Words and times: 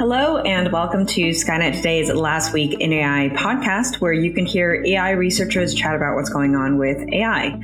Hello, 0.00 0.38
and 0.38 0.72
welcome 0.72 1.04
to 1.04 1.28
Skynet 1.28 1.74
Today's 1.74 2.10
Last 2.10 2.54
Week 2.54 2.80
in 2.80 2.90
AI 2.90 3.28
podcast, 3.36 4.00
where 4.00 4.14
you 4.14 4.32
can 4.32 4.46
hear 4.46 4.82
AI 4.82 5.10
researchers 5.10 5.74
chat 5.74 5.94
about 5.94 6.14
what's 6.14 6.30
going 6.30 6.56
on 6.56 6.78
with 6.78 7.06
AI. 7.12 7.60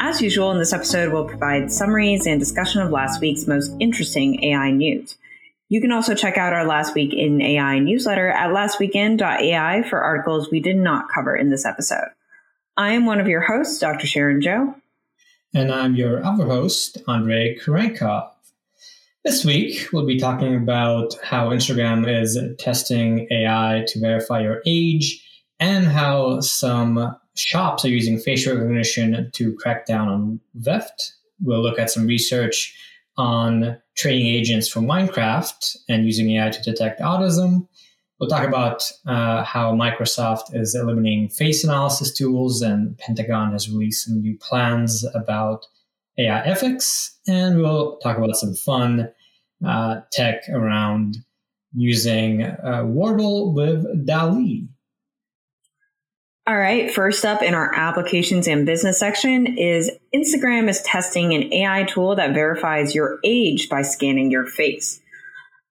As 0.00 0.22
usual, 0.22 0.50
in 0.50 0.58
this 0.58 0.72
episode, 0.72 1.12
we'll 1.12 1.28
provide 1.28 1.70
summaries 1.70 2.26
and 2.26 2.40
discussion 2.40 2.80
of 2.80 2.90
last 2.90 3.20
week's 3.20 3.46
most 3.46 3.70
interesting 3.80 4.42
AI 4.44 4.70
news. 4.70 5.18
You 5.68 5.82
can 5.82 5.92
also 5.92 6.14
check 6.14 6.38
out 6.38 6.54
our 6.54 6.64
Last 6.64 6.94
Week 6.94 7.12
in 7.12 7.42
AI 7.42 7.80
newsletter 7.80 8.30
at 8.30 8.48
lastweekin.ai 8.48 9.82
for 9.82 10.00
articles 10.00 10.50
we 10.50 10.60
did 10.60 10.76
not 10.76 11.10
cover 11.14 11.36
in 11.36 11.50
this 11.50 11.66
episode. 11.66 12.08
I 12.78 12.92
am 12.92 13.04
one 13.04 13.20
of 13.20 13.28
your 13.28 13.42
hosts, 13.42 13.78
Dr. 13.78 14.06
Sharon 14.06 14.40
Zhou. 14.40 14.74
And 15.52 15.70
I'm 15.70 15.96
your 15.96 16.24
other 16.24 16.46
host, 16.46 16.96
Andrei 17.06 17.58
Kurenkov. 17.58 18.30
This 19.24 19.42
week, 19.42 19.88
we'll 19.90 20.04
be 20.04 20.18
talking 20.18 20.54
about 20.54 21.14
how 21.22 21.48
Instagram 21.48 22.06
is 22.06 22.38
testing 22.58 23.26
AI 23.30 23.82
to 23.86 23.98
verify 23.98 24.42
your 24.42 24.60
age 24.66 25.26
and 25.58 25.86
how 25.86 26.40
some 26.40 27.16
shops 27.34 27.86
are 27.86 27.88
using 27.88 28.18
facial 28.18 28.54
recognition 28.54 29.30
to 29.32 29.54
crack 29.54 29.86
down 29.86 30.08
on 30.08 30.40
theft. 30.62 31.14
We'll 31.42 31.62
look 31.62 31.78
at 31.78 31.90
some 31.90 32.06
research 32.06 32.78
on 33.16 33.78
training 33.96 34.26
agents 34.26 34.68
for 34.68 34.80
Minecraft 34.80 35.74
and 35.88 36.04
using 36.04 36.32
AI 36.32 36.50
to 36.50 36.62
detect 36.62 37.00
autism. 37.00 37.66
We'll 38.20 38.28
talk 38.28 38.46
about 38.46 38.92
uh, 39.06 39.42
how 39.42 39.72
Microsoft 39.72 40.54
is 40.54 40.74
eliminating 40.74 41.30
face 41.30 41.64
analysis 41.64 42.12
tools, 42.12 42.60
and 42.60 42.98
Pentagon 42.98 43.52
has 43.52 43.70
released 43.70 44.04
some 44.04 44.20
new 44.20 44.36
plans 44.36 45.02
about 45.14 45.64
AI 46.18 46.40
ethics, 46.44 47.18
and 47.26 47.58
we'll 47.58 47.98
talk 47.98 48.16
about 48.16 48.36
some 48.36 48.54
fun 48.54 49.10
uh, 49.66 50.00
tech 50.12 50.48
around 50.48 51.16
using 51.74 52.42
uh, 52.42 52.84
Wordle 52.84 53.52
with 53.52 54.06
DALL-E. 54.06 54.68
All 56.46 56.56
right, 56.56 56.92
first 56.92 57.24
up 57.24 57.42
in 57.42 57.54
our 57.54 57.74
applications 57.74 58.46
and 58.46 58.66
business 58.66 58.98
section 58.98 59.56
is 59.56 59.90
Instagram 60.14 60.68
is 60.68 60.82
testing 60.82 61.32
an 61.32 61.50
AI 61.54 61.84
tool 61.84 62.16
that 62.16 62.34
verifies 62.34 62.94
your 62.94 63.18
age 63.24 63.70
by 63.70 63.80
scanning 63.80 64.30
your 64.30 64.46
face. 64.46 65.00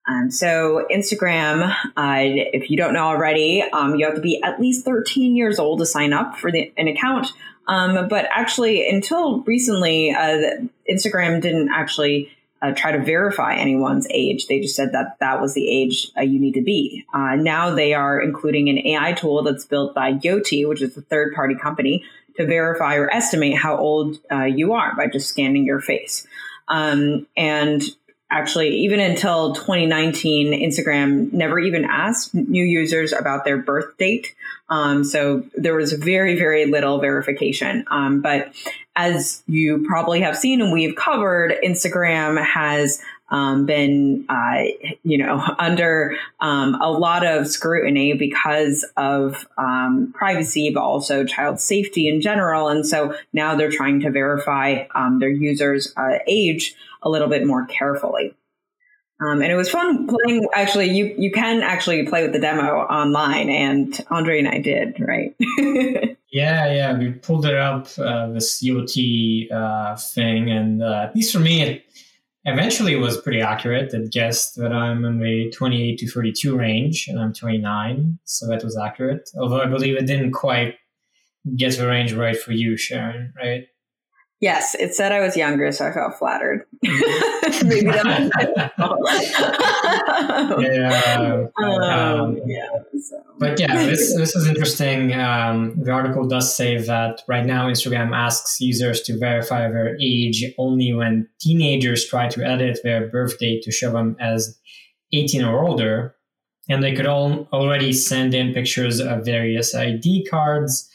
Um, 0.09 0.31
so 0.31 0.85
Instagram, 0.91 1.73
uh, 1.95 2.17
if 2.17 2.69
you 2.69 2.75
don't 2.77 2.93
know 2.93 3.05
already, 3.05 3.61
um, 3.61 3.95
you 3.95 4.05
have 4.05 4.15
to 4.15 4.21
be 4.21 4.41
at 4.43 4.59
least 4.59 4.83
13 4.83 5.35
years 5.35 5.59
old 5.59 5.79
to 5.79 5.85
sign 5.85 6.11
up 6.11 6.37
for 6.37 6.51
the, 6.51 6.73
an 6.75 6.87
account. 6.87 7.27
Um, 7.67 8.07
but 8.07 8.27
actually, 8.31 8.87
until 8.87 9.41
recently, 9.41 10.11
uh, 10.11 10.65
Instagram 10.89 11.41
didn't 11.41 11.69
actually 11.69 12.31
uh, 12.61 12.73
try 12.73 12.91
to 12.93 12.99
verify 12.99 13.55
anyone's 13.55 14.07
age. 14.09 14.47
They 14.47 14.61
just 14.61 14.75
said 14.75 14.93
that 14.93 15.17
that 15.19 15.41
was 15.41 15.53
the 15.53 15.69
age 15.69 16.11
uh, 16.17 16.21
you 16.21 16.39
need 16.39 16.53
to 16.53 16.61
be. 16.61 17.05
Uh, 17.13 17.35
now 17.35 17.73
they 17.75 17.93
are 17.93 18.19
including 18.19 18.69
an 18.69 18.79
AI 18.79 19.13
tool 19.13 19.43
that's 19.43 19.65
built 19.65 19.93
by 19.93 20.13
Yoti, 20.13 20.67
which 20.67 20.81
is 20.81 20.95
a 20.95 21.01
third 21.01 21.33
party 21.33 21.55
company, 21.55 22.05
to 22.37 22.45
verify 22.45 22.95
or 22.95 23.13
estimate 23.13 23.57
how 23.57 23.77
old 23.77 24.17
uh, 24.31 24.45
you 24.45 24.73
are 24.73 24.95
by 24.95 25.07
just 25.07 25.29
scanning 25.29 25.65
your 25.65 25.81
face. 25.81 26.25
Um, 26.69 27.27
and 27.35 27.83
actually, 28.33 28.75
even 28.77 28.99
until 28.99 29.53
2019, 29.53 30.51
Instagram 30.53 31.31
never 31.31 31.59
even 31.59 31.85
asked 31.85 32.33
new 32.33 32.65
users 32.65 33.13
about 33.13 33.45
their 33.45 33.57
birth 33.57 33.95
date. 33.97 34.33
Um, 34.69 35.03
so 35.03 35.43
there 35.55 35.75
was 35.75 35.93
very, 35.93 36.35
very 36.35 36.65
little 36.65 36.99
verification. 36.99 37.85
Um, 37.91 38.21
but 38.21 38.51
as 38.95 39.43
you 39.47 39.85
probably 39.87 40.21
have 40.21 40.35
seen 40.35 40.61
and 40.61 40.73
we've 40.73 40.95
covered, 40.95 41.53
Instagram 41.63 42.43
has 42.43 42.99
um, 43.29 43.65
been, 43.65 44.25
uh, 44.29 44.63
you 45.03 45.17
know, 45.17 45.43
under 45.59 46.15
um, 46.39 46.75
a 46.81 46.91
lot 46.91 47.25
of 47.25 47.47
scrutiny 47.47 48.13
because 48.13 48.85
of 48.97 49.47
um, 49.57 50.13
privacy, 50.15 50.71
but 50.71 50.81
also 50.81 51.25
child 51.25 51.59
safety 51.59 52.07
in 52.07 52.21
general. 52.21 52.67
And 52.67 52.85
so 52.85 53.15
now 53.33 53.55
they're 53.55 53.71
trying 53.71 54.01
to 54.01 54.11
verify 54.11 54.85
um, 54.95 55.19
their 55.19 55.31
users' 55.31 55.93
uh, 55.97 56.19
age 56.27 56.75
a 57.01 57.09
little 57.09 57.27
bit 57.27 57.45
more 57.45 57.65
carefully. 57.65 58.35
Um, 59.21 59.41
and 59.41 59.51
it 59.51 59.55
was 59.55 59.69
fun 59.69 60.07
playing. 60.07 60.47
Actually, 60.53 60.89
you 60.89 61.13
you 61.17 61.31
can 61.31 61.61
actually 61.61 62.05
play 62.07 62.23
with 62.23 62.33
the 62.33 62.39
demo 62.39 62.79
online, 62.79 63.49
and 63.49 64.05
Andre 64.09 64.39
and 64.39 64.47
I 64.49 64.59
did, 64.59 64.99
right? 64.99 65.33
yeah, 66.31 66.73
yeah, 66.73 66.97
we 66.97 67.11
pulled 67.11 67.45
it 67.45 67.55
up 67.55 67.87
uh, 67.97 68.31
this 68.31 68.61
Yoti 68.61 69.49
uh, 69.51 69.95
thing, 69.95 70.49
and 70.49 70.83
uh, 70.83 71.05
at 71.07 71.15
least 71.15 71.31
for 71.31 71.39
me, 71.39 71.61
it 71.61 71.85
eventually 72.45 72.93
it 72.93 72.99
was 72.99 73.21
pretty 73.21 73.41
accurate. 73.41 73.93
It 73.93 74.11
guessed 74.11 74.55
that 74.57 74.71
I'm 74.71 75.05
in 75.05 75.19
the 75.19 75.51
28 75.51 75.97
to 75.99 76.07
32 76.09 76.57
range, 76.57 77.07
and 77.07 77.19
I'm 77.19 77.33
29, 77.33 78.19
so 78.23 78.47
that 78.47 78.63
was 78.63 78.77
accurate. 78.77 79.29
Although 79.37 79.61
I 79.61 79.67
believe 79.67 79.95
it 79.95 80.07
didn't 80.07 80.31
quite 80.31 80.75
get 81.55 81.77
the 81.77 81.87
range 81.87 82.13
right 82.13 82.37
for 82.37 82.51
you, 82.51 82.77
Sharon, 82.77 83.33
right? 83.35 83.67
Yes, 84.43 84.75
it 84.77 84.93
said 84.93 85.13
I 85.13 85.21
was 85.21 85.37
younger, 85.37 85.71
so 85.71 85.87
I 85.87 85.93
felt 85.93 86.19
flattered. 86.19 86.65
Maybe 86.83 87.85
that 87.85 88.29
yeah. 90.59 91.47
Um, 91.55 91.81
um, 91.81 92.41
yeah. 92.45 92.67
So. 93.01 93.23
But 93.39 93.57
yeah, 93.57 93.73
this 93.85 94.13
this 94.17 94.35
is 94.35 94.45
interesting. 94.45 95.13
Um, 95.13 95.81
the 95.81 95.91
article 95.91 96.27
does 96.27 96.53
say 96.53 96.77
that 96.77 97.21
right 97.25 97.45
now 97.45 97.69
Instagram 97.69 98.13
asks 98.13 98.59
users 98.59 98.99
to 99.03 99.17
verify 99.17 99.69
their 99.69 99.95
age 100.01 100.43
only 100.57 100.91
when 100.91 101.29
teenagers 101.39 102.05
try 102.05 102.27
to 102.27 102.45
edit 102.45 102.79
their 102.83 103.07
birth 103.07 103.39
date 103.39 103.63
to 103.63 103.71
show 103.71 103.93
them 103.93 104.17
as 104.19 104.59
18 105.13 105.41
or 105.45 105.63
older, 105.63 106.17
and 106.67 106.83
they 106.83 106.93
could 106.93 107.07
all 107.07 107.47
already 107.53 107.93
send 107.93 108.33
in 108.33 108.53
pictures 108.53 108.99
of 108.99 109.23
various 109.23 109.73
ID 109.73 110.27
cards 110.29 110.89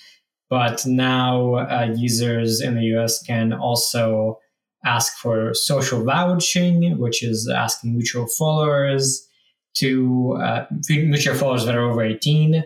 but 0.49 0.85
now 0.87 1.55
uh, 1.55 1.93
users 1.97 2.61
in 2.61 2.75
the 2.75 2.85
US 2.97 3.23
can 3.23 3.53
also 3.53 4.39
ask 4.85 5.19
for 5.19 5.55
social 5.55 6.05
vouching, 6.05 6.99
which 6.99 7.23
is 7.23 7.49
asking 7.49 7.95
mutual 7.95 8.27
followers 8.27 9.27
to 9.75 10.39
uh, 10.43 10.67
mutual 10.89 11.35
followers 11.35 11.65
that 11.67 11.75
are 11.75 11.91
over 11.91 12.03
18 12.03 12.65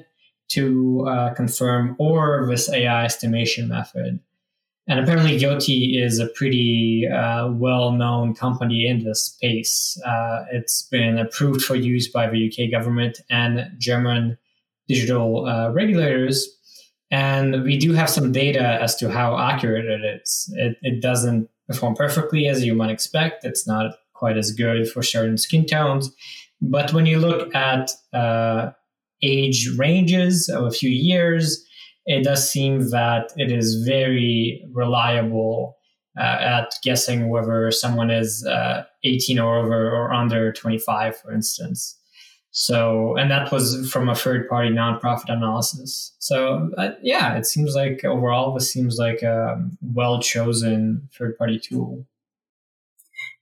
to 0.48 1.06
uh, 1.08 1.34
confirm 1.34 1.96
or 1.98 2.46
this 2.48 2.70
AI 2.70 3.04
estimation 3.04 3.68
method. 3.68 4.20
And 4.88 4.98
apparently, 4.98 5.38
Yoti 5.38 6.02
is 6.02 6.18
a 6.18 6.26
pretty 6.26 7.06
uh, 7.06 7.48
well 7.52 7.92
known 7.92 8.34
company 8.34 8.86
in 8.86 9.04
this 9.04 9.24
space. 9.24 10.00
Uh, 10.04 10.44
it's 10.52 10.82
been 10.82 11.18
approved 11.18 11.62
for 11.62 11.76
use 11.76 12.08
by 12.08 12.28
the 12.28 12.48
UK 12.48 12.70
government 12.70 13.20
and 13.30 13.70
German 13.78 14.36
digital 14.88 15.46
uh, 15.46 15.70
regulators 15.70 16.48
and 17.12 17.62
we 17.62 17.76
do 17.76 17.92
have 17.92 18.08
some 18.08 18.32
data 18.32 18.78
as 18.80 18.96
to 18.96 19.10
how 19.10 19.38
accurate 19.38 19.84
it 19.84 20.00
is. 20.22 20.52
It, 20.56 20.78
it 20.80 21.02
doesn't 21.02 21.48
perform 21.68 21.94
perfectly 21.94 22.48
as 22.48 22.64
you 22.64 22.74
might 22.74 22.90
expect. 22.90 23.44
It's 23.44 23.66
not 23.66 23.96
quite 24.14 24.38
as 24.38 24.50
good 24.50 24.88
for 24.88 25.02
certain 25.02 25.36
skin 25.36 25.66
tones. 25.66 26.10
But 26.62 26.94
when 26.94 27.04
you 27.04 27.18
look 27.18 27.54
at 27.54 27.90
uh, 28.14 28.70
age 29.20 29.68
ranges 29.76 30.48
of 30.48 30.64
a 30.64 30.70
few 30.70 30.88
years, 30.88 31.62
it 32.06 32.24
does 32.24 32.50
seem 32.50 32.88
that 32.90 33.30
it 33.36 33.52
is 33.52 33.84
very 33.84 34.64
reliable 34.72 35.76
uh, 36.18 36.22
at 36.22 36.74
guessing 36.82 37.28
whether 37.28 37.70
someone 37.70 38.10
is 38.10 38.46
uh, 38.46 38.84
18 39.04 39.38
or 39.38 39.58
over 39.58 39.90
or 39.90 40.14
under 40.14 40.50
25, 40.50 41.18
for 41.18 41.30
instance. 41.30 41.98
So, 42.54 43.16
and 43.16 43.30
that 43.30 43.50
was 43.50 43.90
from 43.90 44.10
a 44.10 44.14
third 44.14 44.46
party 44.46 44.68
nonprofit 44.68 45.28
analysis. 45.28 46.12
So, 46.18 46.70
uh, 46.76 46.90
yeah, 47.02 47.34
it 47.34 47.46
seems 47.46 47.74
like 47.74 48.04
overall 48.04 48.52
this 48.52 48.70
seems 48.70 48.98
like 48.98 49.22
a 49.22 49.58
well 49.80 50.20
chosen 50.20 51.08
third 51.16 51.38
party 51.38 51.58
tool. 51.58 52.06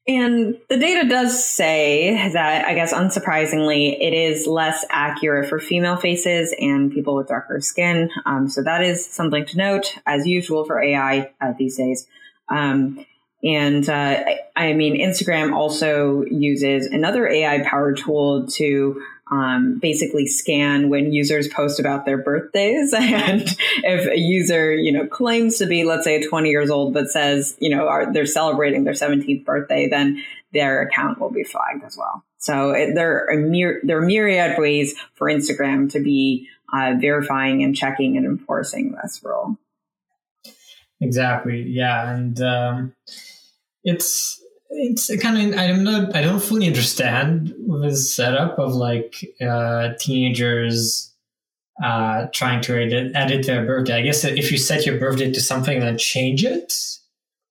And 0.07 0.57
the 0.69 0.79
data 0.79 1.09
does 1.09 1.45
say 1.45 2.31
that, 2.33 2.65
I 2.65 2.75
guess 2.75 2.93
unsurprisingly, 2.93 3.97
it 4.01 4.15
is 4.15 4.47
less 4.47 4.85
accurate 4.91 5.49
for 5.49 5.59
female 5.59 5.97
faces 5.97 6.55
and 6.59 6.93
people 6.93 7.15
with 7.17 7.29
darker 7.29 7.61
skin. 7.61 8.11
Um, 8.27 8.49
so 8.49 8.63
that 8.63 8.83
is 8.83 9.05
something 9.05 9.45
to 9.47 9.57
note, 9.57 9.99
as 10.07 10.27
usual 10.27 10.65
for 10.65 10.83
AI 10.83 11.31
uh, 11.41 11.53
these 11.59 11.77
days. 11.77 12.07
Um, 12.49 13.05
and 13.43 13.89
uh, 13.89 14.23
I 14.55 14.73
mean, 14.75 15.01
Instagram 15.01 15.55
also 15.55 16.25
uses 16.25 16.87
another 16.87 17.27
AI 17.27 17.63
powered 17.65 17.97
tool 17.97 18.47
to 18.49 19.03
um, 19.31 19.79
basically 19.81 20.27
scan 20.27 20.89
when 20.89 21.13
users 21.13 21.49
post 21.49 21.79
about 21.79 22.05
their 22.05 22.19
birthdays. 22.19 22.93
And 22.99 23.43
if 23.85 24.07
a 24.07 24.19
user, 24.19 24.75
you 24.75 24.93
know, 24.93 25.07
claims 25.07 25.59
to 25.59 25.67
be, 25.67 25.85
let's 25.85 26.05
say, 26.05 26.23
20 26.23 26.51
years 26.51 26.69
old, 26.69 26.93
but 26.93 27.11
says, 27.11 27.57
you 27.61 27.75
know, 27.75 27.87
are, 27.87 28.13
they're 28.13 28.27
celebrating 28.27 28.85
their 28.85 28.95
17th 28.95 29.45
birthday, 29.45 29.89
then 29.89 30.23
their 30.53 30.83
account 30.83 31.21
will 31.21 31.31
be 31.31 31.45
flagged 31.45 31.85
as 31.85 31.97
well. 31.97 32.25
So 32.39 32.71
it, 32.71 32.95
there 32.95 33.31
are 33.31 33.37
myr- 33.37 33.81
there 33.85 33.99
are 33.99 34.03
myriad 34.03 34.59
ways 34.59 34.95
for 35.15 35.29
Instagram 35.29 35.91
to 35.93 36.01
be 36.01 36.49
uh, 36.73 36.95
verifying 37.01 37.63
and 37.63 37.77
checking 37.77 38.17
and 38.17 38.27
enforcing 38.27 38.97
this 39.03 39.21
rule. 39.23 39.59
Exactly. 41.01 41.63
Yeah, 41.63 42.11
and 42.15 42.41
um, 42.43 42.93
it's 43.85 44.43
it's 44.71 45.15
kind 45.21 45.55
of 45.55 45.59
I'm 45.59 45.85
not 45.85 46.15
I 46.15 46.23
don't 46.23 46.43
fully 46.43 46.67
understand 46.67 47.55
the 47.67 47.95
setup 47.97 48.59
of 48.59 48.75
like 48.75 49.15
uh, 49.41 49.91
teenagers 49.99 51.11
uh, 51.83 52.27
trying 52.33 52.61
to 52.61 52.81
edit, 52.81 53.13
edit 53.15 53.47
their 53.47 53.65
birthday. 53.65 53.95
I 53.95 54.03
guess 54.03 54.25
if 54.25 54.53
you 54.53 54.59
set 54.59 54.85
your 54.85 54.99
birthday 54.99 55.33
to 55.33 55.41
something 55.41 55.83
and 55.83 55.99
change 55.99 56.45
it, 56.45 56.75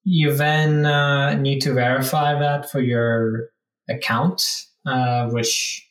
you 0.03 0.33
then 0.33 0.85
uh, 0.85 1.33
need 1.33 1.61
to 1.61 1.73
verify 1.73 2.37
that 2.39 2.69
for 2.69 2.79
your 2.79 3.49
account, 3.89 4.43
uh, 4.85 5.29
which 5.29 5.87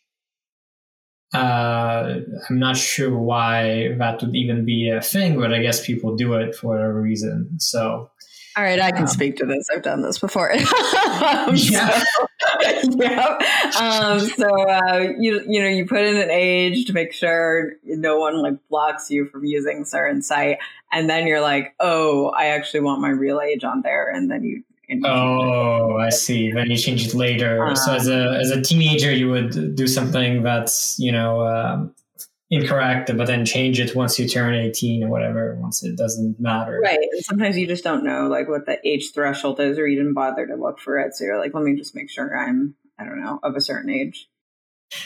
uh, 1.34 2.20
I'm 2.48 2.58
not 2.58 2.76
sure 2.76 3.16
why 3.16 3.94
that 3.98 4.22
would 4.22 4.34
even 4.34 4.64
be 4.64 4.88
a 4.88 5.02
thing, 5.02 5.38
but 5.38 5.52
I 5.52 5.60
guess 5.60 5.84
people 5.84 6.16
do 6.16 6.34
it 6.34 6.54
for 6.54 6.68
whatever 6.68 7.00
reason. 7.00 7.58
So 7.58 8.10
all 8.58 8.64
right, 8.64 8.80
I 8.80 8.90
can 8.90 9.02
um, 9.02 9.06
speak 9.06 9.36
to 9.36 9.46
this. 9.46 9.68
I've 9.72 9.84
done 9.84 10.02
this 10.02 10.18
before. 10.18 10.52
um, 10.52 11.54
yeah. 11.54 12.02
So, 12.40 12.88
yep. 12.96 13.42
Um, 13.80 14.20
so 14.20 14.68
uh, 14.68 15.12
you 15.18 15.42
you 15.46 15.60
know 15.60 15.68
you 15.68 15.86
put 15.86 16.02
in 16.02 16.16
an 16.16 16.30
age 16.30 16.86
to 16.86 16.92
make 16.92 17.12
sure 17.12 17.72
no 17.84 18.18
one 18.18 18.40
like 18.40 18.54
blocks 18.68 19.10
you 19.10 19.26
from 19.26 19.44
using 19.44 19.84
certain 19.84 20.22
site, 20.22 20.58
and 20.90 21.10
then 21.10 21.26
you're 21.26 21.40
like, 21.40 21.74
oh, 21.78 22.28
I 22.30 22.46
actually 22.46 22.80
want 22.80 23.00
my 23.00 23.10
real 23.10 23.40
age 23.40 23.64
on 23.64 23.82
there, 23.82 24.08
and 24.08 24.30
then 24.30 24.44
you. 24.44 24.64
oh, 25.04 25.96
I 25.98 26.08
see. 26.10 26.50
Then 26.52 26.70
you 26.70 26.76
change 26.76 27.06
it 27.06 27.14
later. 27.14 27.74
so 27.74 27.94
as 27.94 28.08
a 28.08 28.28
um, 28.28 28.34
as 28.36 28.50
a 28.50 28.62
teenager, 28.62 29.12
you 29.12 29.28
would 29.28 29.74
do 29.74 29.86
something 29.86 30.42
that's 30.42 30.98
you 30.98 31.12
know 31.12 31.46
um, 31.46 31.94
incorrect, 32.50 33.14
but 33.16 33.26
then 33.26 33.44
change 33.44 33.78
it 33.78 33.94
once 33.94 34.18
you 34.18 34.26
turn 34.26 34.54
18 34.54 35.04
or 35.04 35.08
whatever, 35.08 35.54
once 35.56 35.82
it 35.82 35.96
doesn't 35.96 36.40
matter. 36.40 36.80
Right. 36.82 36.98
And 37.12 37.24
sometimes 37.24 37.56
you 37.58 37.66
just 37.66 37.84
don't 37.84 38.04
know 38.04 38.28
like 38.28 38.48
what 38.48 38.66
the 38.66 38.78
age 38.88 39.12
threshold 39.12 39.60
is, 39.60 39.78
or 39.78 39.86
you 39.86 39.98
didn't 39.98 40.14
bother 40.14 40.46
to 40.46 40.54
look 40.56 40.80
for 40.80 40.98
it. 40.98 41.14
So 41.14 41.24
you're 41.24 41.38
like, 41.38 41.54
let 41.54 41.64
me 41.64 41.76
just 41.76 41.94
make 41.94 42.10
sure 42.10 42.36
I'm, 42.36 42.74
I 42.98 43.04
don't 43.04 43.22
know, 43.22 43.38
of 43.42 43.54
a 43.54 43.60
certain 43.60 43.90
age. 43.90 44.28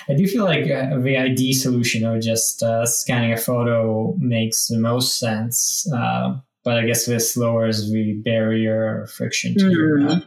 I 0.08 0.14
do 0.14 0.28
feel 0.28 0.44
like 0.44 0.70
uh, 0.70 0.98
the 0.98 1.18
ID 1.18 1.54
solution 1.54 2.04
of 2.04 2.22
just 2.22 2.62
uh, 2.62 2.86
scanning 2.86 3.32
a 3.32 3.36
photo 3.36 4.14
makes 4.18 4.68
the 4.68 4.78
most 4.78 5.18
sense. 5.18 5.90
Uh, 5.92 6.36
but 6.64 6.78
I 6.78 6.86
guess 6.86 7.06
this 7.06 7.36
lowers 7.36 7.90
the 7.90 8.22
barrier 8.24 9.02
or 9.02 9.06
friction 9.08 9.54
to 9.54 9.64
mm-hmm. 9.64 10.06
that. 10.06 10.22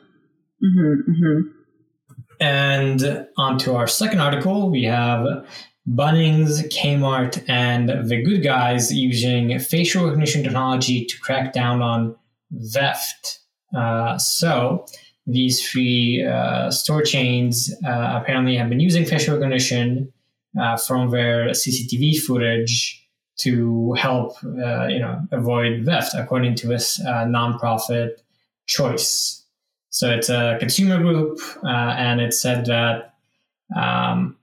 Mm-hmm, 0.61 1.11
mm-hmm. 1.11 1.39
And 2.41 3.27
on 3.37 3.57
to 3.59 3.75
our 3.75 3.87
second 3.87 4.19
article, 4.19 4.69
we 4.69 4.83
have 4.83 5.47
Bunnings, 5.87 6.67
Kmart, 6.71 7.43
and 7.47 7.89
the 8.09 8.21
good 8.23 8.43
guys 8.43 8.91
using 8.91 9.59
facial 9.59 10.05
recognition 10.05 10.41
technology 10.43 11.05
to 11.05 11.19
crack 11.19 11.53
down 11.53 11.81
on 11.81 12.15
theft. 12.73 13.39
Uh, 13.75 14.17
so, 14.17 14.85
these 15.27 15.67
three 15.67 16.25
uh, 16.25 16.71
store 16.71 17.01
chains 17.01 17.73
uh, 17.85 18.19
apparently 18.21 18.55
have 18.55 18.69
been 18.69 18.79
using 18.79 19.05
facial 19.05 19.35
recognition 19.35 20.11
uh, 20.59 20.77
from 20.77 21.11
their 21.11 21.49
CCTV 21.49 22.19
footage 22.19 23.07
to 23.37 23.93
help, 23.93 24.37
uh, 24.43 24.87
you 24.87 24.99
know, 24.99 25.19
avoid 25.31 25.85
theft, 25.85 26.13
according 26.15 26.55
to 26.55 26.67
this 26.67 26.99
uh, 27.01 27.25
nonprofit 27.25 28.11
Choice. 28.67 29.43
So 29.91 30.09
it's 30.09 30.29
a 30.29 30.57
consumer 30.59 30.97
group, 30.97 31.39
and 31.63 32.19
it 32.19 32.33
said 32.33 32.65
that 32.65 33.13
um, 33.75 34.37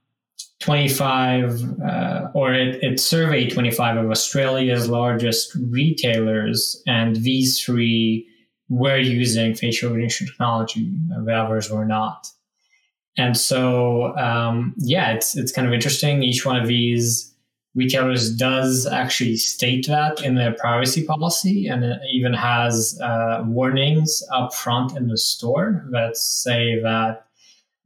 25, 0.63 1.81
uh, 1.81 2.27
or 2.33 2.53
it, 2.53 2.81
it, 2.81 2.97
surveyed 2.97 3.51
25 3.51 3.97
of 3.97 4.09
Australia's 4.09 4.87
largest 4.87 5.53
retailers, 5.69 6.81
and 6.87 7.17
these 7.17 7.61
three 7.61 8.25
were 8.69 8.97
using 8.97 9.53
facial 9.55 9.89
recognition 9.89 10.25
technology, 10.25 10.89
the 11.25 11.33
others 11.33 11.69
were 11.69 11.85
not. 11.85 12.27
And 13.17 13.35
so, 13.35 14.15
um, 14.17 14.73
yeah, 14.77 15.11
it's 15.11 15.35
it's 15.35 15.51
kind 15.51 15.67
of 15.67 15.73
interesting. 15.73 16.23
Each 16.23 16.45
one 16.45 16.55
of 16.55 16.65
these 16.65 17.35
retailers 17.75 18.33
does 18.33 18.87
actually 18.87 19.35
state 19.35 19.85
that 19.87 20.23
in 20.23 20.35
their 20.35 20.53
privacy 20.53 21.03
policy, 21.03 21.67
and 21.67 21.83
it 21.83 21.99
even 22.09 22.33
has 22.33 22.97
uh, 23.01 23.43
warnings 23.45 24.23
up 24.31 24.53
front 24.53 24.95
in 24.95 25.09
the 25.09 25.17
store 25.17 25.85
that 25.91 26.15
say 26.15 26.79
that 26.81 27.27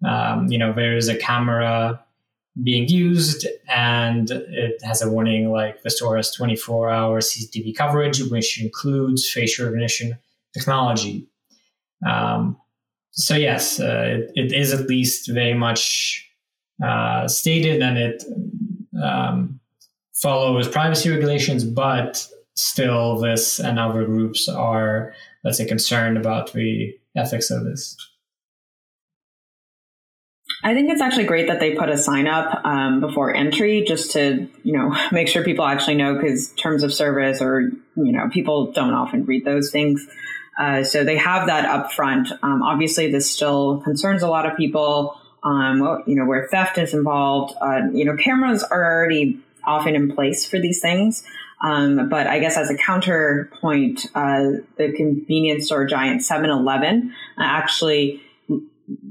um, 0.05 0.45
you 0.47 0.59
know 0.59 0.71
there 0.73 0.95
is 0.95 1.09
a 1.09 1.17
camera 1.17 2.03
being 2.63 2.87
used 2.87 3.45
and 3.67 4.31
it 4.31 4.81
has 4.83 5.01
a 5.01 5.09
warning 5.09 5.51
like 5.51 5.83
the 5.83 5.89
store 5.89 6.17
has 6.17 6.31
24 6.31 6.89
hour 6.89 7.21
CCTV 7.21 7.75
coverage, 7.75 8.21
which 8.23 8.61
includes 8.61 9.29
facial 9.29 9.65
recognition 9.65 10.17
technology. 10.53 11.27
Um, 12.07 12.57
so 13.11 13.35
yes, 13.35 13.79
uh, 13.79 14.03
it, 14.05 14.31
it 14.35 14.53
is 14.53 14.73
at 14.73 14.87
least 14.87 15.29
very 15.29 15.53
much 15.53 16.29
uh, 16.83 17.27
stated 17.27 17.81
and 17.81 17.97
it 17.97 18.23
um, 19.01 19.59
follows 20.13 20.67
privacy 20.67 21.09
regulations, 21.09 21.63
but 21.63 22.27
still 22.55 23.19
this 23.19 23.59
and 23.59 23.79
other 23.79 24.03
groups 24.05 24.49
are, 24.49 25.13
let's 25.43 25.57
say, 25.57 25.65
concerned 25.65 26.17
about 26.17 26.53
the 26.53 26.97
ethics 27.15 27.51
of 27.51 27.63
this. 27.63 27.95
I 30.67 30.73
think 30.73 30.91
it's 30.91 30.99
actually 30.99 31.23
great 31.23 31.47
that 31.47 31.61
they 31.61 31.75
put 31.75 31.87
a 31.87 31.97
sign 31.97 32.27
up 32.27 32.65
um, 32.65 32.99
before 32.99 33.33
entry 33.33 33.85
just 33.87 34.11
to, 34.11 34.49
you 34.63 34.73
know, 34.73 34.93
make 35.13 35.29
sure 35.29 35.41
people 35.41 35.63
actually 35.63 35.95
know 35.95 36.15
because 36.15 36.49
terms 36.55 36.83
of 36.83 36.93
service 36.93 37.41
or, 37.41 37.71
you 37.95 38.11
know, 38.11 38.27
people 38.27 38.73
don't 38.73 38.93
often 38.93 39.25
read 39.25 39.45
those 39.45 39.71
things. 39.71 40.05
Uh, 40.59 40.83
so 40.83 41.05
they 41.05 41.15
have 41.15 41.47
that 41.47 41.63
up 41.63 41.93
front. 41.93 42.27
Um, 42.43 42.63
obviously, 42.63 43.09
this 43.09 43.31
still 43.31 43.79
concerns 43.85 44.23
a 44.23 44.27
lot 44.27 44.45
of 44.45 44.57
people, 44.57 45.17
um, 45.41 46.03
you 46.05 46.15
know, 46.15 46.25
where 46.25 46.45
theft 46.49 46.77
is 46.77 46.93
involved. 46.93 47.55
Uh, 47.61 47.83
you 47.93 48.03
know, 48.03 48.17
cameras 48.17 48.61
are 48.61 48.83
already 48.83 49.39
often 49.63 49.95
in 49.95 50.13
place 50.13 50.45
for 50.45 50.59
these 50.59 50.81
things. 50.81 51.23
Um, 51.63 52.09
but 52.09 52.27
I 52.27 52.39
guess 52.39 52.57
as 52.57 52.69
a 52.69 52.75
counterpoint, 52.75 54.05
uh, 54.13 54.43
the 54.75 54.91
convenience 54.97 55.67
store 55.67 55.85
giant 55.85 56.25
7 56.25 56.49
Eleven 56.49 57.13
actually 57.39 58.21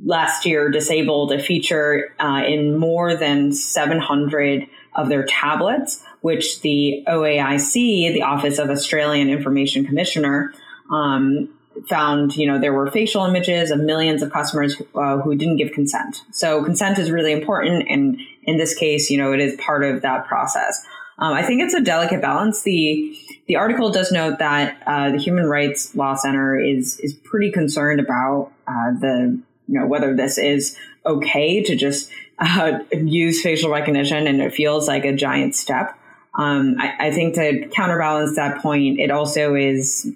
last 0.05 0.47
year 0.47 0.71
disabled 0.71 1.33
a 1.33 1.43
feature 1.43 2.15
uh, 2.19 2.43
in 2.47 2.77
more 2.77 3.15
than 3.15 3.53
700 3.53 4.67
of 4.95 5.09
their 5.09 5.25
tablets, 5.25 6.03
which 6.23 6.61
the 6.63 7.05
OAIC, 7.07 7.73
the 7.73 8.23
Office 8.23 8.59
of 8.59 8.71
Australian 8.71 9.29
Information 9.29 9.85
Commissioner, 9.85 10.53
um, 10.91 11.51
found 11.89 12.35
you 12.37 12.47
know 12.47 12.59
there 12.59 12.73
were 12.73 12.91
facial 12.91 13.25
images 13.25 13.71
of 13.71 13.79
millions 13.81 14.23
of 14.23 14.33
customers 14.33 14.81
uh, 14.95 15.19
who 15.19 15.35
didn't 15.35 15.57
give 15.57 15.73
consent. 15.73 16.23
So 16.33 16.65
consent 16.65 16.99
is 16.99 17.11
really 17.11 17.33
important, 17.33 17.87
and 17.89 18.19
in 18.45 18.57
this 18.57 18.75
case, 18.75 19.11
you 19.11 19.19
know 19.19 19.33
it 19.33 19.41
is 19.41 19.57
part 19.57 19.85
of 19.85 20.03
that 20.03 20.27
process. 20.27 20.85
Um, 21.19 21.33
I 21.33 21.43
think 21.43 21.63
it's 21.63 21.75
a 21.75 21.83
delicate 21.83 22.23
balance. 22.23 22.63
The 22.63 23.17
the 23.47 23.57
article 23.57 23.91
does 23.91 24.11
note 24.11 24.39
that 24.39 24.83
uh, 24.87 25.11
the 25.11 25.19
Human 25.19 25.47
Rights 25.47 25.95
Law 25.95 26.15
Center 26.15 26.59
is 26.59 26.99
is 27.01 27.13
pretty 27.13 27.51
concerned 27.51 28.01
about 28.01 28.53
uh, 28.67 28.93
the 28.99 29.39
you 29.67 29.81
know, 29.81 29.87
whether 29.87 30.15
this 30.15 30.39
is 30.39 30.77
okay 31.05 31.63
to 31.63 31.77
just 31.77 32.11
uh, 32.39 32.79
use 32.93 33.43
facial 33.43 33.71
recognition 33.71 34.27
and 34.27 34.41
it 34.41 34.55
feels 34.55 34.89
like 34.89 35.05
a 35.05 35.15
giant 35.15 35.55
step. 35.55 35.99
Um, 36.39 36.77
I, 36.79 37.07
I, 37.07 37.11
think 37.13 37.35
to 37.37 37.67
counterbalance 37.69 38.37
that 38.37 38.61
point, 38.61 39.01
it 39.01 39.11
also 39.11 39.55
is, 39.55 40.07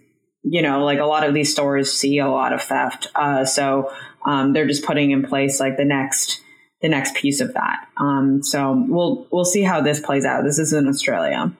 you 0.43 0.61
know, 0.61 0.85
like 0.85 0.99
a 0.99 1.07
lot 1.07 1.27
of 1.27 1.33
these 1.33 1.51
stores 1.51 1.91
see 1.91 2.19
a 2.19 2.29
lot 2.29 2.53
of 2.53 2.61
theft. 2.61 3.09
Uh, 3.15 3.47
so 3.47 3.91
um, 4.27 4.53
they're 4.53 4.67
just 4.67 4.85
putting 4.85 5.13
in 5.13 5.23
place 5.25 5.61
like 5.61 5.79
the 5.79 5.85
next 5.85 6.43
the 6.83 6.89
next 6.89 7.15
piece 7.15 7.41
of 7.41 7.55
that. 7.55 7.89
Um, 7.97 8.43
so 8.43 8.85
we'll 8.89 9.27
we'll 9.31 9.45
see 9.47 9.63
how 9.63 9.81
this 9.81 10.01
plays 10.01 10.25
out. 10.27 10.45
This 10.45 10.59
is 10.59 10.73
in 10.73 10.89
Australia. 10.89 11.53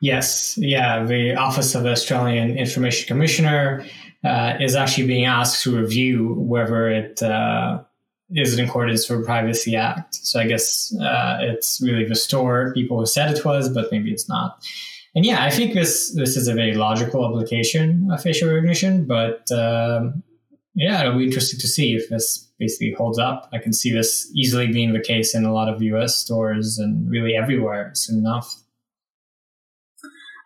Yes, 0.00 0.56
yeah, 0.58 1.04
the 1.04 1.34
Office 1.34 1.74
of 1.74 1.82
the 1.82 1.90
Australian 1.90 2.56
Information 2.56 3.08
Commissioner 3.08 3.84
uh, 4.24 4.54
is 4.60 4.74
actually 4.74 5.06
being 5.06 5.24
asked 5.24 5.62
to 5.62 5.76
review 5.76 6.34
whether 6.34 6.88
it 6.88 7.22
uh, 7.22 7.80
is 8.30 8.58
in 8.58 8.64
accordance 8.64 9.08
with 9.08 9.24
Privacy 9.24 9.76
Act. 9.76 10.14
So 10.14 10.40
I 10.40 10.46
guess 10.46 10.94
uh, 11.00 11.38
it's 11.40 11.80
really 11.82 12.04
the 12.04 12.14
store 12.14 12.72
people 12.74 12.98
who 12.98 13.06
said 13.06 13.36
it 13.36 13.44
was, 13.44 13.68
but 13.68 13.90
maybe 13.90 14.10
it's 14.10 14.28
not. 14.28 14.64
And 15.14 15.24
yeah, 15.24 15.42
I 15.42 15.50
think 15.50 15.74
this 15.74 16.14
this 16.14 16.36
is 16.36 16.48
a 16.48 16.54
very 16.54 16.74
logical 16.74 17.26
application 17.26 18.08
of 18.12 18.22
facial 18.22 18.48
recognition, 18.48 19.06
but 19.06 19.50
um, 19.50 20.22
yeah, 20.74 21.00
it'll 21.00 21.18
be 21.18 21.24
interesting 21.24 21.58
to 21.60 21.66
see 21.66 21.94
if 21.94 22.08
this 22.08 22.46
basically 22.58 22.92
holds 22.92 23.18
up. 23.18 23.48
I 23.52 23.58
can 23.58 23.72
see 23.72 23.92
this 23.92 24.30
easily 24.34 24.66
being 24.68 24.92
the 24.92 25.00
case 25.00 25.34
in 25.34 25.44
a 25.44 25.52
lot 25.52 25.68
of 25.68 25.82
US 25.82 26.16
stores 26.16 26.78
and 26.78 27.10
really 27.10 27.34
everywhere 27.34 27.90
soon 27.94 28.18
enough. 28.18 28.62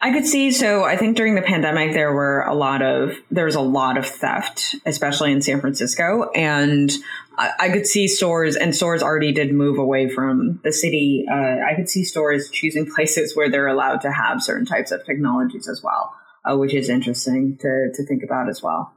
I 0.02 0.12
could 0.12 0.26
see. 0.26 0.50
So 0.50 0.82
I 0.82 0.97
think 0.97 1.16
during 1.16 1.37
the 1.37 1.42
pandemic, 1.42 1.92
there 1.92 2.12
were 2.12 2.42
a 2.42 2.54
lot 2.54 2.82
of, 2.82 3.12
there 3.30 3.44
was 3.44 3.54
a 3.54 3.61
lot 3.61 3.97
of 3.97 4.04
theft, 4.04 4.75
especially 4.85 5.30
in 5.30 5.40
San 5.40 5.61
Francisco. 5.61 6.28
And 6.35 6.90
I, 7.38 7.52
I 7.61 7.68
could 7.68 7.87
see 7.87 8.09
stores 8.09 8.56
and 8.56 8.75
stores 8.75 9.00
already 9.00 9.30
did 9.30 9.54
move 9.54 9.78
away 9.78 10.09
from 10.09 10.61
the 10.64 10.73
city. 10.73 11.25
Uh, 11.30 11.59
I 11.64 11.75
could 11.76 11.88
see 11.88 12.04
stores 12.04 12.50
choosing 12.50 12.85
places 12.94 13.37
where 13.37 13.49
they're 13.49 13.68
allowed 13.68 14.00
to 14.00 14.11
have 14.11 14.42
certain 14.42 14.66
types 14.66 14.90
of 14.90 15.06
technologies 15.06 15.68
as 15.68 15.85
well, 15.85 16.12
uh, 16.44 16.56
which 16.56 16.75
is 16.75 16.88
interesting 16.88 17.56
to, 17.61 17.92
to 17.94 18.04
think 18.04 18.25
about 18.25 18.49
as 18.49 18.61
well. 18.61 18.92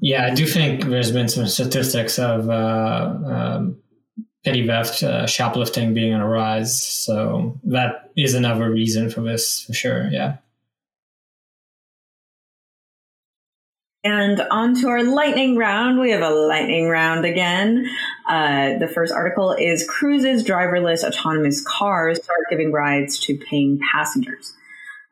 Yeah, 0.00 0.26
I 0.26 0.34
do 0.34 0.46
think 0.46 0.84
there's 0.84 1.10
been 1.10 1.28
some 1.28 1.48
statistics 1.48 2.20
of 2.20 2.48
uh, 2.48 3.18
um, 3.26 3.78
petty 4.44 4.66
theft, 4.66 5.02
uh, 5.02 5.26
shoplifting 5.26 5.94
being 5.94 6.14
on 6.14 6.20
a 6.20 6.28
rise. 6.28 6.82
So 6.82 7.58
that 7.64 8.10
is 8.16 8.34
another 8.34 8.70
reason 8.70 9.10
for 9.10 9.20
this, 9.20 9.62
for 9.62 9.72
sure. 9.72 10.08
Yeah. 10.10 10.36
And 14.04 14.40
on 14.50 14.80
to 14.80 14.88
our 14.88 15.02
lightning 15.02 15.56
round. 15.56 16.00
We 16.00 16.12
have 16.12 16.22
a 16.22 16.30
lightning 16.30 16.88
round 16.88 17.24
again. 17.24 17.84
Uh, 18.28 18.78
the 18.78 18.88
first 18.88 19.12
article 19.12 19.52
is 19.52 19.86
Cruise's 19.88 20.44
driverless 20.44 21.02
autonomous 21.02 21.62
cars 21.62 22.22
start 22.22 22.40
giving 22.48 22.72
rides 22.72 23.18
to 23.26 23.36
paying 23.36 23.80
passengers. 23.92 24.54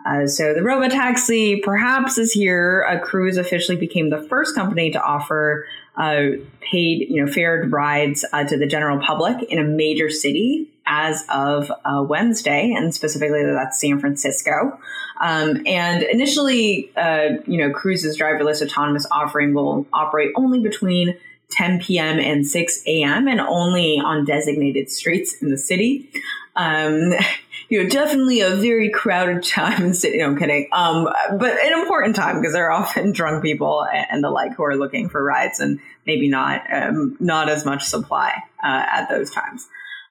Uh, 0.07 0.27
so 0.27 0.55
the 0.55 0.61
robotaxi 0.61 1.63
perhaps 1.63 2.17
is 2.17 2.33
here. 2.33 2.83
A 2.83 3.01
Cruise 3.01 3.37
officially 3.37 3.77
became 3.77 4.11
the 4.11 4.23
first 4.23 4.55
company 4.55 4.91
to 4.93 5.03
offer 5.03 5.67
uh, 5.97 6.23
paid, 6.61 7.09
you 7.09 7.25
know, 7.25 7.31
fared 7.31 7.73
rides 7.73 8.25
uh, 8.33 8.45
to 8.45 8.57
the 8.57 8.67
general 8.67 9.01
public 9.01 9.43
in 9.51 9.59
a 9.59 9.65
major 9.65 10.11
city 10.11 10.71
as 10.87 11.25
of 11.29 11.73
uh, 11.85 12.05
Wednesday, 12.07 12.73
and 12.77 12.95
specifically 12.95 13.43
that's 13.45 13.81
San 13.81 13.99
Francisco. 13.99 14.79
Um, 15.21 15.63
and 15.67 16.03
initially, 16.03 16.93
uh, 16.97 17.39
you 17.47 17.59
know, 17.59 17.73
Cruise's 17.73 18.17
driverless 18.19 18.63
autonomous 18.63 19.07
offering 19.11 19.55
will 19.55 19.87
operate 19.93 20.31
only 20.37 20.61
between 20.61 21.17
10 21.51 21.81
p.m. 21.81 22.19
and 22.19 22.47
6 22.47 22.83
a.m. 22.87 23.27
and 23.27 23.41
only 23.41 23.99
on 23.99 24.25
designated 24.25 24.91
streets 24.91 25.41
in 25.43 25.51
the 25.51 25.59
city. 25.59 26.09
Um, 26.55 27.13
you 27.69 27.83
know, 27.83 27.89
definitely 27.89 28.41
a 28.41 28.51
very 28.51 28.91
crowded 28.91 29.43
time 29.43 29.83
in 29.83 29.95
city. 29.95 30.19
No, 30.19 30.27
I'm 30.27 30.39
kidding. 30.39 30.69
Um, 30.73 31.09
but 31.39 31.63
an 31.65 31.73
important 31.81 32.17
time 32.17 32.41
because 32.41 32.53
there 32.53 32.67
are 32.67 32.73
often 32.81 33.13
drunk 33.13 33.43
people 33.43 33.87
and 34.11 34.23
the 34.23 34.31
like 34.31 34.55
who 34.55 34.65
are 34.65 34.77
looking 34.77 35.09
for 35.09 35.23
rides 35.23 35.61
and 35.61 35.81
maybe 36.07 36.29
not, 36.29 36.63
um, 36.73 37.17
not 37.21 37.49
as 37.49 37.65
much 37.65 37.85
supply, 37.85 38.33
uh, 38.63 38.85
at 38.91 39.09
those 39.09 39.31
times. 39.31 39.67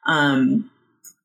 Um, 0.05 0.69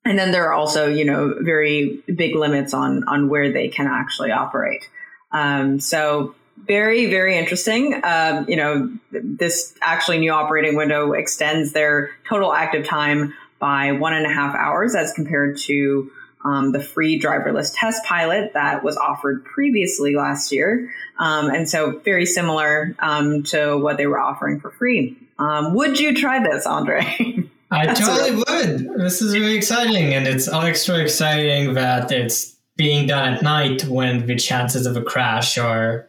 and 0.05 0.19
then 0.19 0.33
there 0.33 0.49
are 0.49 0.55
also, 0.55 0.89
you 0.89 1.05
know, 1.05 1.35
very 1.41 2.03
big 2.15 2.35
limits 2.35 2.73
on, 2.73 3.05
on 3.05 3.29
where 3.29 3.53
they 3.53 3.69
can 3.69 3.87
actually 3.87 4.31
operate. 4.31 4.89
Um, 5.33 5.79
so 5.79 6.35
very, 6.67 7.07
very 7.11 7.37
interesting. 7.37 8.01
Um, 8.05 8.47
you 8.49 8.57
know, 8.57 8.91
this 9.13 9.75
actually 9.83 10.19
new 10.19 10.33
operating 10.33 10.77
window 10.77 11.13
extends 11.13 11.73
their 11.73 12.11
total 12.29 12.53
active 12.53 12.87
time 12.87 13.35
by 13.59 13.93
one 13.93 14.15
and 14.15 14.27
a 14.27 14.31
half 14.33 14.55
hours 14.55 14.95
as 14.95 15.13
compared 15.13 15.59
to 15.59 16.11
um, 16.45 16.73
the 16.73 16.81
free 16.81 17.21
driverless 17.21 17.73
test 17.75 18.05
pilot 18.05 18.53
that 18.55 18.83
was 18.83 18.97
offered 18.97 19.45
previously 19.45 20.15
last 20.15 20.53
year. 20.53 20.91
Um, 21.19 21.51
and 21.51 21.69
so 21.69 21.99
very 21.99 22.27
similar 22.27 22.95
um, 22.99 23.43
to 23.45 23.77
what 23.77 23.99
they 23.99 24.07
were 24.07 24.19
offering 24.19 24.61
for 24.61 24.71
free. 24.71 25.17
Um, 25.39 25.75
would 25.75 26.01
you 26.01 26.15
try 26.15 26.43
this, 26.43 26.67
Andre? 26.67 27.49
I 27.71 27.95
totally 27.95 28.37
would. 28.37 28.99
This 28.99 29.23
is 29.23 29.35
really 29.35 29.57
exciting. 29.57 30.13
And 30.15 30.27
it's 30.27 30.49
extra 30.49 30.99
exciting 30.99 31.75
that 31.75 32.11
it's 32.11 32.57
being 32.77 33.07
done 33.07 33.35
at 33.35 33.43
night 33.43 33.85
when 33.85 34.27
the 34.27 34.37
chances 34.37 34.87
of 34.87 34.97
a 34.97 35.03
crash 35.03 35.59
are 35.59 36.09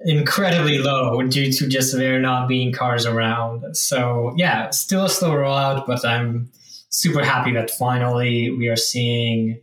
incredibly 0.00 0.78
low 0.78 1.22
due 1.22 1.52
to 1.52 1.66
just 1.66 1.96
there 1.96 2.20
not 2.20 2.48
being 2.48 2.72
cars 2.72 3.06
around. 3.06 3.76
So 3.76 4.34
yeah, 4.36 4.70
still 4.70 5.06
a 5.06 5.08
slow 5.08 5.30
rollout, 5.30 5.86
but 5.86 6.04
I'm 6.04 6.50
super 6.90 7.24
happy 7.24 7.52
that 7.52 7.70
finally 7.70 8.50
we 8.50 8.68
are 8.68 8.76
seeing 8.76 9.60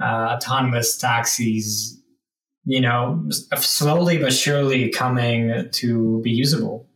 uh, 0.00 0.36
autonomous 0.36 0.96
taxis, 0.96 2.00
you 2.64 2.80
know, 2.80 3.28
slowly 3.56 4.18
but 4.18 4.32
surely 4.32 4.90
coming 4.90 5.68
to 5.72 6.20
be 6.22 6.30
usable. 6.30 6.86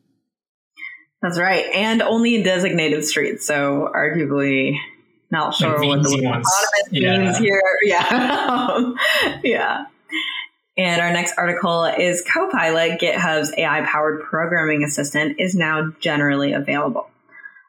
That's 1.22 1.38
right, 1.38 1.66
and 1.74 2.00
only 2.00 2.36
in 2.36 2.42
designated 2.42 3.04
streets. 3.04 3.46
So 3.46 3.90
arguably, 3.94 4.78
not 5.30 5.54
sure 5.54 5.78
like 5.78 5.86
what 5.86 6.02
the 6.02 6.16
autonomous 6.16 6.88
yeah. 6.90 7.18
means 7.18 7.38
here. 7.38 7.62
Yeah, 7.82 8.92
yeah. 9.44 9.84
And 10.78 11.02
our 11.02 11.12
next 11.12 11.34
article 11.36 11.84
is 11.84 12.24
Copilot, 12.32 13.00
GitHub's 13.00 13.52
AI 13.58 13.82
powered 13.82 14.22
programming 14.22 14.82
assistant, 14.82 15.36
is 15.38 15.54
now 15.54 15.92
generally 16.00 16.54
available. 16.54 17.09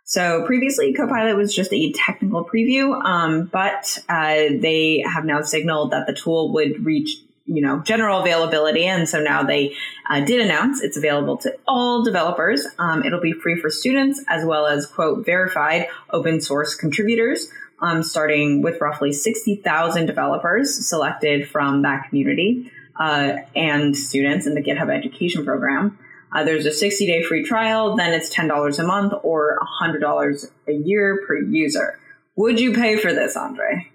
So 0.03 0.45
previously, 0.45 0.93
Copilot 0.93 1.37
was 1.37 1.55
just 1.55 1.71
a 1.71 1.91
technical 1.93 2.43
preview, 2.43 3.01
um, 3.03 3.45
but 3.45 3.97
uh, 4.09 4.33
they 4.59 5.03
have 5.07 5.23
now 5.25 5.41
signaled 5.41 5.91
that 5.91 6.07
the 6.07 6.13
tool 6.13 6.53
would 6.53 6.85
reach 6.85 7.17
you 7.45 7.61
know 7.61 7.79
general 7.81 8.19
availability. 8.19 8.85
And 8.85 9.07
so 9.07 9.21
now 9.21 9.43
they 9.43 9.75
uh, 10.09 10.21
did 10.25 10.41
announce 10.41 10.81
it's 10.81 10.97
available 10.97 11.37
to 11.37 11.57
all 11.67 12.03
developers. 12.03 12.65
Um, 12.77 13.03
it'll 13.03 13.21
be 13.21 13.33
free 13.33 13.59
for 13.59 13.69
students 13.69 14.23
as 14.27 14.45
well 14.45 14.67
as 14.67 14.85
quote 14.85 15.25
verified 15.25 15.87
open 16.11 16.41
source 16.41 16.75
contributors 16.75 17.47
um, 17.81 18.03
starting 18.03 18.61
with 18.61 18.79
roughly 18.79 19.11
60000 19.11 20.05
developers 20.05 20.87
selected 20.87 21.49
from 21.49 21.81
that 21.81 22.07
community 22.07 22.71
uh, 22.99 23.37
and 23.55 23.97
students 23.97 24.45
in 24.45 24.53
the 24.53 24.61
github 24.61 24.95
education 24.95 25.43
program 25.43 25.97
uh, 26.33 26.43
there's 26.43 26.65
a 26.65 26.71
60 26.71 27.05
day 27.05 27.23
free 27.23 27.43
trial, 27.43 27.95
then 27.95 28.13
it's 28.13 28.33
$10 28.33 28.79
a 28.79 28.83
month 28.83 29.13
or 29.23 29.59
$100 29.81 30.51
a 30.67 30.71
year 30.71 31.23
per 31.27 31.37
user. 31.37 31.99
Would 32.35 32.59
you 32.59 32.73
pay 32.73 32.97
for 32.97 33.13
this, 33.13 33.35
Andre? 33.35 33.87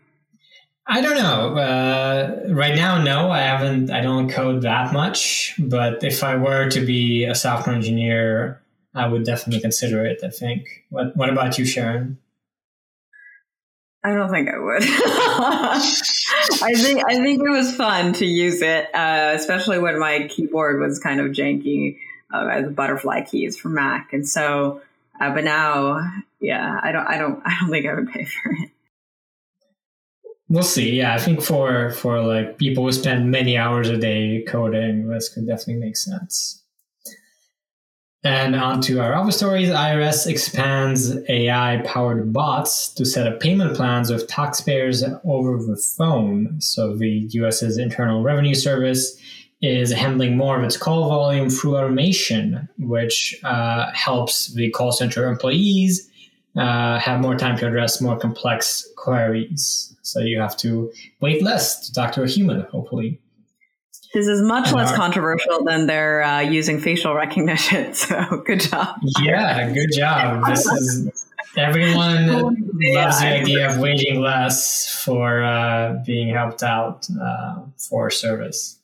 I 0.87 1.01
don't 1.01 1.17
know. 1.17 1.57
Uh, 1.57 2.45
right 2.51 2.77
now, 2.77 3.03
no, 3.03 3.31
I 3.31 3.41
haven't, 3.41 3.91
I 3.91 4.03
don't 4.03 4.31
code 4.31 4.63
that 4.63 4.93
much. 4.93 5.55
But 5.59 6.05
if 6.05 6.23
I 6.23 6.37
were 6.37 6.69
to 6.71 6.81
be 6.85 7.25
a 7.25 7.35
software 7.35 7.75
engineer, 7.75 8.61
I 8.95 9.09
would 9.09 9.25
definitely 9.25 9.61
consider 9.61 10.05
it, 10.05 10.21
I 10.23 10.29
think. 10.29 10.85
What, 10.91 11.17
what 11.17 11.29
about 11.29 11.59
you, 11.59 11.65
Sharon? 11.65 12.19
I 14.05 14.15
don't 14.15 14.31
think 14.31 14.49
I 14.49 14.59
would. 14.59 14.83
I 16.63 16.75
think 16.77 17.03
I 17.09 17.17
think 17.17 17.41
it 17.41 17.51
was 17.51 17.75
fun 17.75 18.13
to 18.15 18.25
use 18.25 18.63
it, 18.63 18.95
uh, 18.95 19.33
especially 19.35 19.81
when 19.81 19.99
my 19.99 20.29
keyboard 20.29 20.81
was 20.81 21.01
kind 21.01 21.19
of 21.21 21.33
janky 21.33 21.99
uh, 22.33 22.47
as 22.47 22.73
butterfly 22.73 23.23
keys 23.23 23.59
for 23.59 23.69
Mac. 23.69 24.13
And 24.13 24.29
so, 24.29 24.81
uh, 25.21 25.33
but 25.35 25.45
now, 25.45 26.01
yeah, 26.41 26.81
I 26.83 26.93
don't, 26.93 27.07
I 27.07 27.19
don't, 27.19 27.43
I 27.47 27.57
don't 27.61 27.71
think 27.71 27.87
I 27.87 27.95
would 27.95 28.09
pay 28.09 28.25
for 28.25 28.53
it. 28.53 28.71
We'll 30.49 30.63
see. 30.63 30.93
Yeah, 30.93 31.13
I 31.15 31.19
think 31.19 31.43
for 31.43 31.91
for 31.91 32.23
like 32.23 32.57
people 32.57 32.85
who 32.85 32.93
spend 32.93 33.33
many 33.33 33.59
hours 33.59 33.89
a 33.89 33.97
day 33.97 34.45
coding, 34.47 35.09
this 35.09 35.29
could 35.29 35.47
definitely 35.47 35.85
make 35.85 35.97
sense. 35.97 36.63
And 38.23 38.57
on 38.57 38.81
to 38.83 39.01
our 39.01 39.15
other 39.15 39.31
stories. 39.31 39.69
IRS 39.69 40.27
expands 40.27 41.17
AI 41.29 41.81
powered 41.85 42.33
bots 42.33 42.89
to 42.95 43.05
set 43.05 43.27
up 43.27 43.39
payment 43.39 43.77
plans 43.77 44.11
with 44.11 44.27
taxpayers 44.27 45.05
over 45.25 45.59
the 45.59 45.77
phone. 45.77 46.61
So 46.61 46.97
the 46.97 47.29
US's 47.31 47.79
Internal 47.79 48.23
Revenue 48.23 48.55
Service 48.55 49.17
is 49.63 49.93
handling 49.93 50.37
more 50.37 50.59
of 50.59 50.65
its 50.65 50.77
call 50.77 51.09
volume 51.09 51.49
through 51.49 51.77
automation, 51.77 52.69
which 52.79 53.39
uh, 53.45 53.91
helps 53.93 54.53
the 54.55 54.71
call 54.71 54.93
center 54.93 55.29
employees 55.29 56.11
uh, 56.57 56.99
have 56.99 57.21
more 57.21 57.37
time 57.37 57.57
to 57.59 57.67
address 57.67 58.01
more 58.01 58.17
complex 58.17 58.89
queries. 58.97 59.95
So 60.03 60.21
you 60.21 60.41
have 60.41 60.57
to 60.59 60.93
wait 61.21 61.43
less 61.43 61.87
to 61.87 61.93
talk 61.93 62.13
to 62.13 62.23
a 62.23 62.29
human, 62.29 62.63
hopefully. 62.71 63.21
This 64.15 64.29
is 64.29 64.41
much 64.41 64.69
and 64.69 64.77
less 64.77 64.91
our, 64.93 64.97
controversial 64.97 65.65
than 65.65 65.87
they're 65.87 66.23
uh, 66.23 66.41
using 66.41 66.81
facial 66.81 67.15
recognition. 67.15 67.93
So 67.95 68.43
good 68.47 68.61
job. 68.61 68.97
Yeah, 69.21 69.71
good 69.73 69.91
job. 69.93 70.47
This 70.47 70.65
is 70.65 71.27
everyone 71.57 72.27
loves 72.95 73.21
the 73.21 73.27
idea 73.27 73.71
of 73.71 73.79
waiting 73.79 74.21
less 74.21 75.03
for 75.05 75.43
uh, 75.43 76.03
being 76.07 76.33
helped 76.33 76.63
out 76.63 77.07
uh, 77.21 77.57
for 77.77 78.11
service. 78.11 78.79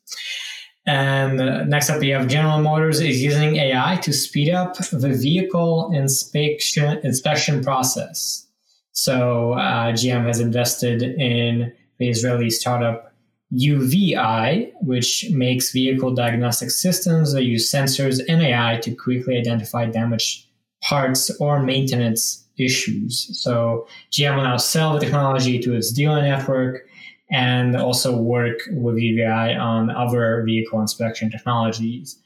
And 0.86 1.40
uh, 1.40 1.64
next 1.64 1.90
up, 1.90 2.00
we 2.00 2.08
have 2.08 2.26
General 2.26 2.60
Motors 2.60 3.00
is 3.00 3.22
using 3.22 3.56
AI 3.56 3.98
to 4.02 4.12
speed 4.12 4.52
up 4.52 4.76
the 4.76 5.10
vehicle 5.10 5.92
inspection 5.94 6.98
inspection 7.04 7.62
process. 7.62 8.48
So 8.92 9.52
uh, 9.52 9.92
GM 9.92 10.26
has 10.26 10.40
invested 10.40 11.02
in 11.02 11.72
the 11.98 12.08
Israeli 12.08 12.50
startup 12.50 13.14
UVeye, 13.52 14.72
which 14.80 15.26
makes 15.30 15.72
vehicle 15.72 16.14
diagnostic 16.14 16.70
systems 16.70 17.32
that 17.32 17.44
use 17.44 17.70
sensors 17.70 18.20
and 18.28 18.42
AI 18.42 18.80
to 18.82 18.94
quickly 18.94 19.38
identify 19.38 19.86
damaged 19.86 20.46
parts 20.82 21.30
or 21.38 21.62
maintenance 21.62 22.44
issues. 22.58 23.28
So 23.40 23.86
GM 24.10 24.36
will 24.36 24.44
now 24.44 24.56
sell 24.56 24.94
the 24.94 25.00
technology 25.00 25.58
to 25.60 25.74
its 25.74 25.92
dealer 25.92 26.22
network 26.22 26.86
and 27.30 27.76
also 27.76 28.16
work 28.16 28.58
with 28.70 28.96
UVeye 28.96 29.58
on 29.58 29.90
other 29.90 30.42
vehicle 30.44 30.80
inspection 30.80 31.30
technologies, 31.30 32.18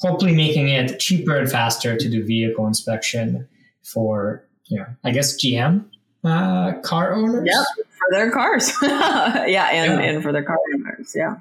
hopefully 0.00 0.34
making 0.34 0.68
it 0.68 0.98
cheaper 0.98 1.36
and 1.36 1.50
faster 1.50 1.96
to 1.96 2.08
do 2.08 2.24
vehicle 2.24 2.66
inspection 2.66 3.46
for, 3.82 4.46
you 4.66 4.78
know, 4.78 4.86
I 5.04 5.10
guess 5.10 5.36
GM 5.36 5.84
uh, 6.24 6.72
car 6.82 7.14
owners. 7.14 7.46
Yeah, 7.46 7.62
for 7.76 8.08
their 8.10 8.30
cars. 8.30 8.72
yeah, 8.82 9.68
and, 9.70 10.00
yeah. 10.00 10.08
and 10.08 10.22
for 10.22 10.32
their 10.32 10.42
car 10.42 10.58
owners. 10.74 11.12
Yeah. 11.14 11.36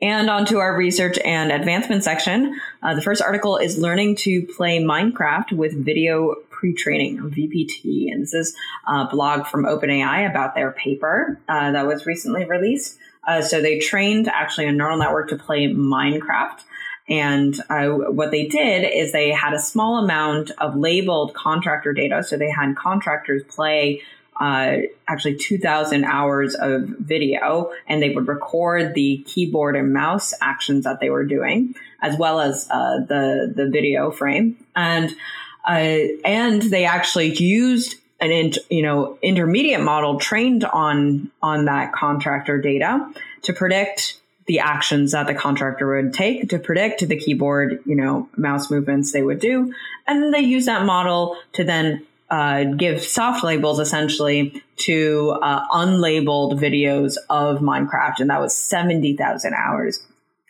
And 0.00 0.30
onto 0.30 0.58
our 0.58 0.76
research 0.76 1.18
and 1.24 1.50
advancement 1.50 2.04
section. 2.04 2.58
Uh, 2.82 2.94
the 2.94 3.02
first 3.02 3.20
article 3.20 3.56
is 3.56 3.78
learning 3.78 4.16
to 4.16 4.46
play 4.56 4.78
Minecraft 4.78 5.52
with 5.52 5.84
video 5.84 6.36
pre-training 6.58 7.20
or 7.20 7.28
VPT. 7.28 8.10
And 8.12 8.22
this 8.22 8.34
is 8.34 8.56
a 8.86 9.06
blog 9.06 9.46
from 9.46 9.64
OpenAI 9.64 10.28
about 10.28 10.54
their 10.54 10.72
paper 10.72 11.40
uh, 11.48 11.72
that 11.72 11.86
was 11.86 12.04
recently 12.04 12.44
released. 12.44 12.98
Uh, 13.26 13.42
so 13.42 13.60
they 13.60 13.78
trained 13.78 14.28
actually 14.28 14.66
a 14.66 14.72
neural 14.72 14.98
network 14.98 15.28
to 15.28 15.36
play 15.36 15.66
Minecraft. 15.68 16.60
And 17.08 17.58
uh, 17.70 17.86
what 17.88 18.30
they 18.30 18.46
did 18.46 18.90
is 18.92 19.12
they 19.12 19.30
had 19.30 19.54
a 19.54 19.60
small 19.60 20.02
amount 20.02 20.50
of 20.58 20.76
labeled 20.76 21.32
contractor 21.34 21.92
data. 21.92 22.22
So 22.22 22.36
they 22.36 22.50
had 22.50 22.76
contractors 22.76 23.42
play 23.44 24.02
uh, 24.40 24.78
actually 25.08 25.36
2,000 25.36 26.04
hours 26.04 26.54
of 26.54 26.82
video, 26.82 27.72
and 27.88 28.00
they 28.00 28.10
would 28.10 28.28
record 28.28 28.94
the 28.94 29.24
keyboard 29.26 29.74
and 29.74 29.92
mouse 29.92 30.32
actions 30.40 30.84
that 30.84 31.00
they 31.00 31.10
were 31.10 31.24
doing, 31.24 31.74
as 32.02 32.16
well 32.18 32.40
as 32.40 32.68
uh, 32.70 32.98
the 33.08 33.52
the 33.54 33.68
video 33.68 34.12
frame. 34.12 34.56
And 34.76 35.10
uh, 35.68 36.08
and 36.24 36.62
they 36.62 36.84
actually 36.84 37.34
used 37.34 37.96
an 38.20 38.30
in, 38.30 38.52
you 38.70 38.82
know 38.82 39.18
intermediate 39.22 39.80
model 39.80 40.18
trained 40.18 40.64
on 40.64 41.30
on 41.42 41.66
that 41.66 41.92
contractor 41.92 42.60
data 42.60 43.12
to 43.42 43.52
predict 43.52 44.18
the 44.46 44.60
actions 44.60 45.12
that 45.12 45.26
the 45.26 45.34
contractor 45.34 45.94
would 45.94 46.12
take 46.12 46.48
to 46.48 46.58
predict 46.58 47.06
the 47.06 47.16
keyboard 47.16 47.80
you 47.84 47.94
know 47.94 48.28
mouse 48.36 48.70
movements 48.70 49.12
they 49.12 49.22
would 49.22 49.38
do 49.38 49.72
and 50.06 50.22
then 50.22 50.30
they 50.32 50.40
use 50.40 50.66
that 50.66 50.84
model 50.84 51.36
to 51.52 51.62
then 51.62 52.04
uh, 52.30 52.64
give 52.64 53.02
soft 53.02 53.42
labels 53.42 53.78
essentially 53.78 54.62
to 54.76 55.38
uh, 55.42 55.66
unlabeled 55.68 56.60
videos 56.60 57.16
of 57.30 57.60
Minecraft, 57.60 58.20
and 58.20 58.30
that 58.30 58.40
was 58.40 58.54
seventy 58.54 59.16
thousand 59.16 59.54
hours 59.54 60.04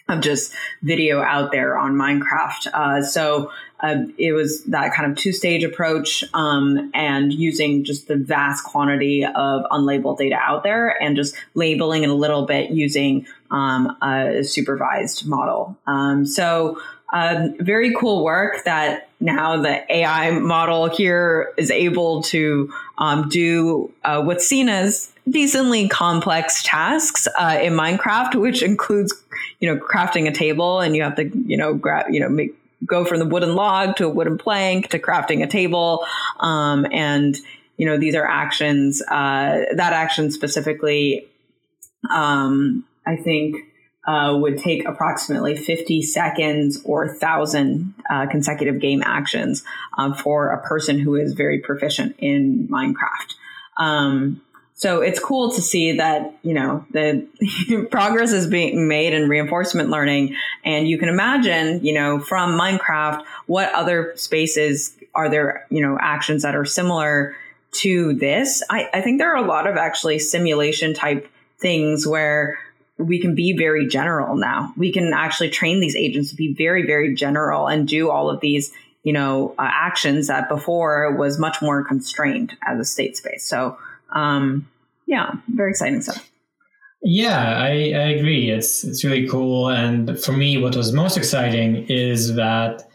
of 0.09 0.21
just 0.21 0.53
video 0.83 1.21
out 1.21 1.53
there 1.53 1.79
on 1.79 1.95
Minecraft. 1.95 2.67
Uh, 2.73 3.03
so 3.03 3.53
uh, 3.81 4.05
it 4.17 4.33
was 4.33 4.65
that 4.65 4.93
kind 4.93 5.11
of 5.11 5.17
two 5.17 5.33
stage 5.33 5.63
approach 5.63 6.25
um, 6.35 6.91
and 6.95 7.33
using 7.33 7.85
just 7.85 8.09
the 8.09 8.17
vast 8.17 8.65
quantity 8.65 9.25
of 9.25 9.65
unlabeled 9.71 10.19
data 10.19 10.37
out 10.37 10.65
there 10.65 11.01
and 11.01 11.17
just 11.17 11.35
labeling 11.55 12.03
it 12.03 12.11
a 12.11 12.15
little 12.15 12.45
bit 12.45 12.71
using 12.71 13.27
um, 13.51 13.97
a 14.03 14.43
supervised 14.43 15.27
model. 15.27 15.77
Um, 15.87 16.27
so 16.27 16.81
um, 17.13 17.57
very 17.59 17.95
cool 17.95 18.25
work 18.25 18.65
that 18.65 19.09
now 19.21 19.61
the 19.63 19.93
AI 19.93 20.31
model 20.33 20.89
here 20.89 21.53
is 21.57 21.71
able 21.71 22.23
to 22.25 22.73
um, 22.99 23.29
do 23.29 23.93
uh, 24.05 24.23
what's 24.23 24.47
seen 24.47 24.69
as 24.69 25.11
decently 25.29 25.89
complex 25.89 26.63
tasks 26.63 27.27
uh, 27.39 27.59
in 27.63 27.73
Minecraft, 27.73 28.35
which 28.35 28.63
includes, 28.63 29.15
you 29.61 29.73
know, 29.73 29.81
crafting 29.81 30.29
a 30.29 30.33
table, 30.33 30.81
and 30.81 30.95
you 30.95 31.03
have 31.03 31.17
to, 31.17 31.25
you 31.47 31.57
know, 31.57 31.75
grab, 31.75 32.11
you 32.11 32.21
know, 32.21 32.29
make 32.29 32.55
go 32.85 33.05
from 33.05 33.19
the 33.19 33.27
wooden 33.27 33.55
log 33.55 33.97
to 33.97 34.07
a 34.07 34.09
wooden 34.09 34.39
plank 34.39 34.89
to 34.89 34.99
crafting 34.99 35.43
a 35.43 35.47
table, 35.47 36.07
um, 36.41 36.87
and 36.93 37.37
you 37.77 37.87
know, 37.87 37.97
these 37.97 38.15
are 38.15 38.27
actions. 38.27 39.01
Uh, 39.03 39.65
that 39.77 39.93
action 39.93 40.31
specifically, 40.31 41.29
um, 42.13 42.85
I 43.07 43.17
think 43.17 43.57
uh, 44.07 44.37
would 44.37 44.59
take 44.59 44.87
approximately 44.87 45.55
50 45.57 46.03
seconds 46.03 46.81
or 46.85 47.07
1,000 47.07 47.95
uh, 48.11 48.27
consecutive 48.27 48.81
game 48.81 49.03
actions 49.05 49.63
um, 49.97 50.15
for 50.15 50.49
a 50.49 50.67
person 50.67 50.99
who 50.99 51.15
is 51.15 51.35
very 51.35 51.61
proficient 51.61 52.17
in 52.19 52.69
Minecraft. 52.69 53.35
So 54.79 55.01
it's 55.01 55.19
cool 55.19 55.51
to 55.55 55.61
see 55.61 55.97
that, 55.97 56.33
you 56.43 56.55
know, 56.55 56.87
the 56.93 57.27
progress 57.91 58.33
is 58.33 58.47
being 58.47 58.87
made 58.87 59.13
in 59.13 59.29
reinforcement 59.29 59.91
learning. 59.91 60.37
And 60.65 60.89
you 60.89 60.99
can 60.99 61.09
imagine, 61.09 61.85
you 61.85 61.93
know, 61.93 62.21
from 62.21 62.57
Minecraft, 62.57 63.25
what 63.47 63.75
other 63.75 64.13
spaces 64.15 64.95
are 65.17 65.29
there, 65.29 65.67
you 65.69 65.83
know, 65.83 65.99
actions 66.01 66.45
that 66.45 66.55
are 66.55 66.65
similar 66.65 67.35
to 67.73 68.15
this? 68.15 68.63
I, 68.71 68.89
I 68.95 69.01
think 69.01 69.19
there 69.19 69.35
are 69.35 69.45
a 69.45 69.49
lot 69.49 69.67
of 69.67 69.77
actually 69.77 70.21
simulation 70.21 70.95
type 70.95 71.29
things 71.59 72.07
where 72.07 72.57
we 72.99 73.21
can 73.21 73.35
be 73.35 73.57
very 73.59 73.89
general 73.89 74.37
now. 74.37 74.73
We 74.77 74.93
can 74.93 75.13
actually 75.13 75.51
train 75.51 75.81
these 75.81 75.97
agents 75.97 76.31
to 76.31 76.37
be 76.37 76.55
very, 76.55 76.87
very 76.87 77.17
general 77.17 77.67
and 77.67 77.89
do 77.89 78.11
all 78.11 78.31
of 78.31 78.39
these, 78.39 78.73
you 79.03 79.13
know, 79.13 79.57
uh, 79.59 79.63
actions 79.69 80.29
that 80.29 80.49
before 80.49 81.17
was 81.17 81.37
much 81.37 81.61
more 81.61 81.83
constrained 81.83 82.57
as 82.65 82.79
a 82.79 82.85
state 82.85 83.17
space. 83.17 83.45
So, 83.45 83.77
um, 84.11 84.67
yeah, 85.09 85.33
very 85.49 85.71
exciting 85.71 86.03
stuff. 86.03 86.31
Yeah, 87.03 87.57
I, 87.59 87.69
I 87.69 88.09
agree. 88.17 88.51
It's 88.51 88.85
it's 88.85 89.03
really 89.05 89.27
cool. 89.27 89.71
And 89.71 90.21
for 90.21 90.33
me, 90.33 90.59
what 90.59 90.77
was 90.77 90.93
most 90.93 91.17
exciting 91.17 91.87
is 91.89 92.35
that 92.35 92.89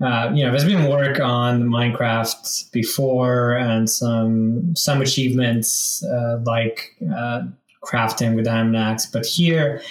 uh, 0.00 0.30
you 0.32 0.44
know 0.44 0.50
there's 0.50 0.64
been 0.64 0.88
work 0.88 1.18
on 1.20 1.64
Minecraft 1.64 2.70
before, 2.70 3.56
and 3.56 3.90
some 3.90 4.76
some 4.76 5.02
achievements 5.02 6.04
uh, 6.04 6.38
like 6.44 6.94
uh, 7.14 7.42
crafting 7.82 8.36
with 8.36 8.44
Diamond 8.44 8.76
Axe, 8.76 9.06
But 9.06 9.26
here, 9.26 9.82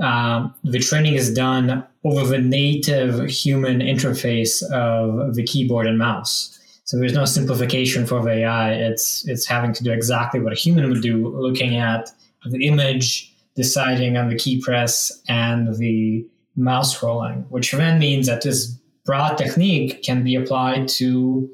um, 0.00 0.54
the 0.64 0.78
training 0.78 1.14
is 1.14 1.32
done 1.32 1.84
over 2.04 2.26
the 2.26 2.38
native 2.38 3.28
human 3.28 3.80
interface 3.80 4.62
of 4.70 5.34
the 5.34 5.44
keyboard 5.44 5.86
and 5.86 5.98
mouse. 5.98 6.53
So 6.84 6.98
there's 6.98 7.14
no 7.14 7.24
simplification 7.24 8.06
for 8.06 8.22
the 8.22 8.30
AI. 8.30 8.74
It's 8.74 9.26
it's 9.26 9.46
having 9.46 9.72
to 9.72 9.82
do 9.82 9.90
exactly 9.90 10.40
what 10.40 10.52
a 10.52 10.56
human 10.56 10.88
would 10.90 11.02
do, 11.02 11.28
looking 11.28 11.76
at 11.76 12.10
the 12.44 12.66
image, 12.66 13.34
deciding 13.56 14.16
on 14.16 14.28
the 14.28 14.36
key 14.36 14.60
press 14.60 15.22
and 15.28 15.74
the 15.76 16.26
mouse 16.56 16.96
scrolling, 16.96 17.46
which 17.48 17.72
then 17.72 17.98
means 17.98 18.26
that 18.26 18.42
this 18.42 18.78
broad 19.04 19.36
technique 19.36 20.02
can 20.02 20.22
be 20.22 20.34
applied 20.34 20.88
to 20.88 21.50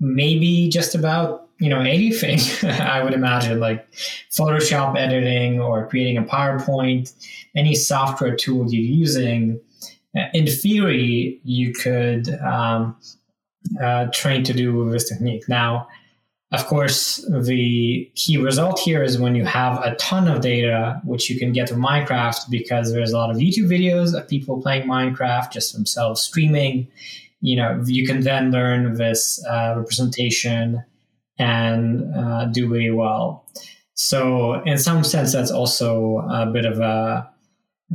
maybe 0.00 0.68
just 0.68 0.94
about 0.94 1.48
you 1.58 1.68
know 1.68 1.80
anything 1.80 2.38
i 2.80 3.02
would 3.02 3.14
imagine 3.14 3.60
like 3.60 3.88
photoshop 4.30 4.96
editing 4.98 5.60
or 5.60 5.88
creating 5.88 6.16
a 6.18 6.22
powerpoint 6.22 7.14
any 7.54 7.74
software 7.74 8.34
tool 8.34 8.72
you're 8.72 8.82
using 8.82 9.60
in 10.32 10.46
theory 10.46 11.40
you 11.44 11.72
could 11.72 12.28
um, 12.40 12.96
uh, 13.82 14.06
train 14.12 14.44
to 14.44 14.52
do 14.52 14.74
with 14.74 14.92
this 14.92 15.08
technique 15.08 15.48
now 15.48 15.86
of 16.52 16.66
course 16.66 17.24
the 17.42 18.10
key 18.14 18.36
result 18.36 18.78
here 18.78 19.02
is 19.02 19.18
when 19.18 19.34
you 19.34 19.44
have 19.44 19.82
a 19.82 19.94
ton 19.96 20.28
of 20.28 20.40
data 20.40 21.00
which 21.04 21.30
you 21.30 21.38
can 21.38 21.52
get 21.52 21.68
from 21.68 21.82
minecraft 21.82 22.50
because 22.50 22.92
there's 22.92 23.12
a 23.12 23.16
lot 23.16 23.30
of 23.30 23.36
youtube 23.36 23.68
videos 23.68 24.16
of 24.16 24.28
people 24.28 24.60
playing 24.60 24.86
minecraft 24.86 25.50
just 25.50 25.72
themselves 25.72 26.20
streaming 26.20 26.86
you 27.40 27.56
know 27.56 27.82
you 27.86 28.06
can 28.06 28.20
then 28.20 28.50
learn 28.50 28.94
this 28.94 29.44
uh, 29.46 29.74
representation 29.76 30.84
and 31.38 32.14
uh, 32.14 32.46
do 32.46 32.68
really 32.68 32.90
well. 32.90 33.46
So, 33.94 34.62
in 34.64 34.78
some 34.78 35.04
sense, 35.04 35.32
that's 35.32 35.50
also 35.50 36.18
a 36.30 36.46
bit 36.46 36.64
of 36.64 36.80
a 36.80 37.30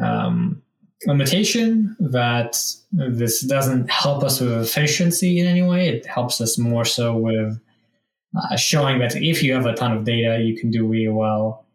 um, 0.01 0.61
limitation 1.05 1.95
that 1.99 2.61
this 2.91 3.41
doesn't 3.41 3.89
help 3.89 4.23
us 4.23 4.39
with 4.41 4.51
efficiency 4.51 5.39
in 5.39 5.47
any 5.47 5.63
way. 5.63 5.87
It 5.87 6.05
helps 6.05 6.41
us 6.41 6.57
more 6.57 6.85
so 6.85 7.15
with 7.15 7.59
uh, 8.35 8.55
showing 8.57 8.99
that 8.99 9.15
if 9.15 9.41
you 9.41 9.53
have 9.53 9.65
a 9.65 9.73
ton 9.73 9.95
of 9.95 10.03
data, 10.03 10.41
you 10.43 10.57
can 10.57 10.71
do 10.71 10.85
really 10.87 11.07
well. 11.07 11.65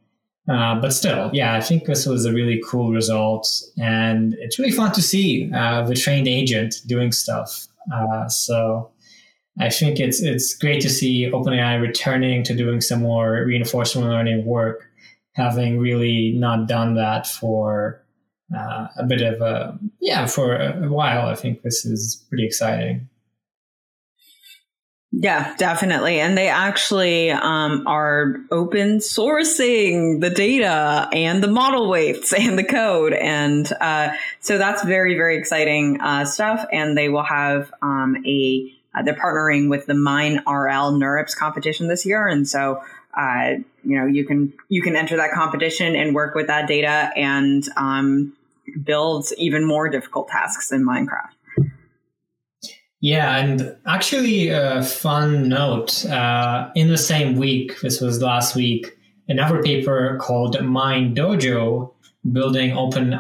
Uh, 0.49 0.79
but 0.79 0.93
still, 0.93 1.31
yeah, 1.33 1.55
I 1.55 1.61
think 1.63 1.87
this 1.87 2.05
was 2.05 2.27
a 2.27 2.33
really 2.33 2.63
cool 2.69 2.93
result, 2.93 3.49
and 3.79 4.35
it's 4.41 4.59
really 4.59 4.73
fun 4.73 4.93
to 4.93 5.01
see 5.01 5.51
uh, 5.55 5.83
the 5.83 5.95
trained 5.95 6.29
agent 6.29 6.83
doing 6.87 7.13
stuff. 7.13 7.67
Uh, 7.93 8.29
so 8.29 8.91
I 9.59 9.71
think 9.71 10.01
it's 10.01 10.21
it's 10.21 10.55
great 10.55 10.83
to 10.83 10.91
see 10.91 11.31
OpenAI 11.31 11.81
returning 11.81 12.43
to 12.45 12.55
doing 12.55 12.83
some 12.83 13.01
more 13.01 13.45
reinforcement 13.47 14.09
learning 14.09 14.45
work, 14.45 14.85
having 15.33 15.79
really 15.79 16.33
not 16.33 16.69
done 16.69 16.95
that 16.97 17.27
for 17.27 18.04
uh, 18.57 18.89
a 18.97 19.05
bit 19.07 19.23
of 19.23 19.41
a 19.41 19.79
yeah 20.01 20.27
for 20.27 20.55
a 20.55 20.89
while. 20.89 21.29
I 21.29 21.35
think 21.35 21.63
this 21.63 21.85
is 21.85 22.25
pretty 22.29 22.47
exciting. 22.47 23.09
Yeah, 25.21 25.55
definitely. 25.59 26.19
And 26.19 26.37
they 26.37 26.49
actually 26.49 27.31
um, 27.31 27.87
are 27.87 28.35
open 28.51 28.99
sourcing 28.99 30.21
the 30.21 30.31
data 30.31 31.09
and 31.13 31.43
the 31.43 31.49
model 31.49 31.89
weights 31.89 32.33
and 32.39 32.59
the 32.59 32.65
code. 32.65 33.13
And 33.13 33.71
uh, 33.81 34.13
so 34.41 34.59
that's 34.59 34.83
very, 34.83 35.15
very 35.15 35.39
exciting 35.39 36.01
uh, 36.01 36.25
stuff. 36.25 36.67
And 36.73 36.99
they 36.99 37.09
will 37.09 37.23
have 37.23 37.73
um, 37.81 38.17
a 38.27 38.73
uh, 38.95 39.03
they're 39.03 39.15
partnering 39.15 39.69
with 39.69 39.87
the 39.87 39.95
Mine 39.95 40.37
RL 40.47 40.93
NeurIPS 40.93 41.37
competition 41.37 41.89
this 41.89 42.07
year, 42.07 42.29
and 42.29 42.49
so 42.49 42.81
uh, 43.17 43.55
you 43.85 43.99
know 43.99 44.07
you 44.07 44.25
can 44.27 44.53
you 44.69 44.83
can 44.83 44.97
enter 44.97 45.17
that 45.17 45.33
competition 45.33 45.95
and 45.95 46.15
work 46.15 46.35
with 46.35 46.47
that 46.47 46.69
data 46.69 47.11
and 47.17 47.65
um, 47.77 48.33
build 48.83 49.27
even 49.37 49.67
more 49.67 49.89
difficult 49.89 50.29
tasks 50.29 50.73
in 50.73 50.85
Minecraft. 50.85 51.31
Yeah, 53.01 53.37
and 53.37 53.77
actually, 53.87 54.49
a 54.49 54.83
fun 54.83 55.49
note 55.49 56.07
uh, 56.07 56.71
in 56.75 56.89
the 56.89 56.97
same 56.97 57.37
week, 57.37 57.79
this 57.83 58.01
was 58.01 58.23
last 58.23 58.57
week, 58.57 58.97
another 59.29 59.63
paper 59.63 60.17
called 60.19 60.59
Mine 60.65 61.15
Dojo 61.15 61.93
Building 62.33 62.73
Open 62.73 63.13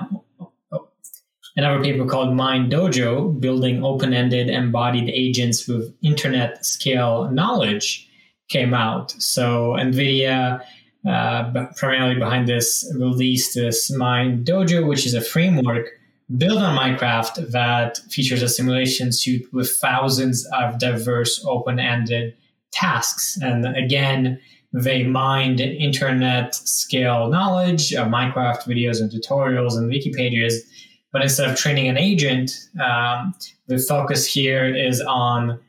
another 1.57 1.83
paper 1.83 2.04
called 2.04 2.30
MineDojo, 2.30 3.40
Building 3.40 3.85
Open-Ended 3.85 4.48
Embodied 4.48 5.09
Agents 5.09 5.68
with 5.68 5.94
Internet 6.02 6.64
Scale 6.64 7.30
Knowledge 7.30 8.09
came 8.48 8.74
out. 8.74 9.12
So 9.12 9.72
NVIDIA, 9.72 10.61
uh, 11.09 11.66
primarily 11.76 12.16
behind 12.16 12.48
this, 12.48 12.90
released 12.96 13.54
this 13.54 13.90
MineDojo, 13.90 14.87
which 14.87 15.07
is 15.07 15.14
a 15.14 15.20
framework 15.20 15.88
built 16.37 16.59
on 16.59 16.76
Minecraft 16.76 17.50
that 17.50 17.98
features 18.11 18.42
a 18.42 18.48
simulation 18.48 19.12
suite 19.12 19.46
with 19.52 19.70
thousands 19.70 20.46
of 20.54 20.78
diverse 20.78 21.44
open-ended 21.44 22.35
tasks. 22.72 23.38
And 23.42 23.66
again, 23.76 24.40
they 24.72 25.04
mined 25.04 25.61
internet 25.61 26.54
scale 26.54 27.28
knowledge 27.28 27.92
of 27.92 28.09
Minecraft 28.09 28.62
videos 28.64 29.00
and 29.00 29.11
tutorials 29.11 29.76
and 29.76 29.88
wiki 29.88 30.12
pages. 30.12 30.64
But 31.12 31.22
instead 31.22 31.48
of 31.48 31.57
training 31.57 31.88
an 31.88 31.96
agent, 31.96 32.50
um, 32.83 33.35
the 33.68 33.78
focus 33.78 34.26
here 34.26 34.74
is 34.74 35.00
on 35.00 35.61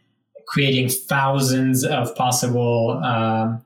creating 0.47 0.89
thousands 0.89 1.83
of 1.83 2.15
possible 2.15 3.01
um, 3.03 3.63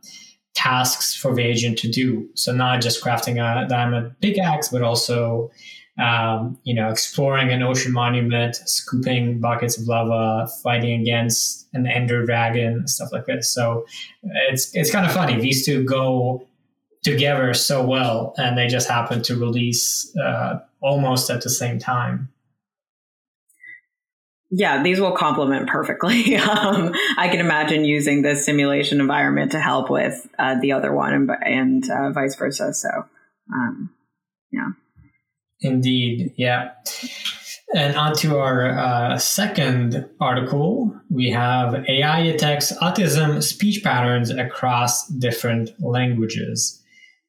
tasks 0.56 1.16
for 1.16 1.34
the 1.34 1.42
agent 1.42 1.78
to 1.80 1.90
do. 1.90 2.28
So 2.36 2.52
not 2.52 2.82
just 2.82 3.04
crafting 3.04 3.34
a 3.34 3.68
diamond 3.68 4.16
pickaxe, 4.22 4.70
but 4.70 4.82
also 4.82 5.52
um, 6.00 6.58
you 6.64 6.74
know, 6.74 6.90
exploring 6.90 7.52
an 7.52 7.62
ocean 7.62 7.92
monument, 7.92 8.56
scooping 8.56 9.40
buckets 9.40 9.78
of 9.78 9.86
lava, 9.86 10.50
fighting 10.64 11.02
against 11.02 11.68
an 11.74 11.86
ender 11.86 12.26
dragon, 12.26 12.88
stuff 12.88 13.10
like 13.12 13.26
this. 13.26 13.54
So 13.54 13.86
it's 14.24 14.74
it's 14.74 14.92
kind 14.92 15.06
of 15.06 15.12
funny. 15.12 15.40
These 15.40 15.66
two 15.66 15.84
go 15.84 16.48
together 17.04 17.54
so 17.54 17.86
well, 17.86 18.34
and 18.38 18.58
they 18.58 18.68
just 18.68 18.88
happen 18.88 19.22
to 19.24 19.36
release 19.36 20.16
uh, 20.18 20.60
almost 20.80 21.30
at 21.30 21.42
the 21.42 21.50
same 21.50 21.80
time. 21.80 22.30
Yeah, 24.52 24.82
these 24.82 25.00
will 25.00 25.12
complement 25.12 25.70
perfectly. 25.70 26.36
um, 26.38 26.94
I 27.18 27.28
can 27.30 27.40
imagine 27.40 27.86
using 27.86 28.22
this 28.22 28.46
simulation 28.46 29.00
environment 29.00 29.52
to 29.52 29.60
help 29.60 29.90
with 29.90 30.28
uh, 30.40 30.60
the 30.60 30.72
other 30.72 30.94
one 30.94 31.14
and, 31.14 31.30
and 31.42 31.90
uh, 31.90 32.12
vice 32.12 32.36
versa. 32.36 32.74
So, 32.74 32.90
um, 33.54 33.92
yeah. 34.52 34.70
Indeed, 35.62 36.34
yeah. 36.38 36.72
And 37.76 37.96
on 37.96 38.16
to 38.16 38.40
our 38.40 38.70
uh, 38.70 39.18
second 39.20 40.10
article, 40.20 41.00
we 41.12 41.30
have 41.30 41.86
AI 41.88 42.24
detects 42.24 42.76
autism 42.80 43.44
speech 43.44 43.84
patterns 43.84 44.32
across 44.32 45.08
different 45.08 45.70
languages. 45.80 46.82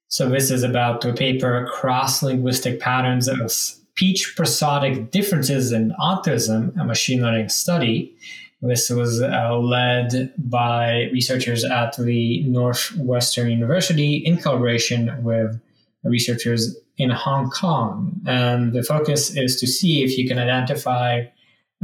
So 0.09 0.31
this 0.31 0.51
is 0.51 0.63
about 0.63 1.03
the 1.03 1.13
paper 1.13 1.69
Cross 1.71 2.23
Linguistic 2.23 2.81
Patterns 2.81 3.29
of 3.29 3.53
Speech 3.93 4.35
Prosodic 4.37 5.11
Differences 5.11 5.73
in 5.73 5.93
Autism, 6.01 6.75
a 6.81 6.85
machine 6.85 7.21
learning 7.21 7.49
study. 7.51 8.15
This 8.63 8.89
was 8.89 9.21
uh, 9.21 9.59
led 9.59 10.33
by 10.39 11.11
researchers 11.13 11.65
at 11.65 11.97
the 11.97 12.43
Northwestern 12.45 13.51
University 13.51 14.17
in 14.17 14.39
collaboration 14.39 15.23
with 15.23 15.61
researchers 16.05 16.77
in 16.97 17.11
Hong 17.11 17.51
Kong. 17.51 18.21
And 18.27 18.73
the 18.73 18.83
focus 18.83 19.37
is 19.37 19.59
to 19.61 19.67
see 19.67 20.03
if 20.03 20.17
you 20.17 20.29
can 20.29 20.39
identify 20.39 21.25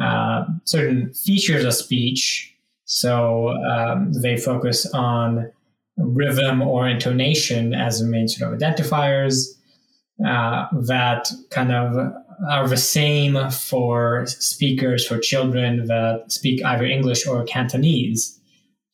uh, 0.00 0.44
certain 0.64 1.12
features 1.12 1.64
of 1.64 1.74
speech. 1.74 2.54
So 2.84 3.48
um, 3.48 4.12
they 4.12 4.36
focus 4.36 4.86
on 4.92 5.50
rhythm 5.98 6.62
or 6.62 6.88
intonation 6.88 7.74
as 7.74 8.00
the 8.00 8.06
main 8.06 8.28
sort 8.28 8.52
of 8.52 8.58
identifiers 8.58 9.56
uh, 10.24 10.66
that 10.72 11.30
kind 11.50 11.72
of 11.72 12.12
are 12.48 12.68
the 12.68 12.76
same 12.76 13.50
for 13.50 14.26
speakers 14.26 15.06
for 15.06 15.18
children 15.18 15.86
that 15.86 16.30
speak 16.30 16.64
either 16.64 16.84
English 16.84 17.26
or 17.26 17.44
Cantonese 17.44 18.38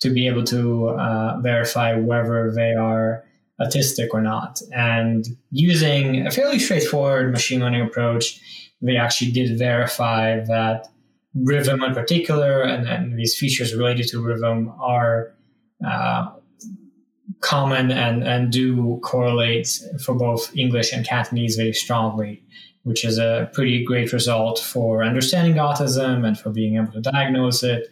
to 0.01 0.11
be 0.11 0.27
able 0.27 0.45
to 0.45 0.89
uh, 0.89 1.41
verify 1.41 1.95
whether 1.95 2.51
they 2.51 2.75
are 2.75 3.25
autistic 3.61 4.09
or 4.13 4.21
not. 4.21 4.61
And 4.73 5.25
using 5.51 6.27
a 6.27 6.31
fairly 6.31 6.59
straightforward 6.59 7.31
machine 7.31 7.61
learning 7.61 7.83
approach, 7.83 8.41
they 8.81 8.97
actually 8.97 9.31
did 9.31 9.59
verify 9.59 10.41
that 10.41 10.89
rhythm 11.35 11.83
in 11.83 11.95
particular 11.95 12.63
and, 12.63 12.89
and 12.89 13.19
these 13.19 13.37
features 13.37 13.75
related 13.75 14.09
to 14.09 14.23
rhythm 14.23 14.73
are 14.81 15.33
uh, 15.87 16.31
common 17.41 17.91
and, 17.91 18.23
and 18.23 18.53
do 18.53 18.99
correlate 19.03 19.81
for 20.05 20.15
both 20.15 20.55
English 20.57 20.93
and 20.93 21.07
Cantonese 21.07 21.57
very 21.57 21.73
strongly, 21.73 22.43
which 22.85 23.05
is 23.05 23.19
a 23.19 23.51
pretty 23.53 23.85
great 23.85 24.13
result 24.13 24.59
for 24.59 25.05
understanding 25.05 25.55
autism 25.55 26.27
and 26.27 26.39
for 26.39 26.51
being 26.51 26.77
able 26.77 26.93
to 26.93 27.01
diagnose 27.01 27.63
it. 27.63 27.89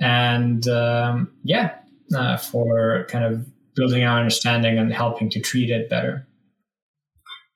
And 0.00 0.66
um, 0.68 1.30
yeah, 1.44 1.74
uh, 2.14 2.36
for 2.36 3.06
kind 3.08 3.24
of 3.24 3.46
building 3.74 4.04
our 4.04 4.18
understanding 4.18 4.78
and 4.78 4.92
helping 4.92 5.30
to 5.30 5.40
treat 5.40 5.70
it 5.70 5.88
better. 5.88 6.26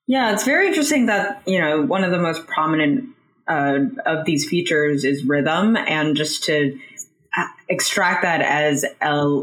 Yeah, 0.06 0.32
it's 0.32 0.44
very 0.44 0.68
interesting 0.68 1.06
that, 1.06 1.42
you 1.46 1.58
know, 1.58 1.82
one 1.82 2.04
of 2.04 2.10
the 2.10 2.18
most 2.18 2.46
prominent 2.46 3.08
uh, 3.48 3.78
of 4.04 4.26
these 4.26 4.46
features 4.48 5.04
is 5.04 5.24
rhythm, 5.24 5.76
and 5.76 6.16
just 6.16 6.44
to 6.44 6.78
uh, 7.36 7.46
extract 7.68 8.22
that 8.22 8.42
as 8.42 8.84
a 9.00 9.42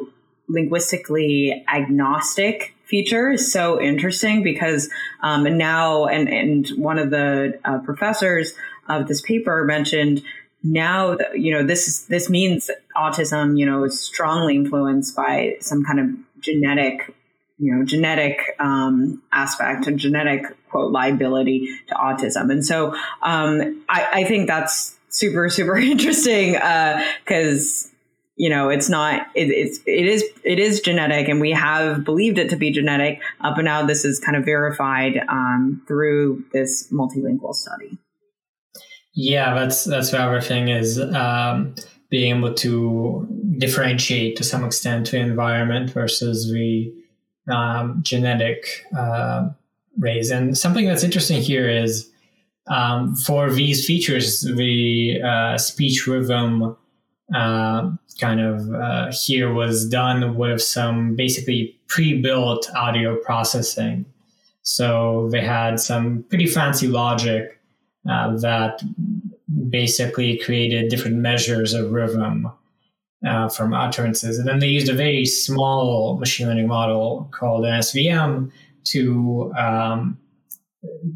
linguistically 0.52 1.64
agnostic 1.74 2.76
feature 2.86 3.32
is 3.32 3.52
so 3.52 3.82
interesting 3.82 4.44
because 4.44 4.90
um, 5.22 5.44
now, 5.58 6.06
and, 6.06 6.28
and 6.28 6.68
one 6.70 7.00
of 7.00 7.10
the 7.10 7.60
uh, 7.64 7.80
professors 7.80 8.54
of 8.90 9.08
this 9.08 9.22
paper 9.22 9.64
mentioned 9.64 10.22
now 10.64 11.16
that, 11.16 11.40
you 11.40 11.52
know 11.52 11.66
this 11.66 11.88
is 11.88 12.06
this 12.06 12.30
means 12.30 12.70
autism 12.96 13.58
you 13.58 13.66
know 13.66 13.84
is 13.84 14.00
strongly 14.00 14.56
influenced 14.56 15.16
by 15.16 15.56
some 15.60 15.84
kind 15.84 16.00
of 16.00 16.08
genetic 16.40 17.16
you 17.58 17.76
know 17.76 17.86
genetic 17.86 18.42
um, 18.60 19.22
aspect 19.32 19.88
and 19.88 19.98
genetic 19.98 20.44
quote 20.70 20.92
liability 20.92 21.70
to 21.88 21.96
autism. 21.96 22.50
And 22.52 22.66
so 22.66 22.96
um, 23.22 23.84
I, 23.90 24.08
I, 24.12 24.24
think 24.24 24.48
that's 24.48 24.98
super 25.10 25.50
super 25.50 25.78
interesting 25.94 26.54
because 26.54 27.86
uh, 27.86 27.91
you 28.42 28.50
know 28.50 28.70
it's 28.70 28.90
not 28.90 29.28
it, 29.36 29.50
it's 29.50 29.80
it 29.86 30.08
is 30.08 30.24
it 30.44 30.58
is 30.58 30.82
genetic 30.82 31.30
and 31.30 31.40
we 31.40 31.52
have 31.52 32.04
believed 32.04 32.40
it 32.40 32.50
to 32.50 32.56
be 32.56 32.72
genetic 32.72 33.22
up 33.42 33.56
but 33.56 33.62
now 33.62 33.86
this 33.86 34.04
is 34.04 34.20
kind 34.20 34.36
of 34.36 34.44
verified 34.44 35.24
um, 35.30 35.80
through 35.88 36.44
this 36.52 36.92
multilingual 36.92 37.54
study 37.54 38.00
yeah 39.14 39.54
that's 39.54 39.84
that's 39.84 40.10
the 40.10 40.20
other 40.20 40.42
thing 40.42 40.70
is 40.70 41.00
um, 41.00 41.76
being 42.10 42.36
able 42.36 42.52
to 42.52 43.28
differentiate 43.60 44.36
to 44.36 44.44
some 44.44 44.64
extent 44.66 45.12
the 45.12 45.20
environment 45.20 45.92
versus 45.92 46.52
the 46.52 46.92
um, 47.54 48.00
genetic 48.02 48.86
uh. 48.98 49.50
And 50.04 50.58
something 50.58 50.86
that's 50.86 51.04
interesting 51.04 51.42
here 51.42 51.70
is 51.70 52.10
um, 52.68 53.14
for 53.14 53.52
these 53.52 53.86
features, 53.86 54.42
the 54.42 55.22
uh, 55.22 55.58
speech 55.58 56.08
rhythm 56.08 56.78
uh, 57.34 57.92
kind 58.20 58.42
of 58.42 58.74
uh, 58.74 59.12
here 59.12 59.54
was 59.54 59.88
done 59.88 60.36
with 60.36 60.62
some 60.62 61.16
basically 61.16 61.78
pre-built 61.88 62.70
audio 62.76 63.16
processing. 63.18 64.06
So 64.64 65.30
they 65.32 65.42
had 65.42 65.80
some 65.80 66.24
pretty 66.30 66.46
fancy 66.46 66.88
logic 66.88 67.60
uh, 68.10 68.38
that 68.38 68.82
basically 69.70 70.38
created 70.38 70.90
different 70.90 71.18
measures 71.18 71.74
of 71.74 71.92
rhythm 71.92 72.52
uh, 73.26 73.50
from 73.50 73.74
utterances. 73.74 74.40
And 74.40 74.48
then 74.48 74.60
they 74.60 74.68
used 74.68 74.90
a 74.90 74.94
very 74.94 75.26
small 75.26 76.18
machine 76.18 76.48
learning 76.48 76.68
model 76.68 77.30
called 77.32 77.66
an 77.66 77.80
SVM 77.80 78.52
to 78.86 79.54
um, 79.58 80.18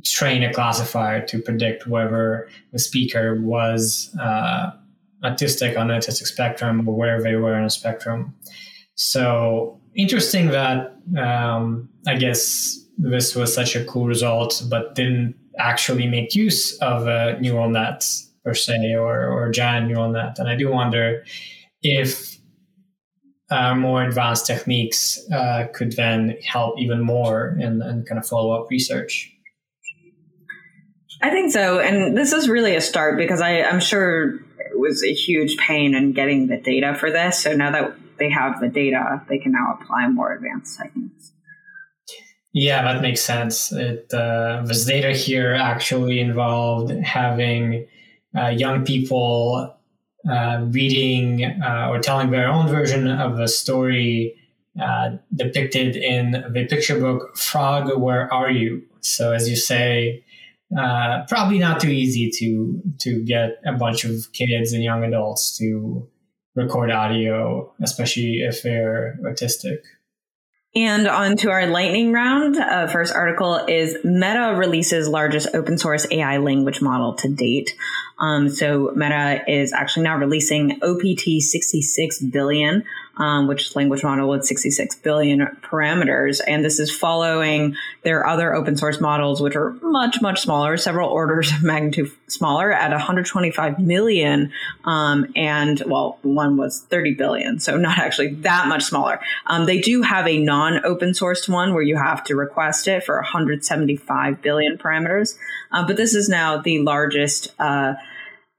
train 0.03 0.43
a 0.43 0.53
classifier 0.53 1.25
to 1.25 1.41
predict 1.41 1.87
whether 1.87 2.47
the 2.71 2.79
speaker 2.79 3.41
was 3.41 4.15
uh, 4.19 4.71
autistic 5.23 5.77
on 5.77 5.87
the 5.87 5.95
autistic 5.95 6.27
spectrum 6.27 6.87
or 6.87 6.95
where 6.95 7.21
they 7.21 7.35
were 7.35 7.55
on 7.55 7.65
a 7.65 7.69
spectrum. 7.69 8.35
So 8.95 9.79
interesting 9.95 10.49
that 10.49 10.95
um, 11.17 11.89
I 12.07 12.15
guess 12.15 12.79
this 12.97 13.35
was 13.35 13.53
such 13.53 13.75
a 13.75 13.83
cool 13.85 14.05
result, 14.05 14.63
but 14.69 14.95
didn't 14.95 15.35
actually 15.57 16.07
make 16.07 16.35
use 16.35 16.77
of 16.79 17.07
a 17.07 17.39
neural 17.39 17.69
net 17.69 18.05
per 18.43 18.53
se 18.53 18.95
or, 18.95 19.27
or 19.27 19.49
giant 19.51 19.87
neural 19.87 20.11
net. 20.11 20.37
And 20.37 20.47
I 20.47 20.55
do 20.55 20.69
wonder 20.69 21.23
if 21.81 22.37
uh, 23.49 23.75
more 23.75 24.03
advanced 24.03 24.47
techniques 24.47 25.19
uh, 25.31 25.67
could 25.73 25.93
then 25.93 26.35
help 26.43 26.79
even 26.79 27.01
more 27.01 27.57
in, 27.59 27.81
in 27.81 28.03
kind 28.05 28.17
of 28.17 28.27
follow 28.27 28.51
up 28.59 28.69
research. 28.69 29.31
I 31.21 31.29
think 31.29 31.51
so. 31.51 31.79
And 31.79 32.17
this 32.17 32.33
is 32.33 32.49
really 32.49 32.75
a 32.75 32.81
start 32.81 33.17
because 33.17 33.41
I, 33.41 33.61
I'm 33.61 33.79
sure 33.79 34.39
was 34.77 35.03
a 35.03 35.13
huge 35.13 35.57
pain 35.57 35.95
in 35.95 36.13
getting 36.13 36.47
the 36.47 36.57
data 36.57 36.95
for 36.95 37.11
this. 37.11 37.39
So 37.43 37.55
now 37.55 37.71
that 37.71 37.95
they 38.17 38.29
have 38.29 38.59
the 38.59 38.69
data, 38.69 39.21
they 39.27 39.37
can 39.37 39.51
now 39.51 39.77
apply 39.79 40.07
more 40.07 40.33
advanced 40.33 40.79
techniques. 40.79 41.31
Yeah, 42.53 42.83
that 42.83 43.01
makes 43.01 43.21
sense. 43.21 43.73
It 43.73 44.13
uh, 44.13 44.63
this 44.65 44.85
data 44.85 45.11
here 45.11 45.53
actually 45.53 46.21
involved 46.21 46.89
having 46.91 47.85
uh, 48.33 48.47
young 48.47 48.85
people 48.85 49.75
uh, 50.29 50.65
reading 50.69 51.43
uh, 51.43 51.89
or 51.89 51.99
telling 51.99 52.31
their 52.31 52.47
own 52.47 52.69
version 52.69 53.09
of 53.09 53.39
a 53.39 53.49
story 53.49 54.35
uh, 54.81 55.17
depicted 55.35 55.97
in 55.97 56.31
the 56.31 56.65
picture 56.69 56.97
book 56.97 57.35
"Frog, 57.35 57.93
Where 57.99 58.33
Are 58.33 58.49
You?" 58.49 58.83
So, 59.01 59.33
as 59.33 59.49
you 59.49 59.57
say, 59.57 60.23
uh, 60.77 61.25
probably 61.27 61.59
not 61.59 61.79
too 61.79 61.89
easy 61.89 62.29
to 62.31 62.81
to 62.99 63.23
get 63.23 63.59
a 63.65 63.73
bunch 63.73 64.03
of 64.03 64.31
kids 64.33 64.73
and 64.73 64.83
young 64.83 65.03
adults 65.03 65.57
to 65.57 66.07
record 66.55 66.89
audio, 66.89 67.71
especially 67.81 68.39
if 68.39 68.63
they're 68.63 69.17
autistic. 69.23 69.79
And 70.77 71.07
on 71.07 71.37
to 71.37 71.51
our 71.51 71.67
lightning 71.67 72.11
round. 72.11 72.57
Uh, 72.57 72.87
first 72.87 73.13
article 73.13 73.55
is 73.65 73.95
Meta 74.03 74.55
releases 74.57 75.07
largest 75.07 75.47
open 75.53 75.77
source 75.77 76.05
AI 76.11 76.37
language 76.37 76.81
model 76.81 77.13
to 77.15 77.29
date. 77.29 77.73
Um, 78.19 78.49
so 78.49 78.91
Meta 78.93 79.41
is 79.47 79.71
actually 79.71 80.03
now 80.03 80.17
releasing 80.17 80.81
OPT 80.83 81.41
66 81.41 82.19
billion, 82.23 82.83
um, 83.17 83.47
which 83.47 83.75
language 83.75 84.03
model 84.03 84.29
with 84.29 84.45
66 84.45 84.95
billion 84.97 85.45
parameters. 85.61 86.41
And 86.47 86.63
this 86.63 86.79
is 86.79 86.95
following 86.95 87.75
their 88.03 88.27
other 88.27 88.53
open 88.53 88.75
source 88.77 88.99
models, 88.99 89.41
which 89.41 89.55
are 89.55 89.71
much, 89.81 90.21
much 90.21 90.41
smaller, 90.41 90.77
several 90.77 91.09
orders 91.09 91.51
of 91.51 91.63
magnitude 91.63 92.11
smaller 92.27 92.71
at 92.71 92.91
125 92.91 93.79
million. 93.79 94.51
Um, 94.83 95.27
and 95.35 95.81
well, 95.85 96.19
one 96.23 96.57
was 96.57 96.81
30 96.89 97.13
billion. 97.13 97.59
So 97.59 97.77
not 97.77 97.99
actually 97.99 98.33
that 98.35 98.67
much 98.67 98.83
smaller. 98.83 99.19
Um, 99.47 99.65
they 99.65 99.79
do 99.79 100.01
have 100.01 100.27
a 100.27 100.37
non 100.37 100.85
open 100.85 101.11
sourced 101.11 101.47
one 101.47 101.73
where 101.73 101.83
you 101.83 101.97
have 101.97 102.23
to 102.25 102.35
request 102.35 102.87
it 102.87 103.03
for 103.03 103.15
175 103.15 104.41
billion 104.41 104.77
parameters. 104.77 105.37
Uh, 105.71 105.85
but 105.85 105.97
this 105.97 106.13
is 106.13 106.29
now 106.29 106.57
the 106.57 106.79
largest, 106.79 107.53
uh, 107.59 107.93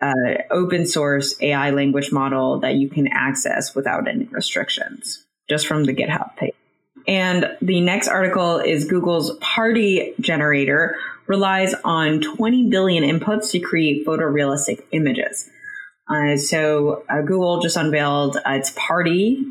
uh, 0.00 0.42
open 0.50 0.86
source 0.86 1.34
AI 1.40 1.70
language 1.70 2.12
model 2.12 2.60
that 2.60 2.74
you 2.74 2.88
can 2.88 3.08
access 3.08 3.74
without 3.74 4.08
any 4.08 4.24
restrictions, 4.24 5.24
just 5.48 5.66
from 5.66 5.84
the 5.84 5.94
GitHub 5.94 6.36
page. 6.36 6.54
And 7.08 7.56
the 7.62 7.80
next 7.80 8.08
article 8.08 8.58
is 8.58 8.84
Google's 8.84 9.36
Parti 9.38 10.14
generator 10.20 10.96
relies 11.26 11.74
on 11.84 12.20
20 12.20 12.68
billion 12.68 13.04
inputs 13.04 13.50
to 13.52 13.60
create 13.60 14.06
photorealistic 14.06 14.82
images. 14.92 15.48
Uh, 16.08 16.36
so 16.36 17.04
uh, 17.08 17.20
Google 17.22 17.60
just 17.60 17.76
unveiled 17.76 18.36
uh, 18.36 18.52
its 18.52 18.72
Parti, 18.76 19.44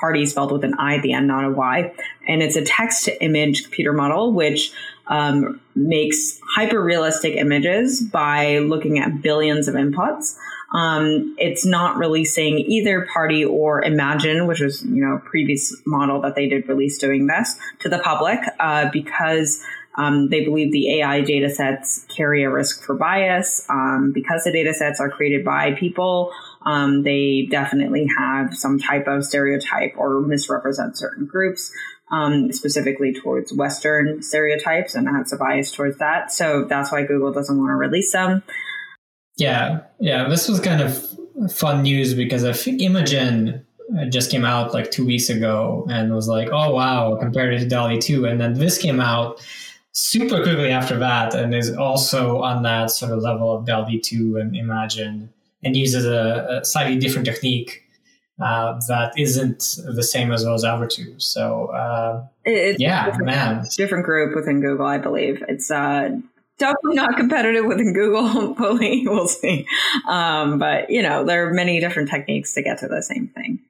Parti 0.00 0.26
spelled 0.26 0.52
with 0.52 0.64
an 0.64 0.74
I 0.78 0.96
at 0.96 1.02
the 1.02 1.12
end, 1.12 1.26
not 1.26 1.44
a 1.44 1.50
Y, 1.50 1.92
and 2.26 2.42
it's 2.42 2.56
a 2.56 2.64
text 2.64 3.04
to 3.06 3.24
image 3.24 3.64
computer 3.64 3.92
model 3.92 4.32
which 4.32 4.72
um, 5.12 5.60
makes 5.74 6.40
hyper 6.56 6.82
realistic 6.82 7.36
images 7.36 8.00
by 8.00 8.58
looking 8.58 8.98
at 8.98 9.20
billions 9.20 9.68
of 9.68 9.74
inputs. 9.74 10.34
Um, 10.74 11.36
it's 11.38 11.66
not 11.66 11.98
releasing 11.98 12.60
either 12.60 13.06
Parti 13.12 13.44
or 13.44 13.82
Imagen, 13.82 14.48
which 14.48 14.60
was, 14.60 14.82
you 14.86 15.04
know, 15.04 15.20
previous 15.22 15.76
model 15.84 16.22
that 16.22 16.34
they 16.34 16.48
did 16.48 16.66
release 16.66 16.96
doing 16.96 17.26
this 17.26 17.56
to 17.80 17.90
the 17.90 17.98
public, 17.98 18.40
uh, 18.58 18.88
because 18.90 19.62
um, 19.98 20.30
they 20.30 20.46
believe 20.46 20.72
the 20.72 21.00
AI 21.00 21.20
data 21.20 21.50
sets 21.50 22.06
carry 22.08 22.42
a 22.42 22.50
risk 22.50 22.82
for 22.82 22.94
bias. 22.94 23.66
Um, 23.68 24.12
because 24.14 24.44
the 24.44 24.52
data 24.52 24.72
sets 24.72 24.98
are 24.98 25.10
created 25.10 25.44
by 25.44 25.72
people, 25.72 26.32
um, 26.64 27.02
they 27.02 27.48
definitely 27.50 28.08
have 28.16 28.56
some 28.56 28.78
type 28.78 29.06
of 29.06 29.26
stereotype 29.26 29.92
or 29.98 30.22
misrepresent 30.22 30.96
certain 30.96 31.26
groups 31.26 31.70
um, 32.12 32.52
specifically 32.52 33.12
towards 33.14 33.52
Western 33.52 34.22
stereotypes 34.22 34.94
and 34.94 35.08
has 35.08 35.32
a 35.32 35.36
bias 35.36 35.72
towards 35.72 35.98
that. 35.98 36.30
So 36.30 36.66
that's 36.68 36.92
why 36.92 37.04
Google 37.04 37.32
doesn't 37.32 37.58
want 37.58 37.70
to 37.70 37.74
release 37.74 38.12
them. 38.12 38.42
Yeah, 39.36 39.80
yeah, 39.98 40.28
this 40.28 40.46
was 40.46 40.60
kind 40.60 40.82
of 40.82 41.52
fun 41.52 41.82
news 41.82 42.12
because 42.12 42.44
I 42.44 42.52
think 42.52 42.82
Imagen 42.82 43.64
uh, 43.98 44.04
just 44.06 44.30
came 44.30 44.44
out 44.44 44.74
like 44.74 44.90
two 44.90 45.06
weeks 45.06 45.30
ago 45.30 45.86
and 45.90 46.14
was 46.14 46.28
like, 46.28 46.50
oh 46.52 46.74
wow, 46.74 47.16
compared 47.18 47.58
to 47.58 47.66
DALL-E 47.66 47.98
2. 47.98 48.26
And 48.26 48.38
then 48.38 48.54
this 48.54 48.76
came 48.76 49.00
out 49.00 49.42
super 49.92 50.42
quickly 50.42 50.70
after 50.70 50.98
that 50.98 51.34
and 51.34 51.54
is 51.54 51.74
also 51.74 52.42
on 52.42 52.62
that 52.64 52.90
sort 52.90 53.12
of 53.12 53.22
level 53.22 53.56
of 53.56 53.64
DALL-E 53.64 54.00
2 54.00 54.36
and 54.36 54.52
Imagen 54.52 55.28
and 55.64 55.76
uses 55.76 56.04
a, 56.04 56.60
a 56.60 56.64
slightly 56.64 56.98
different 56.98 57.26
technique 57.26 57.82
uh, 58.42 58.80
that 58.88 59.12
isn't 59.16 59.76
the 59.94 60.02
same 60.02 60.32
as 60.32 60.44
those 60.44 60.64
other 60.64 60.86
two. 60.86 61.14
So 61.18 61.66
uh, 61.66 62.26
it's 62.44 62.80
yeah, 62.80 63.06
different, 63.06 63.26
man, 63.26 63.64
different 63.76 64.04
group 64.04 64.34
within 64.34 64.60
Google, 64.60 64.86
I 64.86 64.98
believe. 64.98 65.42
It's 65.48 65.70
uh, 65.70 66.10
definitely 66.58 66.94
not 66.94 67.16
competitive 67.16 67.64
within 67.64 67.92
Google. 67.94 68.26
Hopefully, 68.26 69.04
we'll 69.06 69.28
see. 69.28 69.66
Um, 70.08 70.58
but 70.58 70.90
you 70.90 71.02
know, 71.02 71.24
there 71.24 71.48
are 71.48 71.54
many 71.54 71.80
different 71.80 72.10
techniques 72.10 72.54
to 72.54 72.62
get 72.62 72.78
to 72.78 72.88
the 72.88 73.02
same 73.02 73.28
thing. 73.28 73.60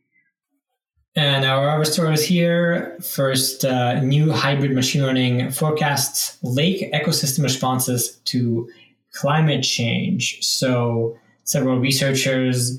And 1.15 1.45
our 1.45 1.69
other 1.69 1.85
stories 1.85 2.25
here. 2.25 2.97
First, 3.03 3.67
uh, 3.67 4.01
new 4.01 4.33
hybrid 4.33 4.73
machine 4.73 5.03
learning 5.03 5.51
forecasts 5.51 6.39
lake 6.43 6.91
ecosystem 6.93 7.43
responses 7.43 8.17
to 8.25 8.71
climate 9.13 9.63
change. 9.63 10.43
So, 10.43 11.19
several 11.45 11.79
researchers 11.79 12.79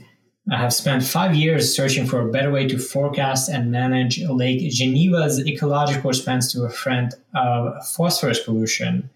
I 0.51 0.57
have 0.57 0.73
spent 0.73 1.03
five 1.03 1.35
years 1.35 1.73
searching 1.73 2.05
for 2.05 2.19
a 2.19 2.29
better 2.29 2.51
way 2.51 2.67
to 2.67 2.77
forecast 2.77 3.49
and 3.49 3.71
manage 3.71 4.21
Lake 4.23 4.69
Geneva's 4.71 5.45
ecological 5.47 6.09
response 6.09 6.51
to 6.51 6.63
a 6.63 6.69
threat 6.69 7.13
of 7.33 7.87
phosphorus 7.87 8.43
pollution, 8.43 9.09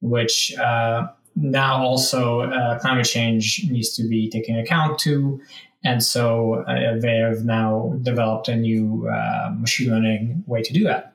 which 0.00 0.56
uh, 0.56 1.06
now 1.36 1.82
also 1.82 2.40
uh, 2.40 2.78
climate 2.78 3.06
change 3.06 3.66
needs 3.70 3.94
to 3.96 4.08
be 4.08 4.30
taken 4.30 4.58
account 4.58 4.98
to. 5.00 5.40
And 5.84 6.02
so 6.02 6.64
uh, 6.66 6.98
they 6.98 7.16
have 7.16 7.44
now 7.44 7.94
developed 8.02 8.48
a 8.48 8.56
new 8.56 9.06
uh, 9.08 9.50
machine 9.58 9.90
learning 9.90 10.44
way 10.46 10.62
to 10.62 10.72
do 10.72 10.84
that. 10.84 11.14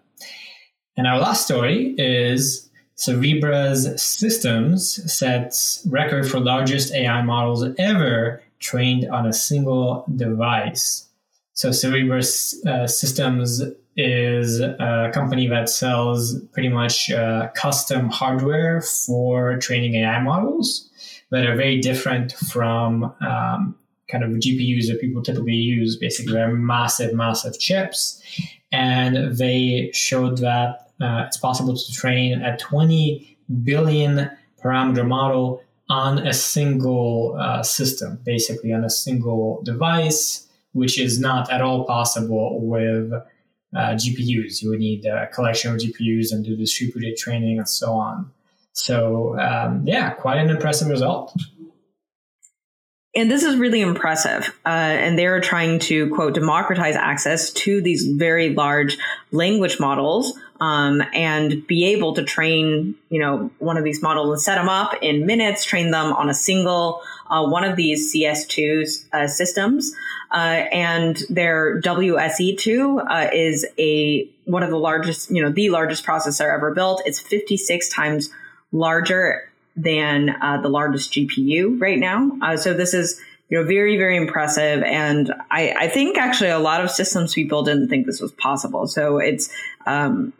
And 0.95 1.08
our 1.08 1.19
last 1.19 1.45
story 1.45 1.95
is 1.97 2.69
Cerebras 2.97 3.99
Systems 3.99 5.12
sets 5.12 5.86
record 5.89 6.30
for 6.30 6.39
largest 6.39 6.93
AI 6.93 7.21
models 7.23 7.65
ever 7.78 8.41
trained 8.60 9.10
on 9.10 9.26
a 9.26 9.34
single 9.34 10.06
device. 10.15 11.08
So 11.54 11.70
Cerebras 11.70 12.65
uh, 12.65 12.88
Systems 12.88 13.62
is 13.98 14.60
a 14.60 15.10
company 15.13 15.48
that 15.48 15.70
sells 15.70 16.39
pretty 16.52 16.68
much 16.68 17.10
uh, 17.12 17.48
custom 17.56 18.10
hardware 18.10 18.82
for 18.82 19.58
training 19.58 19.96
AI 19.96 20.22
models 20.22 20.89
that 21.32 21.46
are 21.46 21.56
very 21.56 21.80
different 21.80 22.34
from 22.34 23.06
um, 23.22 23.76
kind 24.10 24.24
of 24.24 24.32
GPUs 24.32 24.88
that 24.88 25.00
people 25.00 25.24
typically 25.24 25.54
use. 25.54 25.96
Basically, 25.96 26.34
they're 26.34 26.54
massive, 26.54 27.13
massive 27.13 27.58
chips. 27.58 28.22
And 28.72 29.38
they 29.38 29.91
showed 29.94 30.39
that 30.39 30.91
uh, 31.02 31.24
it's 31.28 31.38
possible 31.38 31.76
to 31.76 31.94
train 31.94 32.41
a 32.41 32.58
20 32.58 33.38
billion 33.63 34.30
parameter 34.63 35.08
model 35.08 35.62
on 35.89 36.19
a 36.19 36.34
single 36.34 37.38
uh, 37.39 37.62
system, 37.62 38.19
basically 38.24 38.74
on 38.74 38.84
a 38.84 38.89
single 38.89 39.62
device, 39.63 40.48
which 40.74 41.00
is 41.00 41.19
not 41.19 41.52
at 41.52 41.62
all 41.62 41.86
possible 41.86 42.60
with 42.62 43.12
uh, 43.13 43.24
GPUs. 43.76 44.62
You 44.62 44.69
would 44.69 44.80
need 44.80 45.06
a 45.06 45.28
collection 45.28 45.74
of 45.74 45.80
GPUs 45.80 46.32
and 46.32 46.43
do 46.43 46.56
distributed 46.56 47.17
training 47.17 47.58
and 47.58 47.69
so 47.69 47.93
on. 47.93 48.32
So, 48.74 49.39
um, 49.39 49.84
yeah, 49.86 50.12
quite 50.12 50.38
an 50.38 50.50
impressive 50.50 50.89
result. 50.89 51.34
And 53.15 53.32
this 53.32 53.43
is 53.43 53.56
really 53.56 53.80
impressive. 53.80 54.54
Uh, 54.65 54.69
and 54.69 55.17
they're 55.17 55.39
trying 55.39 55.80
to, 55.80 56.10
quote, 56.13 56.34
democratize 56.34 56.95
access 56.98 57.52
to 57.52 57.82
these 57.82 58.06
very 58.06 58.54
large 58.54 58.98
language 59.32 59.80
models 59.80 60.38
um, 60.62 61.04
and 61.13 61.65
be 61.68 61.86
able 61.86 62.13
to 62.15 62.24
train, 62.24 62.96
you 63.10 63.20
know, 63.20 63.52
one 63.60 63.78
of 63.78 63.84
these 63.84 64.02
models 64.02 64.30
and 64.30 64.41
set 64.41 64.56
them 64.56 64.70
up 64.70 64.94
in 65.02 65.26
minutes, 65.26 65.65
train 65.65 65.91
them 65.91 66.13
on 66.13 66.30
a 66.30 66.34
single 66.34 67.02
uh, 67.30 67.46
one 67.46 67.63
of 67.63 67.76
these 67.76 68.13
CS2 68.13 69.06
uh, 69.13 69.28
systems. 69.28 69.94
Uh, 70.32 70.65
and 70.72 71.24
their 71.30 71.82
WSE2 71.82 73.06
uh, 73.10 73.30
is 73.34 73.65
a 73.80 74.30
one 74.46 74.63
of 74.63 74.70
the 74.70 74.78
largest, 74.78 75.32
you 75.32 75.41
know, 75.41 75.52
the 75.52 75.70
largest 75.70 76.06
processor 76.06 76.54
ever 76.54 76.74
built. 76.74 77.02
It's 77.06 77.20
56 77.20 77.89
times 77.89 78.30
larger 78.72 79.50
than 79.76 80.30
uh, 80.41 80.62
the 80.62 80.70
largest 80.70 81.13
GPU 81.13 81.80
right 81.80 81.98
now. 81.98 82.32
Uh, 82.41 82.58
so 82.58 82.74
this 82.74 82.94
is 82.94 83.20
you 83.50 83.60
know, 83.60 83.63
very, 83.63 83.98
very 83.98 84.18
impressive. 84.18 84.82
And 84.84 85.32
I, 85.52 85.76
I 85.78 85.88
think 85.88 86.18
actually 86.18 86.50
a 86.50 86.60
lot 86.60 86.84
of 86.84 86.89
systems 86.89 87.34
people 87.34 87.63
didn't 87.63 87.89
think 87.89 88.06
this 88.06 88.20
was 88.20 88.32
possible. 88.32 88.88
So 88.88 89.20
it's 89.20 89.50
um, 89.86 90.34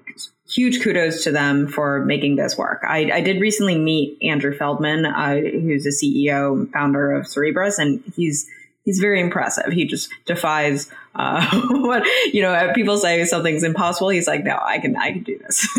huge 0.47 0.82
kudos 0.82 1.23
to 1.23 1.32
them 1.32 1.67
for 1.67 2.06
making 2.06 2.36
this 2.36 2.58
work. 2.58 2.84
I, 2.88 3.12
I 3.12 3.21
did 3.21 3.41
recently 3.41 3.78
meet 3.78 4.17
Andrew 4.21 4.56
Feldman, 4.56 5.06
uh, 5.06 5.36
who's 5.36 5.84
the 5.84 5.89
CEO 5.89 6.54
and 6.54 6.71
founder 6.71 7.12
of 7.12 7.25
Cerebras, 7.25 7.80
and 7.80 8.04
he's 8.15 8.47
he's 8.84 8.99
very 8.99 9.19
impressive. 9.19 9.73
He 9.73 9.86
just 9.86 10.10
defies 10.25 10.89
uh, 11.15 11.62
what 11.69 12.04
you 12.34 12.41
know. 12.41 12.71
People 12.73 12.97
say 12.97 13.23
something's 13.25 13.63
impossible. 13.63 14.10
He's 14.10 14.28
like, 14.28 14.43
no, 14.43 14.58
I 14.62 14.80
can, 14.80 14.95
I 14.95 15.12
can 15.12 15.23
do 15.23 15.38
this. 15.39 15.67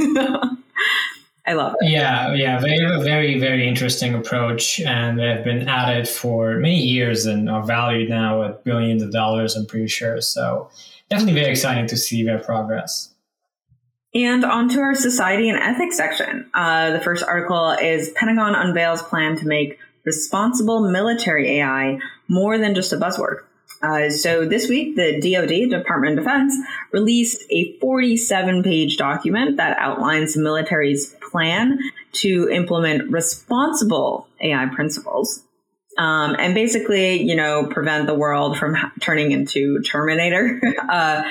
I 1.49 1.53
love 1.53 1.77
it. 1.81 1.91
Yeah, 1.91 2.35
yeah, 2.35 2.59
they 2.59 2.77
have 2.81 3.01
a 3.01 3.05
very, 3.05 3.39
very 3.39 3.69
interesting 3.69 4.15
approach, 4.15 4.81
and 4.81 5.19
they've 5.19 5.45
been 5.45 5.69
at 5.69 5.97
it 5.97 6.09
for 6.09 6.57
many 6.57 6.83
years 6.83 7.25
and 7.25 7.49
are 7.49 7.65
valued 7.65 8.11
now 8.11 8.43
at 8.43 8.65
billions 8.65 9.01
of 9.01 9.13
dollars. 9.13 9.55
I'm 9.55 9.65
pretty 9.65 9.87
sure. 9.87 10.21
So 10.21 10.69
definitely 11.09 11.35
very 11.41 11.53
exciting 11.53 11.87
to 11.87 11.97
see 11.97 12.25
their 12.25 12.41
progress. 12.41 13.11
And 14.17 14.47
onto 14.47 14.81
our 14.81 14.95
society 14.95 15.51
and 15.51 15.59
ethics 15.59 15.99
section. 15.99 16.49
Uh, 16.55 16.93
the 16.93 17.01
first 17.01 17.23
article 17.23 17.73
is 17.73 18.09
Pentagon 18.17 18.55
unveils 18.55 19.03
plan 19.03 19.37
to 19.37 19.47
make 19.47 19.79
responsible 20.05 20.91
military 20.91 21.59
AI 21.59 21.99
more 22.27 22.57
than 22.57 22.75
just 22.75 22.95
a 22.95 22.97
buzzword. 22.97 23.41
Uh, 23.83 24.09
so 24.09 24.47
this 24.47 24.71
week, 24.71 24.97
the 24.97 25.21
DoD, 25.21 25.69
Department 25.69 26.19
of 26.19 26.25
Defense, 26.25 26.57
released 26.93 27.45
a 27.51 27.77
47 27.79 28.63
page 28.63 28.97
document 28.97 29.59
that 29.59 29.77
outlines 29.79 30.33
the 30.33 30.41
military's 30.41 31.15
plan 31.31 31.79
to 32.13 32.49
implement 32.51 33.13
responsible 33.13 34.29
AI 34.41 34.65
principles. 34.75 35.43
Um, 35.99 36.37
and 36.39 36.55
basically, 36.55 37.23
you 37.23 37.37
know, 37.37 37.67
prevent 37.67 38.07
the 38.07 38.15
world 38.15 38.57
from 38.57 38.73
ha- 38.73 38.93
turning 39.01 39.33
into 39.33 39.83
Terminator, 39.83 40.59
uh, 40.89 41.23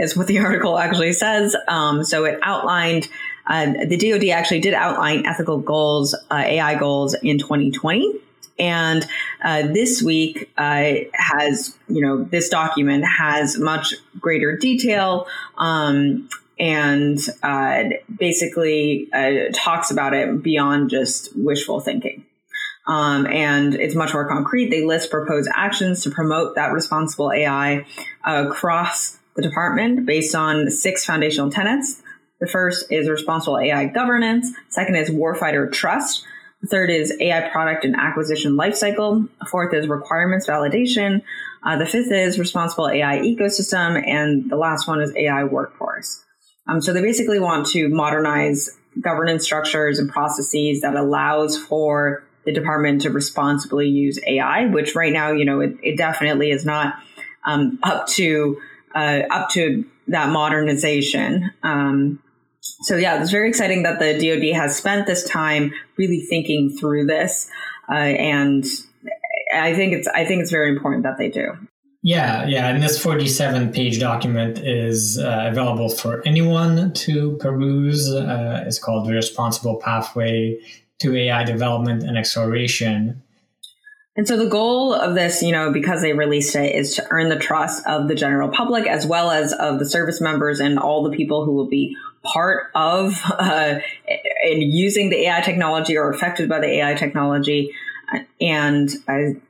is 0.00 0.16
what 0.16 0.26
the 0.26 0.38
article 0.44 0.78
actually 0.78 1.12
says. 1.12 1.56
Um, 1.68 2.02
so 2.04 2.24
it 2.24 2.38
outlined, 2.42 3.08
uh, 3.46 3.66
the 3.86 3.96
DoD 3.96 4.28
actually 4.30 4.60
did 4.60 4.74
outline 4.74 5.26
ethical 5.26 5.58
goals, 5.58 6.14
uh, 6.30 6.42
AI 6.44 6.74
goals 6.76 7.14
in 7.14 7.38
2020. 7.38 8.20
And 8.58 9.06
uh, 9.42 9.62
this 9.68 10.02
week 10.02 10.50
uh, 10.58 10.92
has, 11.14 11.76
you 11.88 12.02
know, 12.02 12.24
this 12.24 12.50
document 12.50 13.04
has 13.06 13.58
much 13.58 13.94
greater 14.18 14.56
detail 14.56 15.26
um, 15.56 16.28
and 16.58 17.18
uh, 17.42 17.84
basically 18.14 19.08
uh, 19.14 19.50
talks 19.54 19.90
about 19.90 20.12
it 20.12 20.42
beyond 20.42 20.90
just 20.90 21.30
wishful 21.34 21.80
thinking. 21.80 22.26
Um, 22.86 23.26
and 23.26 23.74
it's 23.74 23.94
much 23.94 24.12
more 24.12 24.28
concrete. 24.28 24.68
They 24.68 24.84
list 24.84 25.10
proposed 25.10 25.48
actions 25.54 26.02
to 26.02 26.10
promote 26.10 26.56
that 26.56 26.72
responsible 26.72 27.32
AI 27.32 27.86
across 28.24 29.19
the 29.36 29.42
department 29.42 30.06
based 30.06 30.34
on 30.34 30.70
six 30.70 31.04
foundational 31.04 31.50
tenets. 31.50 32.02
The 32.40 32.46
first 32.46 32.90
is 32.90 33.08
responsible 33.08 33.58
AI 33.58 33.86
governance. 33.86 34.52
Second 34.68 34.96
is 34.96 35.10
warfighter 35.10 35.70
trust. 35.70 36.24
The 36.62 36.68
third 36.68 36.90
is 36.90 37.12
AI 37.20 37.48
product 37.48 37.84
and 37.84 37.96
acquisition 37.96 38.52
lifecycle. 38.52 39.28
Fourth 39.50 39.72
is 39.74 39.88
requirements 39.88 40.46
validation. 40.46 41.22
Uh, 41.64 41.76
the 41.76 41.86
fifth 41.86 42.10
is 42.10 42.38
responsible 42.38 42.88
AI 42.88 43.18
ecosystem. 43.18 44.02
And 44.06 44.50
the 44.50 44.56
last 44.56 44.86
one 44.86 45.00
is 45.00 45.12
AI 45.16 45.44
workforce. 45.44 46.22
Um, 46.66 46.80
so 46.80 46.92
they 46.92 47.02
basically 47.02 47.40
want 47.40 47.66
to 47.68 47.88
modernize 47.88 48.70
governance 49.00 49.44
structures 49.44 49.98
and 49.98 50.10
processes 50.10 50.80
that 50.82 50.94
allows 50.94 51.58
for 51.58 52.24
the 52.44 52.52
department 52.52 53.02
to 53.02 53.10
responsibly 53.10 53.86
use 53.88 54.18
AI, 54.26 54.66
which 54.66 54.94
right 54.94 55.12
now, 55.12 55.32
you 55.32 55.44
know, 55.44 55.60
it, 55.60 55.76
it 55.82 55.96
definitely 55.96 56.50
is 56.50 56.64
not 56.64 56.94
um, 57.44 57.78
up 57.82 58.06
to 58.08 58.60
uh, 58.94 59.22
up 59.30 59.50
to 59.50 59.84
that 60.08 60.30
modernization. 60.30 61.50
Um, 61.62 62.22
so 62.60 62.96
yeah, 62.96 63.20
it's 63.20 63.30
very 63.30 63.48
exciting 63.48 63.82
that 63.84 63.98
the 63.98 64.14
DoD 64.14 64.54
has 64.54 64.76
spent 64.76 65.06
this 65.06 65.28
time 65.28 65.72
really 65.96 66.20
thinking 66.20 66.76
through 66.78 67.06
this, 67.06 67.50
uh, 67.88 67.94
and 67.94 68.64
I 69.54 69.74
think 69.74 69.92
it's 69.94 70.08
I 70.08 70.24
think 70.24 70.42
it's 70.42 70.50
very 70.50 70.70
important 70.70 71.04
that 71.04 71.16
they 71.18 71.28
do. 71.30 71.52
Yeah, 72.02 72.46
yeah, 72.46 72.68
and 72.68 72.82
this 72.82 73.02
47 73.02 73.72
page 73.72 74.00
document 74.00 74.58
is 74.58 75.18
uh, 75.18 75.48
available 75.50 75.90
for 75.90 76.22
anyone 76.26 76.94
to 76.94 77.36
peruse. 77.36 78.10
Uh, 78.10 78.64
it's 78.66 78.78
called 78.78 79.06
the 79.06 79.12
Responsible 79.12 79.76
Pathway 79.76 80.58
to 81.00 81.14
AI 81.14 81.44
Development 81.44 82.02
and 82.02 82.16
Acceleration. 82.16 83.22
And 84.20 84.28
so 84.28 84.36
the 84.36 84.50
goal 84.50 84.92
of 84.92 85.14
this, 85.14 85.42
you 85.42 85.50
know, 85.50 85.72
because 85.72 86.02
they 86.02 86.12
released 86.12 86.54
it, 86.54 86.74
is 86.74 86.94
to 86.96 87.06
earn 87.08 87.30
the 87.30 87.38
trust 87.38 87.86
of 87.86 88.06
the 88.06 88.14
general 88.14 88.50
public 88.50 88.86
as 88.86 89.06
well 89.06 89.30
as 89.30 89.54
of 89.54 89.78
the 89.78 89.88
service 89.88 90.20
members 90.20 90.60
and 90.60 90.78
all 90.78 91.02
the 91.02 91.16
people 91.16 91.46
who 91.46 91.52
will 91.52 91.70
be 91.70 91.96
part 92.22 92.66
of 92.74 93.18
uh, 93.30 93.78
in 94.44 94.60
using 94.60 95.08
the 95.08 95.26
AI 95.26 95.40
technology 95.40 95.96
or 95.96 96.10
affected 96.10 96.50
by 96.50 96.58
the 96.58 96.66
AI 96.66 96.92
technology. 96.92 97.72
And 98.38 98.90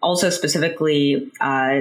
also 0.00 0.30
specifically, 0.30 1.32
uh, 1.40 1.80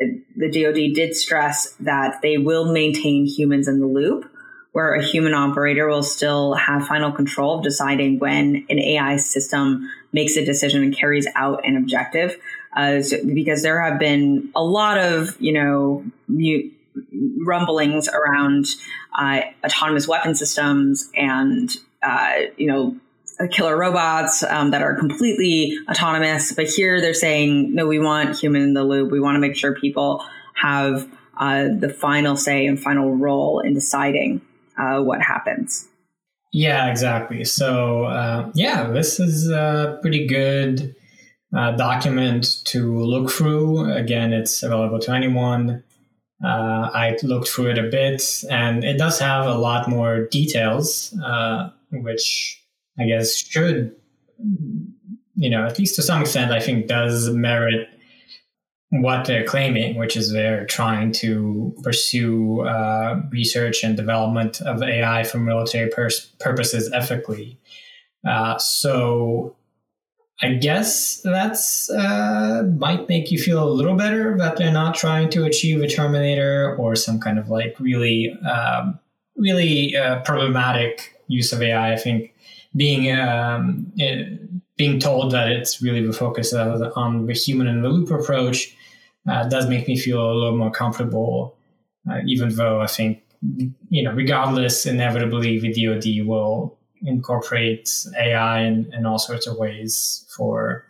the 0.00 0.50
DoD 0.50 0.94
did 0.94 1.14
stress 1.14 1.74
that 1.80 2.22
they 2.22 2.38
will 2.38 2.72
maintain 2.72 3.26
humans 3.26 3.68
in 3.68 3.80
the 3.80 3.86
loop, 3.86 4.31
where 4.72 4.94
a 4.94 5.04
human 5.04 5.34
operator 5.34 5.86
will 5.86 6.02
still 6.02 6.54
have 6.54 6.86
final 6.86 7.12
control 7.12 7.58
of 7.58 7.62
deciding 7.62 8.18
when 8.18 8.66
an 8.68 8.78
AI 8.78 9.16
system 9.16 9.88
makes 10.12 10.36
a 10.36 10.44
decision 10.44 10.82
and 10.82 10.96
carries 10.96 11.26
out 11.34 11.64
an 11.66 11.76
objective. 11.76 12.36
Uh, 12.74 13.02
so, 13.02 13.18
because 13.34 13.62
there 13.62 13.80
have 13.82 13.98
been 13.98 14.50
a 14.56 14.64
lot 14.64 14.98
of, 14.98 15.38
you 15.40 15.52
know, 15.52 16.04
mute 16.26 16.72
rumblings 17.44 18.08
around 18.08 18.66
uh, 19.18 19.42
autonomous 19.64 20.08
weapon 20.08 20.34
systems 20.34 21.10
and, 21.14 21.76
uh, 22.02 22.36
you 22.56 22.66
know, 22.66 22.96
killer 23.50 23.76
robots 23.76 24.42
um, 24.42 24.70
that 24.70 24.82
are 24.82 24.94
completely 24.94 25.76
autonomous. 25.90 26.52
But 26.52 26.68
here 26.68 27.00
they're 27.00 27.14
saying, 27.14 27.74
no, 27.74 27.86
we 27.86 27.98
want 27.98 28.38
human 28.38 28.62
in 28.62 28.74
the 28.74 28.84
loop. 28.84 29.10
We 29.10 29.20
want 29.20 29.36
to 29.36 29.40
make 29.40 29.56
sure 29.56 29.74
people 29.74 30.24
have 30.54 31.10
uh, 31.36 31.68
the 31.78 31.88
final 31.88 32.36
say 32.36 32.66
and 32.66 32.80
final 32.80 33.14
role 33.16 33.60
in 33.60 33.74
deciding 33.74 34.40
uh, 34.78 35.00
what 35.00 35.20
happens. 35.20 35.88
Yeah, 36.52 36.90
exactly. 36.90 37.44
So, 37.44 38.04
uh, 38.04 38.50
yeah, 38.54 38.90
this 38.90 39.18
is 39.18 39.48
a 39.50 39.98
pretty 40.02 40.26
good 40.26 40.94
uh, 41.56 41.72
document 41.72 42.62
to 42.64 42.98
look 42.98 43.30
through. 43.30 43.90
Again, 43.92 44.32
it's 44.32 44.62
available 44.62 44.98
to 45.00 45.12
anyone. 45.12 45.82
Uh, 46.44 46.90
I 46.92 47.16
looked 47.22 47.48
through 47.48 47.70
it 47.70 47.78
a 47.78 47.84
bit, 47.84 48.44
and 48.50 48.84
it 48.84 48.98
does 48.98 49.18
have 49.20 49.46
a 49.46 49.54
lot 49.54 49.88
more 49.88 50.26
details, 50.26 51.16
uh, 51.24 51.70
which 51.90 52.60
I 52.98 53.06
guess 53.06 53.36
should, 53.36 53.94
you 55.34 55.50
know, 55.50 55.64
at 55.64 55.78
least 55.78 55.94
to 55.96 56.02
some 56.02 56.22
extent, 56.22 56.50
I 56.50 56.60
think 56.60 56.86
does 56.86 57.30
merit 57.30 57.88
what 58.92 59.24
they're 59.24 59.44
claiming, 59.44 59.96
which 59.96 60.18
is 60.18 60.32
they're 60.32 60.66
trying 60.66 61.12
to 61.12 61.74
pursue 61.82 62.60
uh, 62.60 63.22
research 63.30 63.82
and 63.82 63.96
development 63.96 64.60
of 64.60 64.82
AI 64.82 65.24
for 65.24 65.38
military 65.38 65.88
pers- 65.88 66.30
purposes 66.38 66.92
ethically. 66.92 67.58
Uh, 68.28 68.58
so 68.58 69.56
I 70.42 70.54
guess 70.54 71.22
that's 71.22 71.88
uh, 71.88 72.64
might 72.76 73.08
make 73.08 73.30
you 73.30 73.38
feel 73.38 73.64
a 73.66 73.70
little 73.70 73.96
better 73.96 74.36
that 74.36 74.58
they're 74.58 74.70
not 74.70 74.94
trying 74.94 75.30
to 75.30 75.44
achieve 75.44 75.80
a 75.80 75.88
Terminator 75.88 76.76
or 76.76 76.94
some 76.94 77.18
kind 77.18 77.38
of 77.38 77.48
like 77.48 77.74
really, 77.80 78.36
um, 78.40 78.98
really 79.36 79.96
uh, 79.96 80.20
problematic 80.20 81.18
use 81.28 81.50
of 81.54 81.62
AI. 81.62 81.94
I 81.94 81.96
think 81.96 82.34
being 82.76 83.18
um, 83.18 83.90
it, 83.96 84.38
being 84.76 85.00
told 85.00 85.30
that 85.32 85.48
it's 85.48 85.80
really 85.80 86.06
the 86.06 86.12
focus 86.12 86.52
on 86.52 87.26
the 87.26 87.32
human 87.32 87.68
in 87.68 87.80
the 87.80 87.88
loop 87.88 88.10
approach 88.10 88.76
uh, 89.28 89.48
does 89.48 89.68
make 89.68 89.86
me 89.86 89.98
feel 89.98 90.20
a 90.20 90.34
little 90.34 90.56
more 90.56 90.70
comfortable, 90.70 91.56
uh, 92.10 92.18
even 92.26 92.54
though 92.54 92.80
I 92.80 92.86
think, 92.86 93.22
you 93.88 94.02
know, 94.02 94.12
regardless, 94.12 94.86
inevitably 94.86 95.58
the 95.58 95.72
DoD 95.72 96.26
will 96.26 96.78
incorporate 97.02 97.90
AI 98.18 98.62
in, 98.62 98.92
in 98.92 99.06
all 99.06 99.18
sorts 99.18 99.46
of 99.46 99.56
ways 99.56 100.26
for 100.36 100.84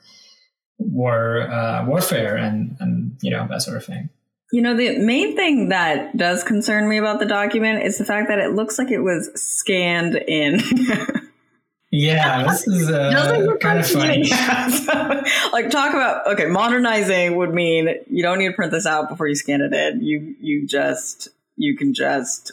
war 0.79 1.43
uh, 1.43 1.85
warfare 1.87 2.37
and, 2.37 2.77
and, 2.81 3.17
you 3.23 3.31
know, 3.31 3.47
that 3.49 3.63
sort 3.63 3.77
of 3.77 3.85
thing. 3.85 4.09
You 4.53 4.61
know, 4.61 4.77
the 4.77 4.99
main 4.99 5.35
thing 5.35 5.71
that 5.71 6.15
does 6.17 6.45
concern 6.45 6.89
me 6.89 6.99
about 6.99 7.21
the 7.21 7.27
document 7.27 7.85
is 7.85 7.97
the 7.97 8.05
fact 8.05 8.29
that 8.29 8.39
it 8.39 8.53
looks 8.53 8.79
like 8.79 8.91
it 8.91 9.01
was 9.01 9.31
scanned 9.35 10.17
in. 10.17 10.61
Yeah, 11.93 12.45
this 12.45 12.67
is 12.67 12.91
uh, 12.91 13.57
kind 13.61 13.79
of 13.79 13.87
funny. 13.87 14.23
Yeah, 14.25 14.69
so, 14.69 15.23
like, 15.53 15.69
talk 15.69 15.93
about 15.93 16.27
okay, 16.27 16.47
modernizing 16.47 17.37
would 17.37 17.53
mean 17.53 17.89
you 18.11 18.23
don't 18.23 18.39
need 18.39 18.49
to 18.49 18.55
print 18.55 18.73
this 18.73 18.87
out 18.87 19.11
before 19.11 19.29
you 19.29 19.35
scan 19.35 19.61
it 19.61 19.75
in. 19.75 20.03
You 20.03 20.35
you 20.41 20.67
just 20.67 21.29
you 21.57 21.77
can 21.77 21.93
just 21.93 22.53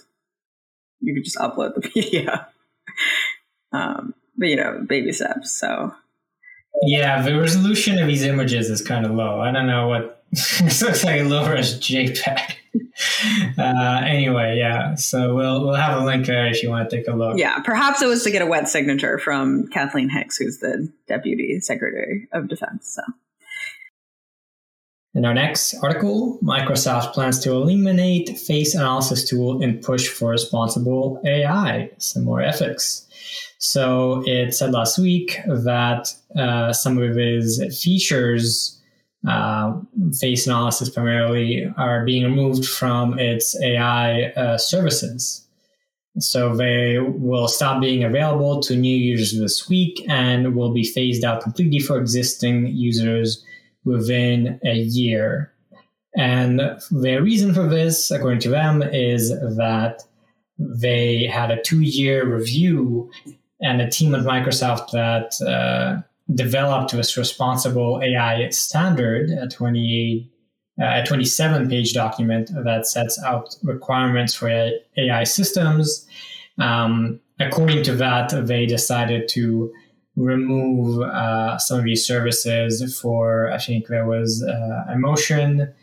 you 1.00 1.14
can 1.14 1.24
just 1.24 1.38
upload 1.38 1.76
the 1.76 1.82
PDF. 1.82 2.48
Um, 3.72 4.14
but 4.38 4.50
you 4.50 4.58
know, 4.58 4.86
baby 4.86 5.14
steps. 5.14 5.54
So 5.54 5.96
yeah, 6.84 7.22
the 7.22 7.40
resolution 7.40 7.98
of 7.98 8.08
these 8.08 8.24
images 8.24 8.70
is 8.70 8.82
kind 8.82 9.06
of 9.06 9.12
low. 9.12 9.40
I 9.40 9.52
don't 9.54 9.68
know 9.68 9.88
what 9.88 10.19
this 10.32 10.82
looks 10.82 11.04
like 11.04 11.22
a 11.22 11.24
lower 11.24 11.56
as 11.56 11.80
JPEG. 11.80 12.54
uh, 13.58 14.02
anyway, 14.06 14.58
yeah. 14.60 14.96
So 14.96 15.34
we'll 15.34 15.66
we'll 15.66 15.74
have 15.74 16.02
a 16.02 16.06
link 16.06 16.28
there 16.28 16.48
if 16.48 16.62
you 16.62 16.70
want 16.70 16.90
to 16.90 16.96
take 16.96 17.08
a 17.08 17.14
look. 17.14 17.38
Yeah, 17.38 17.60
perhaps 17.60 18.02
it 18.02 18.08
was 18.08 18.24
to 18.24 18.32
get 18.32 18.42
a 18.42 18.46
wet 18.46 18.70
signature 18.70 19.18
from 19.18 19.68
Kathleen 19.70 20.10
Hicks, 20.10 20.38
who's 20.38 20.60
the 20.60 20.92
Deputy 21.08 21.60
Secretary 21.62 22.28
of 22.32 22.48
Defense. 22.48 22.94
So. 22.96 23.02
In 25.16 25.26
our 25.26 25.34
next 25.34 25.74
article, 25.82 26.38
Microsoft 26.44 27.14
plans 27.14 27.40
to 27.40 27.52
eliminate 27.52 28.38
face 28.38 28.76
analysis 28.76 29.28
tool 29.28 29.64
and 29.64 29.82
push 29.82 30.08
for 30.08 30.30
responsible 30.30 31.20
AI, 31.26 31.90
some 31.98 32.24
more 32.24 32.42
ethics. 32.42 33.08
So 33.58 34.24
it 34.28 34.54
said 34.54 34.72
last 34.72 35.00
week 35.00 35.40
that 35.48 36.14
uh, 36.38 36.72
some 36.74 37.00
of 37.00 37.16
his 37.16 37.82
features, 37.84 38.79
uh, 39.28 39.80
face 40.20 40.48
analysis 40.48 40.90
primarily, 40.90 41.72
are 41.78 42.06
being 42.06 42.24
removed 42.24 42.66
from 42.66 43.20
its 43.20 43.60
AI 43.62 44.26
uh, 44.32 44.58
services. 44.58 45.46
So 46.18 46.56
they 46.56 47.00
will 47.00 47.48
stop 47.48 47.82
being 47.82 48.04
available 48.04 48.62
to 48.62 48.76
new 48.76 48.96
users 48.96 49.40
this 49.40 49.70
week 49.70 50.04
and 50.10 50.56
will 50.56 50.74
be 50.74 50.84
phased 50.84 51.24
out 51.24 51.42
completely 51.42 51.80
for 51.80 52.00
existing 52.00 52.68
users 52.68 53.44
within 53.86 54.60
a 54.66 54.76
year. 54.76 55.54
And 56.16 56.60
the 56.92 57.20
reason 57.22 57.54
for 57.54 57.68
this, 57.68 58.12
according 58.12 58.40
to 58.42 58.50
them, 58.50 58.82
is 58.82 59.30
that 59.30 60.04
they 60.58 61.26
had 61.26 61.52
a 61.52 61.62
two 61.62 61.82
year 61.82 62.26
review 62.26 63.10
and 63.62 63.82
a 63.82 63.90
team 63.90 64.16
at 64.16 64.26
Microsoft 64.26 64.92
that 64.92 65.40
uh, 65.48 66.02
developed 66.36 66.92
this 66.92 67.18
responsible 67.18 68.02
AI 68.04 68.50
standard, 68.50 69.30
a 69.30 69.48
28 69.48 70.32
uh, 70.82 71.02
a 71.04 71.06
27 71.06 71.68
page 71.70 71.94
document 71.94 72.52
that 72.64 72.88
sets 72.88 73.22
out 73.24 73.54
requirements 73.64 74.34
for 74.34 74.48
AI 74.50 75.24
systems. 75.26 76.08
Um, 76.58 77.20
according 77.38 77.84
to 77.84 77.96
that, 77.96 78.30
they 78.48 78.66
decided 78.66 79.28
to 79.30 79.74
remove 80.16 81.02
uh, 81.02 81.58
some 81.58 81.80
of 81.80 81.86
these 81.86 82.06
services 82.06 82.98
for, 82.98 83.52
I 83.52 83.58
think 83.58 83.88
there 83.88 84.06
was 84.06 84.42
uh, 84.42 84.86
emotion 84.94 85.74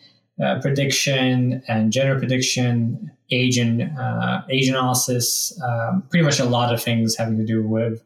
uh, 0.42 0.60
prediction 0.60 1.62
and 1.68 1.92
gender 1.92 2.18
prediction, 2.18 3.10
age 3.30 3.56
and 3.58 3.90
uh, 3.98 4.42
age 4.50 4.68
analysis, 4.68 5.58
um, 5.62 6.02
pretty 6.10 6.24
much 6.24 6.38
a 6.38 6.44
lot 6.44 6.72
of 6.72 6.82
things 6.82 7.16
having 7.16 7.36
to 7.38 7.44
do 7.44 7.66
with 7.66 8.02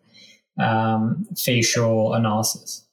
um, 0.60 1.26
facial 1.36 2.14
analysis. 2.14 2.86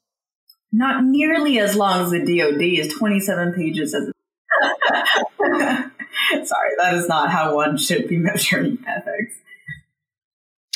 Not 0.72 1.04
nearly 1.04 1.60
as 1.60 1.76
long 1.76 2.02
as 2.02 2.12
the 2.12 2.20
DoD 2.20 2.62
is 2.62 2.94
27 2.94 3.54
pages. 3.54 3.94
As 3.94 4.12
Sorry, 6.48 6.72
that 6.80 6.94
is 6.96 7.08
not 7.08 7.30
how 7.32 7.56
one 7.56 7.78
should 7.78 8.08
be 8.08 8.18
measuring 8.18 8.78
ethics. 8.88 9.36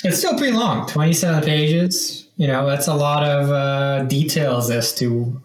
It's 0.04 0.18
still 0.18 0.38
pretty 0.38 0.54
long, 0.54 0.88
27 0.88 1.44
pages. 1.44 2.28
You 2.36 2.48
know, 2.48 2.66
that's 2.66 2.88
a 2.88 2.96
lot 2.96 3.24
of 3.24 3.52
uh, 3.52 4.04
details 4.06 4.72
as 4.72 4.96
to 4.96 5.40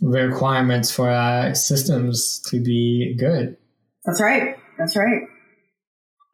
the 0.00 0.08
requirements 0.08 0.90
for 0.90 1.08
uh, 1.08 1.54
systems 1.54 2.40
to 2.46 2.60
be 2.60 3.14
good. 3.14 3.56
That's 4.04 4.20
right. 4.20 4.56
That's 4.78 4.96
right. 4.96 5.22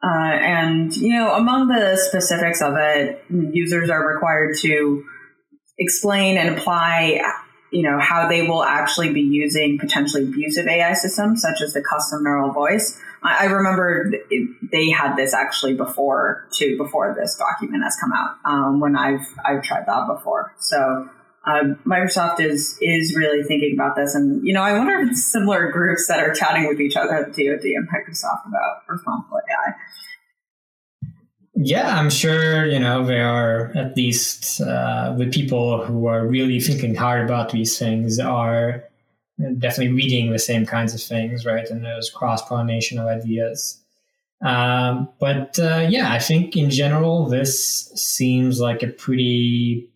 Uh, 0.03 0.07
and, 0.07 0.95
you 0.95 1.13
know, 1.13 1.33
among 1.33 1.67
the 1.67 1.97
specifics 1.97 2.61
of 2.61 2.75
it, 2.77 3.23
users 3.29 3.89
are 3.89 4.07
required 4.07 4.55
to 4.61 5.03
explain 5.79 6.37
and 6.37 6.57
apply 6.57 7.19
you 7.71 7.83
know 7.83 7.99
how 7.99 8.27
they 8.27 8.47
will 8.47 8.63
actually 8.63 9.11
be 9.11 9.21
using 9.21 9.77
potentially 9.77 10.23
abusive 10.23 10.67
AI 10.67 10.93
systems 10.93 11.41
such 11.41 11.61
as 11.61 11.73
the 11.73 11.81
custom 11.81 12.23
neural 12.23 12.51
voice. 12.51 12.99
I, 13.23 13.43
I 13.43 13.45
remember 13.45 14.11
it, 14.29 14.71
they 14.71 14.89
had 14.89 15.15
this 15.15 15.33
actually 15.33 15.73
before 15.73 16.47
too 16.51 16.77
before 16.77 17.15
this 17.17 17.35
document 17.35 17.83
has 17.83 17.97
come 17.99 18.11
out 18.13 18.37
um, 18.45 18.79
when 18.79 18.95
I've 18.95 19.27
I've 19.45 19.63
tried 19.63 19.85
that 19.85 20.07
before. 20.07 20.53
So 20.59 21.09
uh, 21.47 21.63
Microsoft 21.85 22.41
is 22.41 22.77
is 22.81 23.15
really 23.15 23.43
thinking 23.43 23.73
about 23.73 23.95
this, 23.95 24.13
and 24.13 24.45
you 24.45 24.53
know 24.53 24.61
I 24.61 24.77
wonder 24.77 24.99
if 24.99 25.11
it's 25.11 25.31
similar 25.31 25.71
groups 25.71 26.07
that 26.07 26.19
are 26.19 26.33
chatting 26.33 26.67
with 26.67 26.81
each 26.81 26.97
other 26.97 27.15
at 27.15 27.27
DoD 27.27 27.63
and 27.63 27.87
Microsoft 27.87 28.47
about 28.47 28.83
responsible 28.89 29.37
AI. 29.37 29.73
Yeah, 31.59 31.97
I'm 31.97 32.11
sure, 32.11 32.67
you 32.67 32.77
know, 32.77 33.03
there 33.03 33.27
are 33.27 33.71
at 33.75 33.97
least 33.97 34.61
uh, 34.61 35.15
the 35.17 35.25
people 35.25 35.83
who 35.83 36.05
are 36.05 36.27
really 36.27 36.59
thinking 36.59 36.93
hard 36.93 37.23
about 37.23 37.49
these 37.51 37.79
things 37.79 38.19
are 38.19 38.83
definitely 39.57 39.93
reading 39.93 40.31
the 40.31 40.37
same 40.37 40.67
kinds 40.67 40.93
of 40.93 41.01
things, 41.01 41.47
right? 41.47 41.67
And 41.67 41.83
there's 41.83 42.11
cross 42.11 42.47
pollination 42.47 42.99
of 42.99 43.07
ideas. 43.07 43.81
Um, 44.41 45.09
but 45.19 45.57
uh, 45.57 45.87
yeah, 45.89 46.11
I 46.11 46.19
think 46.19 46.55
in 46.55 46.69
general, 46.69 47.27
this 47.27 47.91
seems 47.95 48.59
like 48.59 48.83
a 48.83 48.87
pretty 48.87 49.89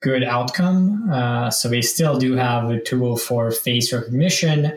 good 0.00 0.24
outcome. 0.24 1.10
Uh, 1.10 1.50
so 1.50 1.68
they 1.68 1.82
still 1.82 2.18
do 2.18 2.34
have 2.34 2.70
a 2.70 2.80
tool 2.80 3.16
for 3.16 3.50
face 3.50 3.92
recognition, 3.92 4.76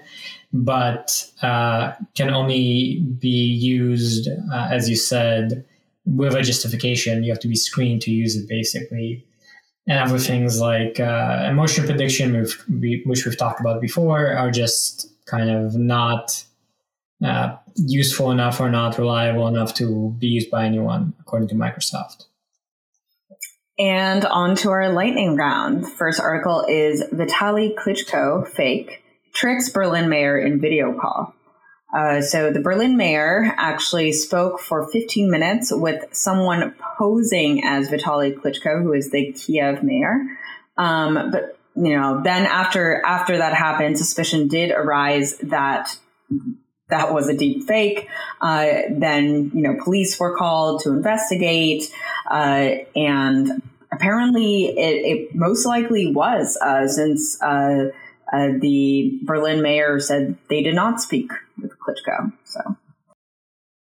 but 0.51 1.29
uh, 1.41 1.93
can 2.15 2.29
only 2.29 2.99
be 3.19 3.29
used, 3.29 4.27
uh, 4.27 4.67
as 4.69 4.89
you 4.89 4.95
said, 4.95 5.65
with 6.05 6.35
a 6.35 6.43
justification. 6.43 7.23
You 7.23 7.31
have 7.31 7.39
to 7.39 7.47
be 7.47 7.55
screened 7.55 8.01
to 8.03 8.11
use 8.11 8.35
it, 8.35 8.47
basically. 8.47 9.25
And 9.87 9.99
other 9.99 10.19
things 10.19 10.61
like 10.61 10.99
uh, 10.99 11.47
emotion 11.49 11.85
prediction, 11.85 12.45
which 13.05 13.25
we've 13.25 13.37
talked 13.37 13.59
about 13.59 13.81
before, 13.81 14.27
are 14.33 14.51
just 14.51 15.09
kind 15.25 15.49
of 15.49 15.75
not 15.75 16.43
uh, 17.23 17.55
useful 17.75 18.31
enough 18.31 18.59
or 18.59 18.69
not 18.69 18.97
reliable 18.97 19.47
enough 19.47 19.73
to 19.75 20.15
be 20.19 20.27
used 20.27 20.51
by 20.51 20.65
anyone, 20.65 21.13
according 21.19 21.49
to 21.49 21.55
Microsoft. 21.55 22.25
And 23.79 24.23
on 24.25 24.55
to 24.57 24.69
our 24.69 24.91
lightning 24.91 25.35
round. 25.35 25.91
First 25.91 26.19
article 26.19 26.65
is 26.69 27.03
Vitaly 27.11 27.73
Klitschko, 27.73 28.47
fake, 28.47 29.03
tricks 29.33 29.69
Berlin 29.69 30.09
mayor 30.09 30.37
in 30.37 30.61
video 30.61 30.97
call. 30.99 31.33
Uh, 31.95 32.21
so 32.21 32.51
the 32.51 32.59
Berlin 32.59 32.97
mayor 32.97 33.53
actually 33.57 34.11
spoke 34.11 34.59
for 34.59 34.91
15 34.91 35.29
minutes 35.29 35.71
with 35.71 36.03
someone 36.11 36.75
posing 36.97 37.63
as 37.63 37.89
Vitaly 37.89 38.35
Klitschko, 38.35 38.81
who 38.81 38.93
is 38.93 39.11
the 39.11 39.31
Kiev 39.31 39.83
mayor. 39.83 40.21
Um, 40.77 41.31
but 41.31 41.57
you 41.75 41.97
know, 41.97 42.21
then 42.23 42.45
after 42.45 43.03
after 43.03 43.37
that 43.37 43.53
happened, 43.53 43.97
suspicion 43.97 44.47
did 44.47 44.71
arise 44.71 45.37
that 45.37 45.97
that 46.93 47.11
was 47.11 47.27
a 47.27 47.35
deep 47.35 47.63
fake. 47.67 48.07
Uh, 48.39 48.83
then 48.89 49.51
you 49.53 49.63
know, 49.63 49.75
police 49.83 50.19
were 50.19 50.37
called 50.37 50.81
to 50.83 50.91
investigate, 50.91 51.91
uh, 52.29 52.69
and 52.95 53.61
apparently 53.91 54.65
it, 54.65 55.05
it, 55.29 55.35
most 55.35 55.65
likely 55.65 56.13
was 56.13 56.55
uh, 56.61 56.87
since 56.87 57.41
uh, 57.41 57.89
uh, 58.31 58.47
the 58.59 59.19
Berlin 59.23 59.61
mayor 59.61 59.99
said 59.99 60.37
they 60.49 60.61
did 60.61 60.75
not 60.75 61.01
speak 61.01 61.31
with 61.59 61.71
Klitschko. 61.79 62.31
So. 62.45 62.77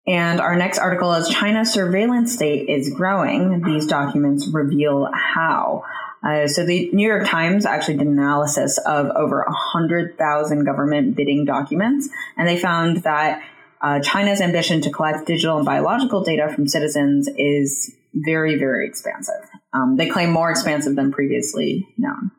And 0.06 0.40
our 0.40 0.56
next 0.56 0.78
article 0.78 1.12
is 1.14 1.28
China's 1.28 1.72
surveillance 1.72 2.32
state 2.32 2.68
is 2.68 2.92
growing. 2.92 3.62
These 3.62 3.86
documents 3.86 4.48
reveal 4.48 5.08
how. 5.12 5.84
Uh, 6.24 6.46
so 6.46 6.64
the 6.64 6.88
New 6.92 7.06
York 7.06 7.26
Times 7.26 7.66
actually 7.66 7.96
did 7.96 8.06
an 8.06 8.18
analysis 8.18 8.78
of 8.86 9.06
over 9.16 9.44
100,000 9.46 10.64
government 10.64 11.16
bidding 11.16 11.44
documents, 11.44 12.08
and 12.36 12.46
they 12.46 12.58
found 12.58 12.98
that 12.98 13.42
uh, 13.80 14.00
China's 14.00 14.40
ambition 14.40 14.80
to 14.82 14.90
collect 14.90 15.26
digital 15.26 15.56
and 15.56 15.66
biological 15.66 16.22
data 16.22 16.48
from 16.54 16.68
citizens 16.68 17.28
is 17.36 17.92
very, 18.14 18.56
very 18.56 18.86
expansive. 18.86 19.48
Um, 19.72 19.96
they 19.96 20.08
claim 20.08 20.30
more 20.30 20.50
expansive 20.50 20.94
than 20.94 21.12
previously 21.12 21.88
known. 21.98 22.30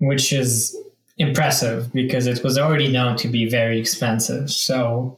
Which 0.00 0.32
is 0.32 0.76
impressive 1.16 1.92
because 1.92 2.26
it 2.26 2.44
was 2.44 2.58
already 2.58 2.90
known 2.90 3.16
to 3.16 3.28
be 3.28 3.48
very 3.48 3.80
expensive. 3.80 4.50
So, 4.50 5.16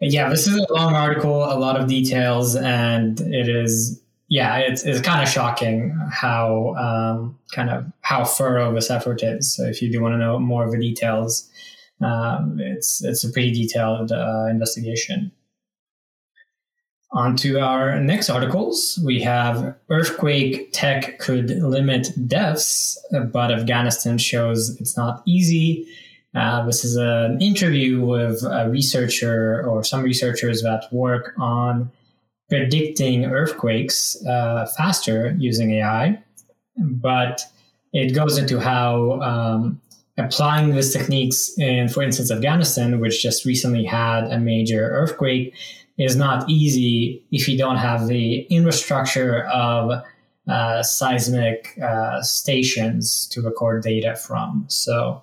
yeah, 0.00 0.28
this 0.28 0.46
is 0.46 0.56
a 0.56 0.72
long 0.72 0.94
article, 0.94 1.44
a 1.44 1.58
lot 1.58 1.80
of 1.80 1.88
details, 1.88 2.56
and 2.56 3.20
it 3.20 3.48
is, 3.48 4.00
yeah, 4.28 4.58
it's, 4.58 4.84
it's 4.84 5.00
kind 5.00 5.22
of 5.22 5.28
shocking 5.28 5.98
how 6.12 6.74
um, 6.74 7.38
kind 7.52 7.70
of 7.70 7.86
how 8.02 8.24
thorough 8.24 8.74
this 8.74 8.90
effort 8.90 9.22
is. 9.22 9.54
So, 9.54 9.64
if 9.64 9.80
you 9.80 9.90
do 9.90 10.02
want 10.02 10.14
to 10.14 10.18
know 10.18 10.38
more 10.38 10.64
of 10.64 10.72
the 10.72 10.78
details, 10.78 11.48
um, 12.02 12.58
it's 12.60 13.02
it's 13.02 13.24
a 13.24 13.30
pretty 13.30 13.52
detailed 13.52 14.12
uh, 14.12 14.46
investigation. 14.50 15.32
On 17.12 17.36
to 17.36 17.58
our 17.58 17.98
next 17.98 18.28
articles. 18.28 19.00
We 19.02 19.22
have 19.22 19.74
Earthquake 19.88 20.72
Tech 20.72 21.18
could 21.18 21.48
limit 21.48 22.08
deaths, 22.28 23.02
but 23.32 23.50
Afghanistan 23.50 24.18
shows 24.18 24.78
it's 24.78 24.94
not 24.94 25.22
easy. 25.26 25.88
Uh, 26.34 26.66
this 26.66 26.84
is 26.84 26.96
an 26.96 27.40
interview 27.40 28.04
with 28.04 28.42
a 28.42 28.68
researcher 28.68 29.66
or 29.66 29.82
some 29.82 30.02
researchers 30.02 30.60
that 30.60 30.84
work 30.92 31.32
on 31.38 31.90
predicting 32.48 33.26
earthquakes 33.26 34.16
uh, 34.26 34.66
faster 34.76 35.34
using 35.38 35.72
AI. 35.72 36.22
But 36.76 37.42
it 37.92 38.14
goes 38.14 38.38
into 38.38 38.60
how 38.60 39.20
um, 39.20 39.80
applying 40.16 40.74
these 40.74 40.92
techniques 40.92 41.56
in, 41.58 41.88
for 41.88 42.02
instance, 42.02 42.30
Afghanistan, 42.30 43.00
which 43.00 43.22
just 43.22 43.44
recently 43.44 43.84
had 43.84 44.24
a 44.24 44.38
major 44.38 44.88
earthquake, 44.90 45.54
is 45.98 46.16
not 46.16 46.48
easy 46.48 47.24
if 47.32 47.48
you 47.48 47.58
don't 47.58 47.76
have 47.76 48.06
the 48.06 48.42
infrastructure 48.42 49.44
of 49.46 50.02
uh, 50.46 50.82
seismic 50.82 51.76
uh, 51.82 52.22
stations 52.22 53.26
to 53.28 53.42
record 53.42 53.82
data 53.82 54.14
from. 54.14 54.64
So 54.68 55.22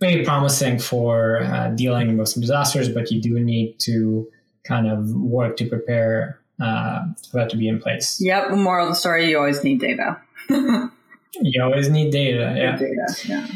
very 0.00 0.24
promising 0.24 0.78
for 0.78 1.42
uh, 1.42 1.68
dealing 1.70 2.16
with 2.16 2.28
some 2.28 2.40
disasters, 2.40 2.88
but 2.88 3.10
you 3.10 3.20
do 3.20 3.38
need 3.38 3.78
to 3.80 4.28
kind 4.64 4.88
of 4.88 5.12
work 5.14 5.56
to 5.58 5.66
prepare 5.66 6.39
uh, 6.60 7.04
for 7.30 7.38
that 7.38 7.50
to 7.50 7.56
be 7.56 7.68
in 7.68 7.80
place. 7.80 8.18
Yep. 8.20 8.52
Moral 8.52 8.88
of 8.88 8.92
the 8.92 8.96
story: 8.96 9.30
you 9.30 9.38
always 9.38 9.62
need 9.64 9.80
data. 9.80 10.20
you 10.48 11.62
always 11.62 11.88
need 11.88 12.10
data. 12.12 12.54
Yeah. 12.56 12.76
Data. 12.76 13.16
Yeah. 13.24 13.46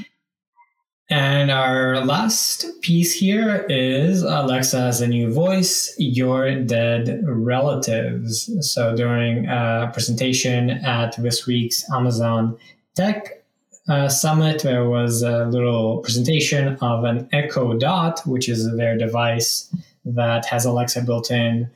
And 1.10 1.50
our 1.50 2.00
last 2.00 2.80
piece 2.80 3.12
here 3.12 3.66
is 3.68 4.22
Alexa 4.22 4.80
has 4.80 5.02
a 5.02 5.06
new 5.06 5.30
voice, 5.32 5.94
your 5.98 6.54
dead 6.60 7.22
relatives. 7.24 8.50
So 8.72 8.96
during 8.96 9.46
a 9.46 9.90
presentation 9.92 10.70
at 10.70 11.14
this 11.18 11.46
week's 11.46 11.84
Amazon 11.92 12.56
Tech 12.94 13.44
uh, 13.86 14.08
Summit, 14.08 14.62
there 14.62 14.88
was 14.88 15.22
a 15.22 15.44
little 15.44 15.98
presentation 15.98 16.78
of 16.80 17.04
an 17.04 17.28
Echo 17.32 17.74
Dot, 17.74 18.22
which 18.26 18.48
is 18.48 18.74
their 18.74 18.96
device 18.96 19.74
that 20.06 20.46
has 20.46 20.64
Alexa 20.64 21.02
built 21.02 21.30
in. 21.30 21.70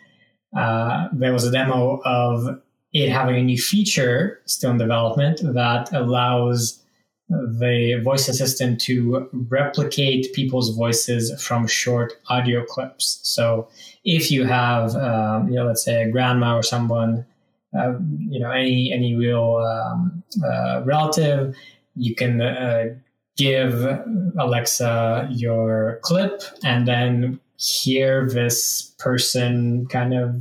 Uh, 0.58 1.08
there 1.12 1.32
was 1.32 1.44
a 1.44 1.52
demo 1.52 2.00
of 2.04 2.60
it 2.92 3.10
having 3.10 3.36
a 3.36 3.42
new 3.42 3.58
feature 3.58 4.40
still 4.46 4.70
in 4.70 4.78
development 4.78 5.40
that 5.42 5.92
allows 5.92 6.82
the 7.28 8.00
voice 8.02 8.28
assistant 8.28 8.80
to 8.80 9.28
replicate 9.50 10.32
people's 10.32 10.74
voices 10.74 11.42
from 11.42 11.66
short 11.66 12.14
audio 12.28 12.64
clips. 12.64 13.20
So 13.22 13.68
if 14.04 14.30
you 14.30 14.44
have, 14.44 14.94
um, 14.96 15.48
you 15.48 15.56
know, 15.56 15.66
let's 15.66 15.84
say 15.84 16.02
a 16.02 16.10
grandma 16.10 16.56
or 16.56 16.62
someone, 16.62 17.26
uh, 17.78 17.92
you 18.18 18.40
know, 18.40 18.50
any 18.50 18.92
any 18.92 19.14
real 19.14 19.56
um, 19.56 20.22
uh, 20.42 20.82
relative, 20.84 21.54
you 21.94 22.14
can 22.14 22.40
uh, 22.40 22.94
give 23.36 23.86
Alexa 24.38 25.28
your 25.30 26.00
clip 26.02 26.42
and 26.64 26.88
then 26.88 27.38
hear 27.58 28.26
this 28.28 28.94
person 28.98 29.86
kind 29.88 30.14
of, 30.14 30.40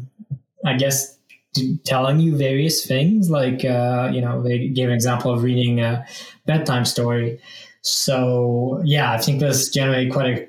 I 0.64 0.78
guess, 0.78 1.18
telling 1.86 2.20
you 2.20 2.38
various 2.38 2.86
things. 2.86 3.30
Like, 3.30 3.66
uh, 3.66 4.10
you 4.14 4.22
know, 4.22 4.42
they 4.42 4.70
gave 4.70 4.88
an 4.88 4.94
example 4.94 5.34
of 5.34 5.44
reading 5.44 5.82
a 5.82 6.06
bedtime 6.46 6.86
story. 6.86 7.40
So, 7.82 8.82
yeah, 8.86 9.12
I 9.12 9.18
think 9.18 9.40
this 9.40 9.70
generated 9.70 10.14
quite 10.14 10.38
a 10.38 10.48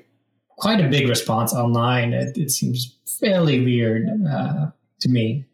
quite 0.57 0.81
a 0.81 0.89
big 0.89 1.07
response 1.07 1.53
online. 1.53 2.13
It, 2.13 2.37
it 2.37 2.51
seems 2.51 2.95
fairly 3.05 3.63
weird 3.63 4.07
uh, 4.29 4.67
to 4.99 5.09
me. 5.09 5.45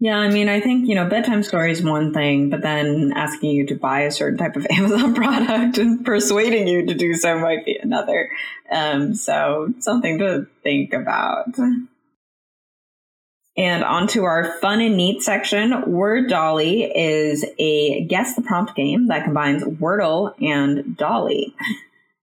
Yeah, 0.00 0.16
I 0.16 0.30
mean, 0.30 0.48
I 0.48 0.60
think, 0.60 0.88
you 0.88 0.94
know, 0.94 1.08
bedtime 1.08 1.42
story 1.42 1.72
is 1.72 1.82
one 1.82 2.14
thing, 2.14 2.50
but 2.50 2.62
then 2.62 3.12
asking 3.16 3.50
you 3.50 3.66
to 3.66 3.74
buy 3.74 4.02
a 4.02 4.12
certain 4.12 4.38
type 4.38 4.54
of 4.54 4.64
Amazon 4.70 5.14
product 5.14 5.78
and 5.78 6.04
persuading 6.04 6.68
you 6.68 6.86
to 6.86 6.94
do 6.94 7.14
so 7.14 7.38
might 7.38 7.64
be 7.64 7.76
another. 7.76 8.30
Um, 8.70 9.14
so, 9.14 9.74
something 9.80 10.18
to 10.18 10.46
think 10.62 10.92
about. 10.92 11.48
And 13.56 13.82
onto 13.82 14.22
our 14.22 14.52
fun 14.60 14.80
and 14.80 14.96
neat 14.96 15.20
section. 15.20 15.90
Word 15.90 16.28
DALL-E 16.28 16.92
is 16.94 17.44
a 17.58 18.04
guess 18.04 18.36
the 18.36 18.42
prompt 18.42 18.76
game 18.76 19.08
that 19.08 19.24
combines 19.24 19.64
Wordle 19.64 20.32
and 20.40 20.96
DALL-E. 20.96 21.52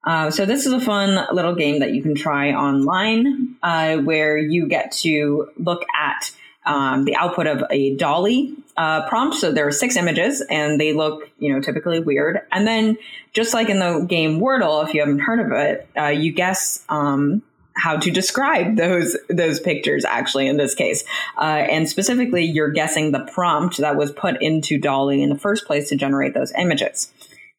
Uh, 0.06 0.32
so 0.32 0.46
this 0.46 0.66
is 0.66 0.72
a 0.72 0.80
fun 0.80 1.28
little 1.34 1.56
game 1.56 1.80
that 1.80 1.92
you 1.92 2.02
can 2.02 2.16
try 2.16 2.54
online, 2.54 3.58
uh, 3.62 3.98
where 3.98 4.38
you 4.38 4.70
get 4.70 4.94
to 4.94 5.50
look 5.58 5.84
at 5.94 6.32
um, 6.66 7.06
the 7.06 7.16
output 7.16 7.48
of 7.48 7.64
a 7.70 7.96
DALL-E 7.96 8.56
uh, 8.78 9.08
prompt. 9.08 9.38
So 9.38 9.52
there 9.52 9.68
are 9.68 9.72
six 9.72 9.96
images, 9.96 10.42
and 10.50 10.80
they 10.80 10.94
look, 10.94 11.30
you 11.40 11.54
know, 11.54 11.62
typically 11.62 12.00
weird. 12.00 12.42
And 12.52 12.68
then, 12.68 12.98
just 13.34 13.54
like 13.54 13.70
in 13.70 13.80
the 13.80 14.00
game 14.00 14.40
Wordle, 14.40 14.86
if 14.86 14.94
you 14.94 15.00
haven't 15.02 15.20
heard 15.20 15.40
of 15.40 15.52
it, 15.52 15.88
uh, 15.98 16.08
you 16.08 16.32
guess 16.32 16.84
um, 16.90 17.42
how 17.78 17.98
to 17.98 18.10
describe 18.10 18.78
those 18.78 19.18
those 19.30 19.60
pictures 19.60 20.06
actually 20.06 20.48
in 20.48 20.58
this 20.58 20.74
case 20.74 21.04
uh, 21.38 21.42
and 21.42 21.90
specifically 21.90 22.44
you're 22.46 22.72
guessing 22.72 23.12
the 23.12 23.20
prompt 23.34 23.78
that 23.78 23.98
was 23.98 24.12
put 24.14 24.42
into 24.42 24.80
DALL-E 24.80 25.22
in 25.22 25.30
the 25.30 25.38
first 25.38 25.66
place 25.66 25.90
to 25.90 25.96
generate 25.96 26.34
those 26.34 26.54
images 26.58 27.12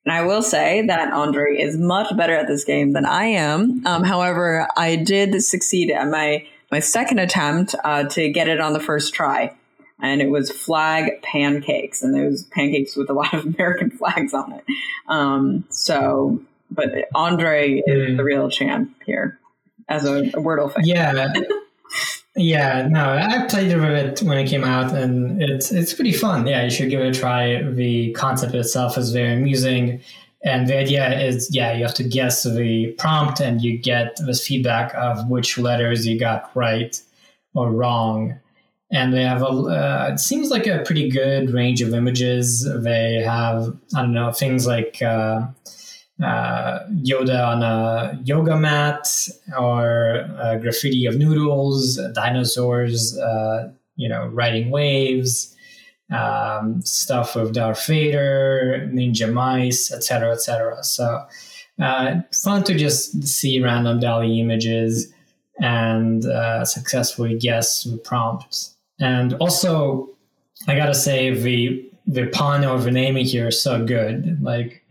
and 0.04 0.12
i 0.12 0.24
will 0.24 0.42
say 0.42 0.86
that 0.86 1.12
Andrey 1.12 1.60
is 1.60 1.76
much 1.76 2.16
better 2.16 2.34
at 2.34 2.46
this 2.46 2.64
game 2.64 2.92
than 2.92 3.04
i 3.04 3.24
am 3.24 3.86
um, 3.86 4.04
however 4.04 4.66
i 4.76 4.96
did 4.96 5.42
succeed 5.42 5.90
at 5.90 6.08
my 6.08 6.46
my 6.70 6.80
second 6.80 7.18
attempt 7.18 7.74
uh, 7.84 8.04
to 8.04 8.28
get 8.30 8.48
it 8.48 8.60
on 8.60 8.72
the 8.72 8.80
first 8.80 9.14
try 9.14 9.54
and 10.00 10.20
it 10.20 10.28
was 10.28 10.50
flag 10.50 11.22
pancakes 11.22 12.02
and 12.02 12.14
those 12.14 12.44
pancakes 12.44 12.96
with 12.96 13.08
a 13.10 13.12
lot 13.12 13.32
of 13.34 13.44
american 13.54 13.90
flags 13.90 14.34
on 14.34 14.52
it 14.52 14.64
um, 15.08 15.64
so 15.70 16.40
but 16.70 17.08
Andrey 17.16 17.82
is 17.86 18.16
the 18.16 18.22
mm. 18.22 18.24
real 18.24 18.50
champ 18.50 18.94
here 19.04 19.38
as 19.88 20.04
a, 20.04 20.14
a 20.14 20.42
Wordle 20.42 20.72
fan. 20.72 20.84
Yeah. 20.84 21.32
yeah, 22.36 22.88
no, 22.88 23.10
I 23.10 23.46
played 23.46 23.74
with 23.74 23.84
it 23.84 24.22
when 24.22 24.38
it 24.38 24.48
came 24.48 24.64
out, 24.64 24.92
and 24.92 25.42
it's 25.42 25.72
it's 25.72 25.94
pretty 25.94 26.12
fun. 26.12 26.46
Yeah, 26.46 26.64
you 26.64 26.70
should 26.70 26.90
give 26.90 27.00
it 27.00 27.16
a 27.16 27.18
try. 27.18 27.62
The 27.62 28.12
concept 28.12 28.54
itself 28.54 28.98
is 28.98 29.12
very 29.12 29.34
amusing, 29.34 30.00
and 30.46 30.68
the 30.68 30.78
idea 30.78 31.20
is, 31.20 31.48
yeah, 31.52 31.72
you 31.72 31.82
have 31.82 31.94
to 31.94 32.04
guess 32.04 32.44
the 32.44 32.94
prompt, 32.98 33.40
and 33.40 33.60
you 33.60 33.76
get 33.76 34.16
this 34.24 34.46
feedback 34.46 34.94
of 34.94 35.28
which 35.28 35.58
letters 35.58 36.06
you 36.06 36.18
got 36.18 36.50
right 36.54 37.02
or 37.54 37.72
wrong. 37.72 38.38
And 38.92 39.12
they 39.12 39.24
have 39.24 39.42
a, 39.42 39.46
uh, 39.46 40.10
it 40.12 40.20
seems 40.20 40.50
like 40.50 40.68
a 40.68 40.84
pretty 40.84 41.10
good 41.10 41.50
range 41.50 41.82
of 41.82 41.92
images. 41.92 42.64
They 42.84 43.14
have, 43.14 43.76
I 43.96 44.02
don't 44.02 44.14
know, 44.14 44.30
things 44.30 44.68
like 44.68 45.02
uh, 45.02 45.48
uh, 46.22 46.78
Yoda 47.02 47.44
on 47.44 47.64
a 47.64 48.16
yoga 48.22 48.56
mat 48.56 49.08
or 49.58 50.28
graffiti 50.62 51.06
of 51.06 51.18
noodles, 51.18 51.98
dinosaurs, 52.14 53.18
uh, 53.18 53.72
you 53.96 54.08
know, 54.08 54.28
riding 54.28 54.70
waves, 54.70 55.55
um, 56.10 56.82
stuff 56.82 57.34
with 57.34 57.54
Darth 57.54 57.86
Vader, 57.86 58.88
ninja 58.92 59.32
mice, 59.32 59.92
etc., 59.92 60.32
etc. 60.32 60.82
So 60.84 61.26
uh, 61.80 62.20
fun 62.32 62.64
to 62.64 62.74
just 62.74 63.22
see 63.24 63.62
random 63.62 64.00
DALL-E 64.00 64.40
images 64.40 65.12
and 65.60 66.24
uh, 66.24 66.64
successfully 66.64 67.36
guess 67.36 67.84
the 67.84 67.96
prompts. 67.98 68.74
And 69.00 69.34
also, 69.34 70.08
I 70.68 70.74
gotta 70.74 70.94
say 70.94 71.30
the 71.30 71.82
the 72.06 72.28
pun 72.28 72.64
or 72.64 72.78
the 72.78 72.90
naming 72.90 73.24
here 73.24 73.48
is 73.48 73.60
so 73.60 73.84
good. 73.84 74.42
Like 74.42 74.82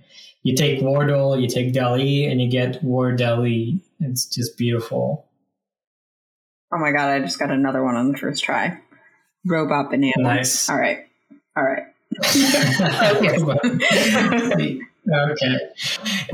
you 0.43 0.55
take 0.55 0.81
Wordle, 0.81 1.41
you 1.41 1.47
take 1.47 1.73
DALL-E, 1.73 2.25
and 2.25 2.41
you 2.41 2.49
get 2.49 2.83
Word 2.83 3.17
DALL-E. 3.17 3.79
It's 4.01 4.25
just 4.25 4.57
beautiful. 4.57 5.25
Oh 6.73 6.77
my 6.77 6.91
god, 6.91 7.09
I 7.09 7.19
just 7.19 7.39
got 7.39 7.51
another 7.51 7.83
one 7.83 7.95
on 7.95 8.11
the 8.11 8.17
first 8.17 8.43
try. 8.43 8.79
Robot 9.45 9.89
banana. 9.89 10.13
Nice. 10.17 10.69
All 10.69 10.77
right. 10.77 11.04
All 11.57 11.63
right. 11.63 11.83
okay. 15.13 15.57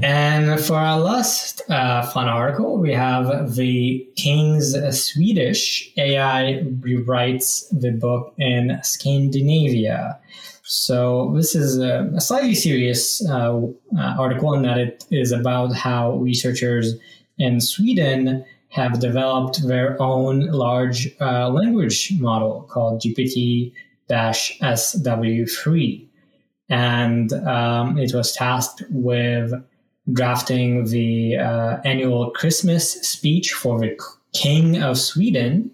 And 0.03 0.59
for 0.59 0.75
our 0.75 0.99
last 0.99 1.61
uh, 1.69 2.03
fun 2.07 2.27
article, 2.27 2.77
we 2.77 2.93
have 2.93 3.55
the 3.55 4.07
King's 4.15 4.75
Swedish 4.99 5.91
AI 5.97 6.63
rewrites 6.79 7.67
the 7.77 7.91
book 7.91 8.33
in 8.37 8.79
Scandinavia. 8.83 10.19
So 10.63 11.33
this 11.35 11.55
is 11.55 11.79
a, 11.79 12.09
a 12.15 12.21
slightly 12.21 12.55
serious 12.55 13.27
uh, 13.27 13.57
uh, 13.57 13.69
article 13.97 14.53
in 14.53 14.63
that 14.63 14.77
it 14.77 15.05
is 15.11 15.31
about 15.31 15.73
how 15.73 16.13
researchers 16.17 16.95
in 17.37 17.59
Sweden 17.59 18.45
have 18.69 18.99
developed 18.99 19.67
their 19.67 20.01
own 20.01 20.47
large 20.47 21.09
uh, 21.19 21.49
language 21.49 22.13
model 22.19 22.65
called 22.69 23.01
GPT-SW3. 24.11 26.07
And 26.69 27.33
um, 27.33 27.97
it 27.97 28.13
was 28.13 28.33
tasked 28.33 28.83
with 28.89 29.53
drafting 30.11 30.85
the 30.85 31.37
uh, 31.37 31.77
annual 31.83 32.31
Christmas 32.31 32.93
speech 33.01 33.51
for 33.51 33.79
the 33.79 33.99
King 34.33 34.81
of 34.81 34.97
Sweden. 34.97 35.71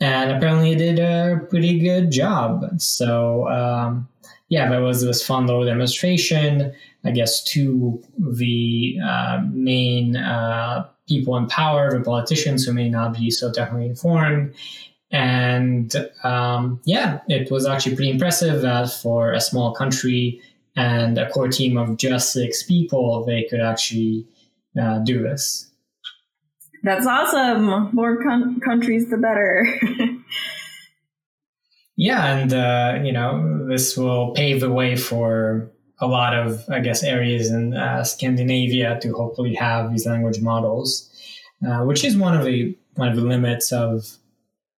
And 0.00 0.30
apparently 0.30 0.72
it 0.72 0.78
did 0.78 0.98
a 1.00 1.40
pretty 1.50 1.80
good 1.80 2.12
job. 2.12 2.64
So 2.80 3.48
um, 3.48 4.08
yeah, 4.48 4.68
there 4.68 4.80
was 4.80 5.04
this 5.04 5.26
fun 5.26 5.46
little 5.46 5.64
demonstration. 5.64 6.72
I 7.04 7.10
guess 7.10 7.42
to 7.44 8.02
the 8.18 8.98
uh, 9.04 9.40
main 9.50 10.16
uh, 10.16 10.86
people 11.08 11.36
in 11.36 11.46
power, 11.48 11.96
the 11.96 12.04
politicians 12.04 12.64
who 12.64 12.72
may 12.72 12.88
not 12.88 13.14
be 13.14 13.30
so 13.30 13.50
technically 13.50 13.86
informed. 13.86 14.54
And 15.10 15.94
um, 16.22 16.80
yeah, 16.84 17.20
it 17.28 17.50
was 17.50 17.66
actually 17.66 17.96
pretty 17.96 18.10
impressive 18.10 18.62
that 18.62 18.90
for 18.90 19.32
a 19.32 19.40
small 19.40 19.74
country 19.74 20.40
and 20.76 21.16
a 21.18 21.30
core 21.30 21.48
team 21.48 21.76
of 21.78 21.96
just 21.96 22.32
six 22.32 22.62
people, 22.62 23.24
they 23.24 23.44
could 23.44 23.60
actually 23.60 24.26
uh, 24.80 24.98
do 25.00 25.22
this. 25.22 25.70
That's 26.82 27.06
awesome. 27.06 27.90
More 27.92 28.22
con- 28.22 28.60
countries, 28.60 29.08
the 29.10 29.16
better. 29.16 29.66
Yeah, 31.98 32.36
and 32.36 32.54
uh, 32.54 33.00
you 33.04 33.10
know 33.10 33.66
this 33.66 33.96
will 33.96 34.30
pave 34.30 34.60
the 34.60 34.70
way 34.70 34.94
for 34.94 35.68
a 36.00 36.06
lot 36.06 36.32
of, 36.32 36.64
I 36.70 36.78
guess, 36.78 37.02
areas 37.02 37.50
in 37.50 37.74
uh, 37.74 38.04
Scandinavia 38.04 39.00
to 39.02 39.12
hopefully 39.14 39.56
have 39.56 39.90
these 39.90 40.06
language 40.06 40.40
models, 40.40 41.10
uh, 41.68 41.80
which 41.80 42.04
is 42.04 42.16
one 42.16 42.36
of 42.36 42.44
the 42.44 42.78
one 42.94 43.08
of 43.08 43.16
the 43.16 43.22
limits 43.22 43.72
of 43.72 44.16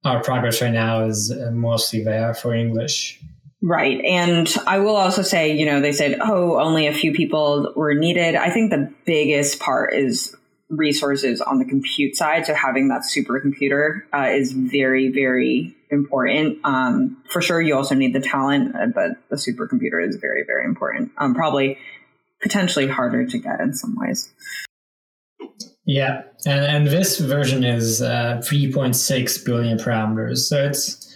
our 0.04 0.22
progress 0.24 0.62
right 0.62 0.74
now 0.74 1.04
is 1.04 1.32
uh, 1.32 1.52
mostly 1.52 2.04
there 2.04 2.34
for 2.34 2.54
English. 2.54 3.20
Right. 3.62 4.00
And 4.06 4.48
I 4.66 4.80
will 4.80 4.96
also 4.96 5.22
say, 5.22 5.58
you 5.58 5.66
know, 5.66 5.82
they 5.82 5.92
said, 5.92 6.18
oh, 6.22 6.60
only 6.60 6.88
a 6.88 6.94
few 6.94 7.14
people 7.14 7.74
were 7.76 7.94
needed. 7.94 8.36
I 8.36 8.50
think 8.52 8.72
the 8.72 8.94
biggest 9.06 9.60
part 9.60 9.94
is 9.94 10.34
resources 10.70 11.42
on 11.42 11.60
the 11.60 11.66
compute 11.66 12.16
side. 12.16 12.46
So 12.46 12.54
having 12.54 12.88
that 12.90 13.02
supercomputer 13.02 14.04
uh, 14.14 14.30
is 14.32 14.54
very, 14.54 15.12
very 15.12 15.76
important. 15.92 16.60
Um, 16.64 17.22
for 17.30 17.42
sure, 17.42 17.62
you 17.62 17.76
also 17.76 17.96
need 17.96 18.14
the 18.14 18.22
talent, 18.22 18.76
uh, 18.76 18.88
but 18.94 19.12
the 19.30 19.36
supercomputer 19.36 20.08
is 20.08 20.16
very, 20.16 20.44
very 20.46 20.64
important. 20.64 21.12
Um, 21.18 21.34
probably 21.34 21.78
potentially 22.42 22.88
harder 22.88 23.26
to 23.26 23.38
get 23.40 23.60
in 23.60 23.74
some 23.74 23.98
ways. 24.00 24.32
Yeah, 25.90 26.22
and, 26.46 26.64
and 26.66 26.88
this 26.88 27.18
version 27.18 27.64
is 27.64 28.00
uh, 28.00 28.40
3.6 28.44 29.44
billion 29.44 29.80
parameters. 29.80 30.38
So 30.48 30.68
it's 30.68 31.16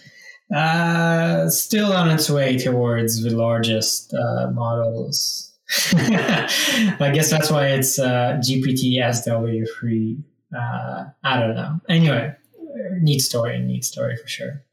uh, 0.51 1.47
still 1.47 1.93
on 1.93 2.09
its 2.09 2.27
way 2.27 2.57
towards 2.57 3.21
the 3.21 3.29
largest 3.29 4.11
uh, 4.15 4.49
models. 4.49 5.53
I 5.93 7.11
guess 7.13 7.29
that's 7.29 7.51
why 7.51 7.67
it's 7.67 7.99
uh, 7.99 8.41
GPT 8.43 8.95
SW3. 8.95 10.23
Uh, 10.57 11.05
I 11.23 11.39
don't 11.39 11.53
know. 11.53 11.79
Anyway, 11.87 12.35
neat 12.99 13.19
story, 13.19 13.59
neat 13.59 13.85
story 13.85 14.17
for 14.17 14.27
sure. 14.27 14.63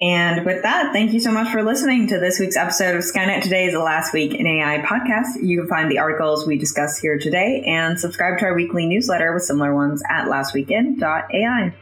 And 0.00 0.44
with 0.44 0.62
that, 0.62 0.92
thank 0.92 1.14
you 1.14 1.20
so 1.20 1.32
much 1.32 1.50
for 1.50 1.62
listening 1.62 2.08
to 2.08 2.18
this 2.18 2.38
week's 2.38 2.56
episode 2.56 2.96
of 2.96 3.02
Skynet 3.02 3.42
Today's 3.42 3.74
Last 3.74 4.12
Week 4.12 4.34
in 4.34 4.46
AI 4.46 4.82
podcast. 4.82 5.42
You 5.42 5.60
can 5.60 5.68
find 5.68 5.90
the 5.90 5.98
articles 5.98 6.46
we 6.46 6.58
discussed 6.58 7.00
here 7.00 7.18
today 7.18 7.64
and 7.66 7.98
subscribe 7.98 8.38
to 8.40 8.44
our 8.44 8.54
weekly 8.54 8.86
newsletter 8.86 9.32
with 9.32 9.44
similar 9.44 9.74
ones 9.74 10.02
at 10.10 10.26
lastweekin.ai. 10.26 11.74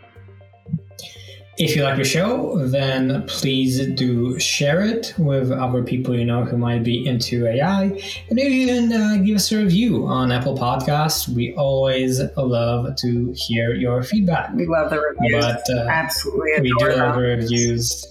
If 1.57 1.77
you 1.77 1.85
like 1.85 1.99
the 1.99 2.05
show, 2.05 2.59
then 2.67 3.25
please 3.29 3.87
do 3.95 4.39
share 4.41 4.83
it 4.83 5.15
with 5.19 5.53
other 5.53 5.85
people 5.85 6.17
you 6.17 6.25
know 6.25 6.45
who 6.45 6.57
might 6.57 6.83
be 6.83 7.07
into 7.07 7.47
AI. 7.47 7.85
And 8.29 8.41
even 8.41 8.93
uh, 8.93 9.19
give 9.25 9.37
us 9.37 9.53
a 9.53 9.59
review 9.59 10.05
on 10.07 10.33
Apple 10.33 10.59
Podcasts. 10.59 11.29
We 11.29 11.55
always 11.55 12.21
love 12.37 12.97
to 12.97 13.35
hear 13.37 13.73
your 13.75 14.03
feedback. 14.03 14.53
We 14.55 14.67
love 14.67 14.91
the 14.91 15.01
reviews. 15.01 15.45
But, 15.45 15.71
uh, 15.71 15.87
Absolutely. 15.89 16.63
We 16.63 16.75
do 16.77 16.97
love 16.97 17.15
the 17.15 17.21
reviews. 17.21 18.05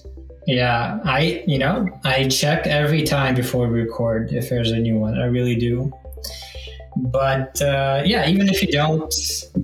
Yeah, 0.47 0.99
I, 1.03 1.43
you 1.45 1.57
know, 1.57 1.87
I 2.03 2.27
check 2.27 2.65
every 2.67 3.03
time 3.03 3.35
before 3.35 3.67
we 3.67 3.81
record 3.81 4.31
if 4.31 4.49
there's 4.49 4.71
a 4.71 4.79
new 4.79 4.97
one. 4.97 5.19
I 5.19 5.25
really 5.25 5.55
do. 5.55 5.91
But 6.95 7.61
uh, 7.61 8.03
yeah, 8.05 8.27
even 8.27 8.49
if 8.49 8.61
you 8.61 8.71
don't, 8.71 9.13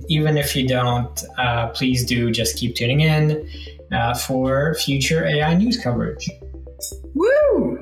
even 0.08 0.36
if 0.36 0.56
you 0.56 0.66
don't, 0.66 1.24
uh, 1.38 1.68
please 1.68 2.04
do 2.04 2.30
just 2.30 2.56
keep 2.56 2.74
tuning 2.74 3.00
in 3.00 3.48
uh, 3.92 4.14
for 4.14 4.74
future 4.74 5.26
AI 5.26 5.54
news 5.54 5.80
coverage. 5.82 6.28
Woo! 7.14 7.79